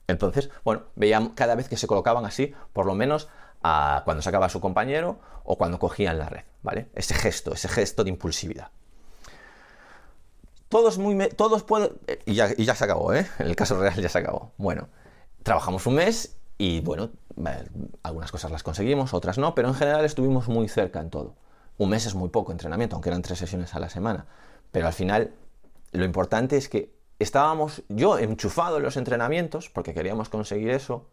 Entonces, 0.07 0.50
bueno, 0.64 0.85
veíamos 0.96 1.33
cada 1.35 1.55
vez 1.55 1.68
que 1.68 1.76
se 1.76 1.87
colocaban 1.87 2.24
así, 2.24 2.55
por 2.72 2.87
lo 2.87 2.94
menos 2.94 3.29
a 3.62 4.03
cuando 4.05 4.22
sacaba 4.22 4.46
a 4.46 4.50
su 4.50 4.61
compañero 4.61 5.20
o 5.44 5.59
cuando 5.59 5.79
cogían 5.79 6.18
la 6.18 6.29
red, 6.29 6.44
¿vale? 6.62 6.88
Ese 6.94 7.14
gesto, 7.14 7.53
ese 7.53 7.68
gesto 7.68 8.05
de 8.05 8.11
impulsividad. 8.11 8.70
Todos 10.70 10.98
muy... 10.98 11.28
todos 11.30 11.64
pueden... 11.64 11.90
Y 12.24 12.35
ya, 12.35 12.48
y 12.56 12.64
ya 12.64 12.76
se 12.76 12.85
acabó, 12.85 13.12
¿eh? 13.12 13.26
El 13.40 13.56
caso 13.56 13.78
real 13.78 14.00
ya 14.00 14.09
se 14.09 14.18
acabó. 14.18 14.52
Bueno, 14.56 14.88
trabajamos 15.42 15.85
un 15.87 15.96
mes 15.96 16.37
y 16.59 16.80
bueno, 16.80 17.11
algunas 18.04 18.30
cosas 18.30 18.52
las 18.52 18.62
conseguimos, 18.62 19.12
otras 19.12 19.37
no, 19.37 19.54
pero 19.56 19.66
en 19.66 19.74
general 19.74 20.04
estuvimos 20.04 20.46
muy 20.46 20.68
cerca 20.68 21.00
en 21.00 21.11
todo. 21.11 21.35
Un 21.76 21.90
mes 21.90 22.06
es 22.06 22.14
muy 22.14 22.28
poco 22.28 22.52
entrenamiento, 22.52 22.94
aunque 22.94 23.09
eran 23.09 23.20
tres 23.20 23.40
sesiones 23.40 23.74
a 23.74 23.80
la 23.80 23.90
semana. 23.90 24.26
Pero 24.70 24.87
al 24.87 24.92
final, 24.92 25.33
lo 25.90 26.04
importante 26.04 26.56
es 26.56 26.68
que 26.68 26.94
estábamos 27.18 27.83
yo 27.88 28.16
enchufado 28.18 28.76
en 28.76 28.85
los 28.85 28.96
entrenamientos, 28.96 29.70
porque 29.70 29.92
queríamos 29.92 30.28
conseguir 30.28 30.70
eso, 30.70 31.09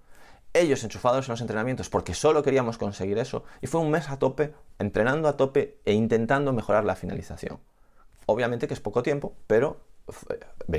ellos 0.54 0.84
enchufados 0.84 1.28
en 1.28 1.32
los 1.34 1.42
entrenamientos, 1.42 1.90
porque 1.90 2.14
solo 2.14 2.44
queríamos 2.44 2.78
conseguir 2.78 3.18
eso, 3.18 3.44
y 3.62 3.66
fue 3.66 3.82
un 3.82 3.90
mes 3.90 4.08
a 4.12 4.20
tope, 4.20 4.54
entrenando 4.78 5.28
a 5.28 5.36
tope 5.36 5.80
e 5.84 5.94
intentando 5.94 6.54
mejorar 6.54 6.84
la 6.84 6.96
finalización. 6.96 7.60
Obviamente 8.28 8.68
que 8.68 8.74
es 8.76 8.80
poco 8.80 9.04
tiempo, 9.04 9.34
pero 9.48 9.82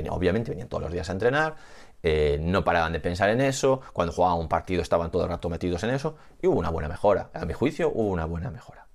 obviamente 0.09 0.49
venían 0.49 0.69
todos 0.69 0.81
los 0.81 0.91
días 0.91 1.09
a 1.09 1.11
entrenar, 1.11 1.55
eh, 2.01 2.39
no 2.41 2.63
paraban 2.63 2.93
de 2.93 2.99
pensar 2.99 3.29
en 3.29 3.41
eso, 3.41 3.81
cuando 3.93 4.13
jugaban 4.13 4.39
un 4.39 4.47
partido 4.47 4.81
estaban 4.81 5.11
todo 5.11 5.23
el 5.23 5.29
rato 5.29 5.49
metidos 5.49 5.83
en 5.83 5.91
eso, 5.91 6.15
y 6.41 6.47
hubo 6.47 6.57
una 6.57 6.69
buena 6.69 6.87
mejora. 6.87 7.29
A 7.33 7.45
mi 7.45 7.53
juicio, 7.53 7.91
hubo 7.93 8.09
una 8.09 8.25
buena 8.25 8.49
mejora 8.49 8.89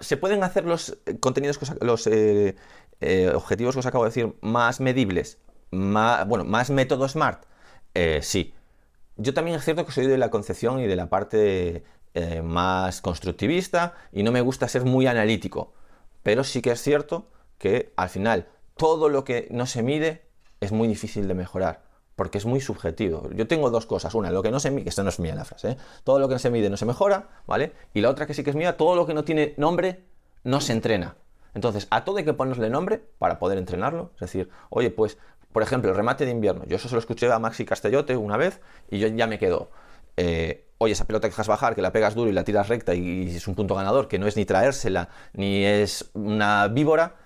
se 0.00 0.16
pueden 0.16 0.42
hacer 0.42 0.64
los 0.64 0.98
eh, 1.06 1.18
contenidos, 1.18 1.58
los 1.80 2.06
eh, 2.06 2.56
eh, 3.00 3.32
objetivos 3.34 3.74
que 3.74 3.80
os 3.80 3.86
acabo 3.86 4.04
de 4.04 4.10
decir 4.10 4.36
más 4.40 4.80
medibles, 4.80 5.38
bueno, 5.70 6.44
más 6.44 6.70
método 6.70 7.08
SMART. 7.08 7.44
sí. 8.22 8.54
Yo 9.18 9.32
también 9.32 9.56
es 9.56 9.64
cierto 9.64 9.86
que 9.86 9.92
soy 9.92 10.06
de 10.06 10.18
la 10.18 10.30
concepción 10.30 10.78
y 10.78 10.86
de 10.86 10.96
la 10.96 11.08
parte 11.08 11.84
más 12.42 13.00
constructivista 13.00 13.94
y 14.12 14.22
no 14.22 14.32
me 14.32 14.42
gusta 14.42 14.68
ser 14.68 14.84
muy 14.84 15.06
analítico. 15.06 15.72
Pero 16.26 16.42
sí 16.42 16.60
que 16.60 16.72
es 16.72 16.82
cierto 16.82 17.28
que 17.56 17.92
al 17.94 18.08
final 18.08 18.48
todo 18.76 19.08
lo 19.08 19.22
que 19.22 19.46
no 19.52 19.64
se 19.64 19.84
mide 19.84 20.26
es 20.58 20.72
muy 20.72 20.88
difícil 20.88 21.28
de 21.28 21.34
mejorar 21.34 21.84
porque 22.16 22.38
es 22.38 22.46
muy 22.46 22.60
subjetivo. 22.60 23.30
Yo 23.32 23.46
tengo 23.46 23.70
dos 23.70 23.86
cosas. 23.86 24.12
Una, 24.12 24.32
lo 24.32 24.42
que 24.42 24.50
no 24.50 24.58
se 24.58 24.72
mide, 24.72 24.82
que 24.82 24.88
esto 24.88 25.04
no 25.04 25.10
es 25.10 25.20
mía 25.20 25.36
la 25.36 25.44
frase, 25.44 25.70
¿eh? 25.70 25.76
todo 26.02 26.18
lo 26.18 26.26
que 26.26 26.34
no 26.34 26.40
se 26.40 26.50
mide 26.50 26.68
no 26.68 26.76
se 26.76 26.84
mejora, 26.84 27.28
¿vale? 27.46 27.74
Y 27.94 28.00
la 28.00 28.10
otra 28.10 28.26
que 28.26 28.34
sí 28.34 28.42
que 28.42 28.50
es 28.50 28.56
mía, 28.56 28.76
todo 28.76 28.96
lo 28.96 29.06
que 29.06 29.14
no 29.14 29.22
tiene 29.22 29.54
nombre 29.56 30.02
no 30.42 30.60
se 30.60 30.72
entrena. 30.72 31.14
Entonces, 31.54 31.86
a 31.90 32.04
todo 32.04 32.16
hay 32.16 32.24
que 32.24 32.32
ponerle 32.32 32.70
nombre 32.70 33.00
para 33.20 33.38
poder 33.38 33.56
entrenarlo. 33.58 34.10
Es 34.14 34.22
decir, 34.22 34.50
oye, 34.70 34.90
pues, 34.90 35.18
por 35.52 35.62
ejemplo, 35.62 35.92
el 35.92 35.96
remate 35.96 36.24
de 36.24 36.32
invierno. 36.32 36.64
Yo 36.64 36.74
eso 36.74 36.88
se 36.88 36.96
lo 36.96 36.98
escuché 36.98 37.30
a 37.30 37.38
Maxi 37.38 37.64
Castellote 37.64 38.16
una 38.16 38.36
vez 38.36 38.60
y 38.90 38.98
yo 38.98 39.06
ya 39.06 39.28
me 39.28 39.38
quedo. 39.38 39.70
Eh, 40.16 40.68
oye, 40.78 40.92
esa 40.92 41.06
pelota 41.06 41.28
que 41.28 41.32
dejas 41.32 41.48
bajar, 41.48 41.74
que 41.74 41.82
la 41.82 41.92
pegas 41.92 42.14
duro 42.14 42.30
y 42.30 42.32
la 42.32 42.44
tiras 42.44 42.68
recta 42.68 42.94
y 42.94 43.36
es 43.36 43.46
un 43.48 43.54
punto 43.54 43.74
ganador, 43.74 44.08
que 44.08 44.18
no 44.18 44.26
es 44.26 44.36
ni 44.36 44.44
traérsela, 44.44 45.08
ni 45.32 45.64
es 45.64 46.10
una 46.14 46.68
víbora, 46.68 47.16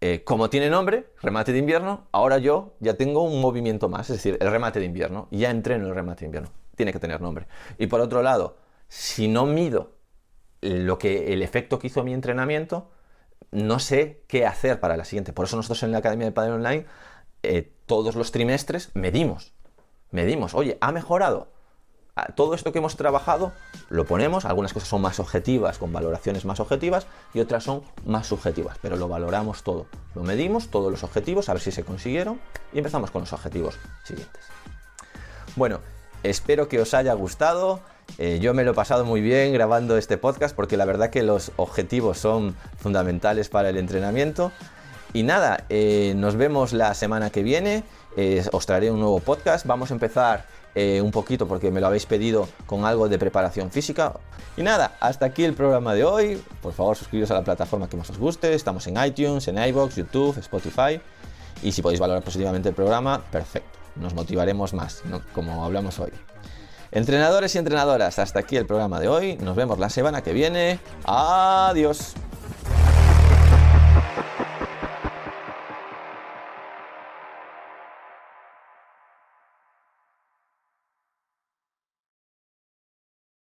eh, 0.00 0.22
como 0.24 0.50
tiene 0.50 0.70
nombre, 0.70 1.06
remate 1.22 1.52
de 1.52 1.58
invierno, 1.58 2.08
ahora 2.12 2.38
yo 2.38 2.74
ya 2.80 2.94
tengo 2.94 3.22
un 3.22 3.40
movimiento 3.40 3.88
más, 3.88 4.10
es 4.10 4.16
decir, 4.16 4.36
el 4.40 4.50
remate 4.50 4.78
de 4.78 4.86
invierno, 4.86 5.28
ya 5.30 5.50
entreno 5.50 5.86
el 5.86 5.94
remate 5.94 6.20
de 6.20 6.26
invierno, 6.26 6.50
tiene 6.76 6.92
que 6.92 6.98
tener 6.98 7.20
nombre. 7.20 7.46
Y 7.78 7.86
por 7.86 8.00
otro 8.00 8.22
lado, 8.22 8.58
si 8.88 9.28
no 9.28 9.46
mido 9.46 9.92
lo 10.60 10.98
que 10.98 11.32
el 11.32 11.42
efecto 11.42 11.78
que 11.78 11.88
hizo 11.88 12.04
mi 12.04 12.12
entrenamiento, 12.12 12.90
no 13.50 13.78
sé 13.78 14.24
qué 14.26 14.46
hacer 14.46 14.80
para 14.80 14.96
la 14.96 15.04
siguiente. 15.04 15.32
Por 15.32 15.46
eso 15.46 15.56
nosotros 15.56 15.82
en 15.82 15.92
la 15.92 15.98
Academia 15.98 16.26
de 16.26 16.32
Padre 16.32 16.52
Online 16.52 16.86
eh, 17.42 17.72
todos 17.86 18.16
los 18.16 18.32
trimestres 18.32 18.90
medimos. 18.94 19.52
Medimos, 20.10 20.54
oye, 20.54 20.78
¿ha 20.80 20.92
mejorado? 20.92 21.52
Todo 22.34 22.54
esto 22.54 22.72
que 22.72 22.78
hemos 22.78 22.96
trabajado 22.96 23.52
lo 23.90 24.06
ponemos, 24.06 24.44
algunas 24.44 24.72
cosas 24.72 24.88
son 24.88 25.02
más 25.02 25.20
objetivas, 25.20 25.78
con 25.78 25.92
valoraciones 25.92 26.44
más 26.44 26.60
objetivas, 26.60 27.06
y 27.34 27.40
otras 27.40 27.64
son 27.64 27.82
más 28.06 28.26
subjetivas, 28.26 28.78
pero 28.80 28.96
lo 28.96 29.08
valoramos 29.08 29.62
todo. 29.62 29.86
Lo 30.14 30.22
medimos, 30.22 30.68
todos 30.68 30.90
los 30.90 31.04
objetivos, 31.04 31.48
a 31.48 31.52
ver 31.52 31.60
si 31.60 31.72
se 31.72 31.84
consiguieron, 31.84 32.40
y 32.72 32.78
empezamos 32.78 33.10
con 33.10 33.22
los 33.22 33.32
objetivos 33.32 33.78
siguientes. 34.04 34.44
Bueno, 35.56 35.80
espero 36.22 36.68
que 36.68 36.80
os 36.80 36.94
haya 36.94 37.12
gustado. 37.14 37.80
Eh, 38.18 38.38
yo 38.40 38.54
me 38.54 38.64
lo 38.64 38.70
he 38.70 38.74
pasado 38.74 39.04
muy 39.04 39.20
bien 39.20 39.52
grabando 39.52 39.96
este 39.96 40.16
podcast 40.16 40.54
porque 40.54 40.76
la 40.76 40.84
verdad 40.84 41.10
que 41.10 41.22
los 41.22 41.52
objetivos 41.56 42.18
son 42.18 42.56
fundamentales 42.78 43.48
para 43.48 43.70
el 43.70 43.76
entrenamiento. 43.76 44.52
Y 45.12 45.22
nada, 45.22 45.64
eh, 45.68 46.14
nos 46.16 46.36
vemos 46.36 46.72
la 46.72 46.92
semana 46.94 47.30
que 47.30 47.42
viene. 47.42 47.84
Eh, 48.16 48.44
os 48.52 48.66
traeré 48.66 48.90
un 48.90 49.00
nuevo 49.00 49.20
podcast. 49.20 49.66
Vamos 49.66 49.90
a 49.90 49.94
empezar 49.94 50.44
eh, 50.78 51.00
un 51.00 51.10
poquito 51.10 51.48
porque 51.48 51.70
me 51.70 51.80
lo 51.80 51.86
habéis 51.86 52.04
pedido 52.04 52.46
con 52.66 52.84
algo 52.84 53.08
de 53.08 53.18
preparación 53.18 53.70
física. 53.70 54.12
Y 54.58 54.62
nada, 54.62 54.98
hasta 55.00 55.24
aquí 55.24 55.42
el 55.42 55.54
programa 55.54 55.94
de 55.94 56.04
hoy. 56.04 56.42
Por 56.60 56.74
favor, 56.74 56.94
suscribiros 56.94 57.30
a 57.30 57.34
la 57.34 57.42
plataforma 57.42 57.88
que 57.88 57.96
más 57.96 58.10
os 58.10 58.18
guste. 58.18 58.52
Estamos 58.52 58.86
en 58.86 59.02
iTunes, 59.02 59.48
en 59.48 59.56
iBox, 59.56 59.96
YouTube, 59.96 60.36
Spotify. 60.36 61.00
Y 61.62 61.72
si 61.72 61.80
podéis 61.80 61.98
valorar 61.98 62.22
positivamente 62.22 62.68
el 62.68 62.74
programa, 62.74 63.22
perfecto. 63.32 63.78
Nos 63.96 64.12
motivaremos 64.12 64.74
más, 64.74 65.02
como 65.32 65.64
hablamos 65.64 65.98
hoy. 65.98 66.10
Entrenadores 66.92 67.54
y 67.54 67.58
entrenadoras, 67.58 68.18
hasta 68.18 68.40
aquí 68.40 68.58
el 68.58 68.66
programa 68.66 69.00
de 69.00 69.08
hoy. 69.08 69.38
Nos 69.38 69.56
vemos 69.56 69.78
la 69.78 69.88
semana 69.88 70.20
que 70.20 70.34
viene. 70.34 70.78
Adiós. 71.04 72.12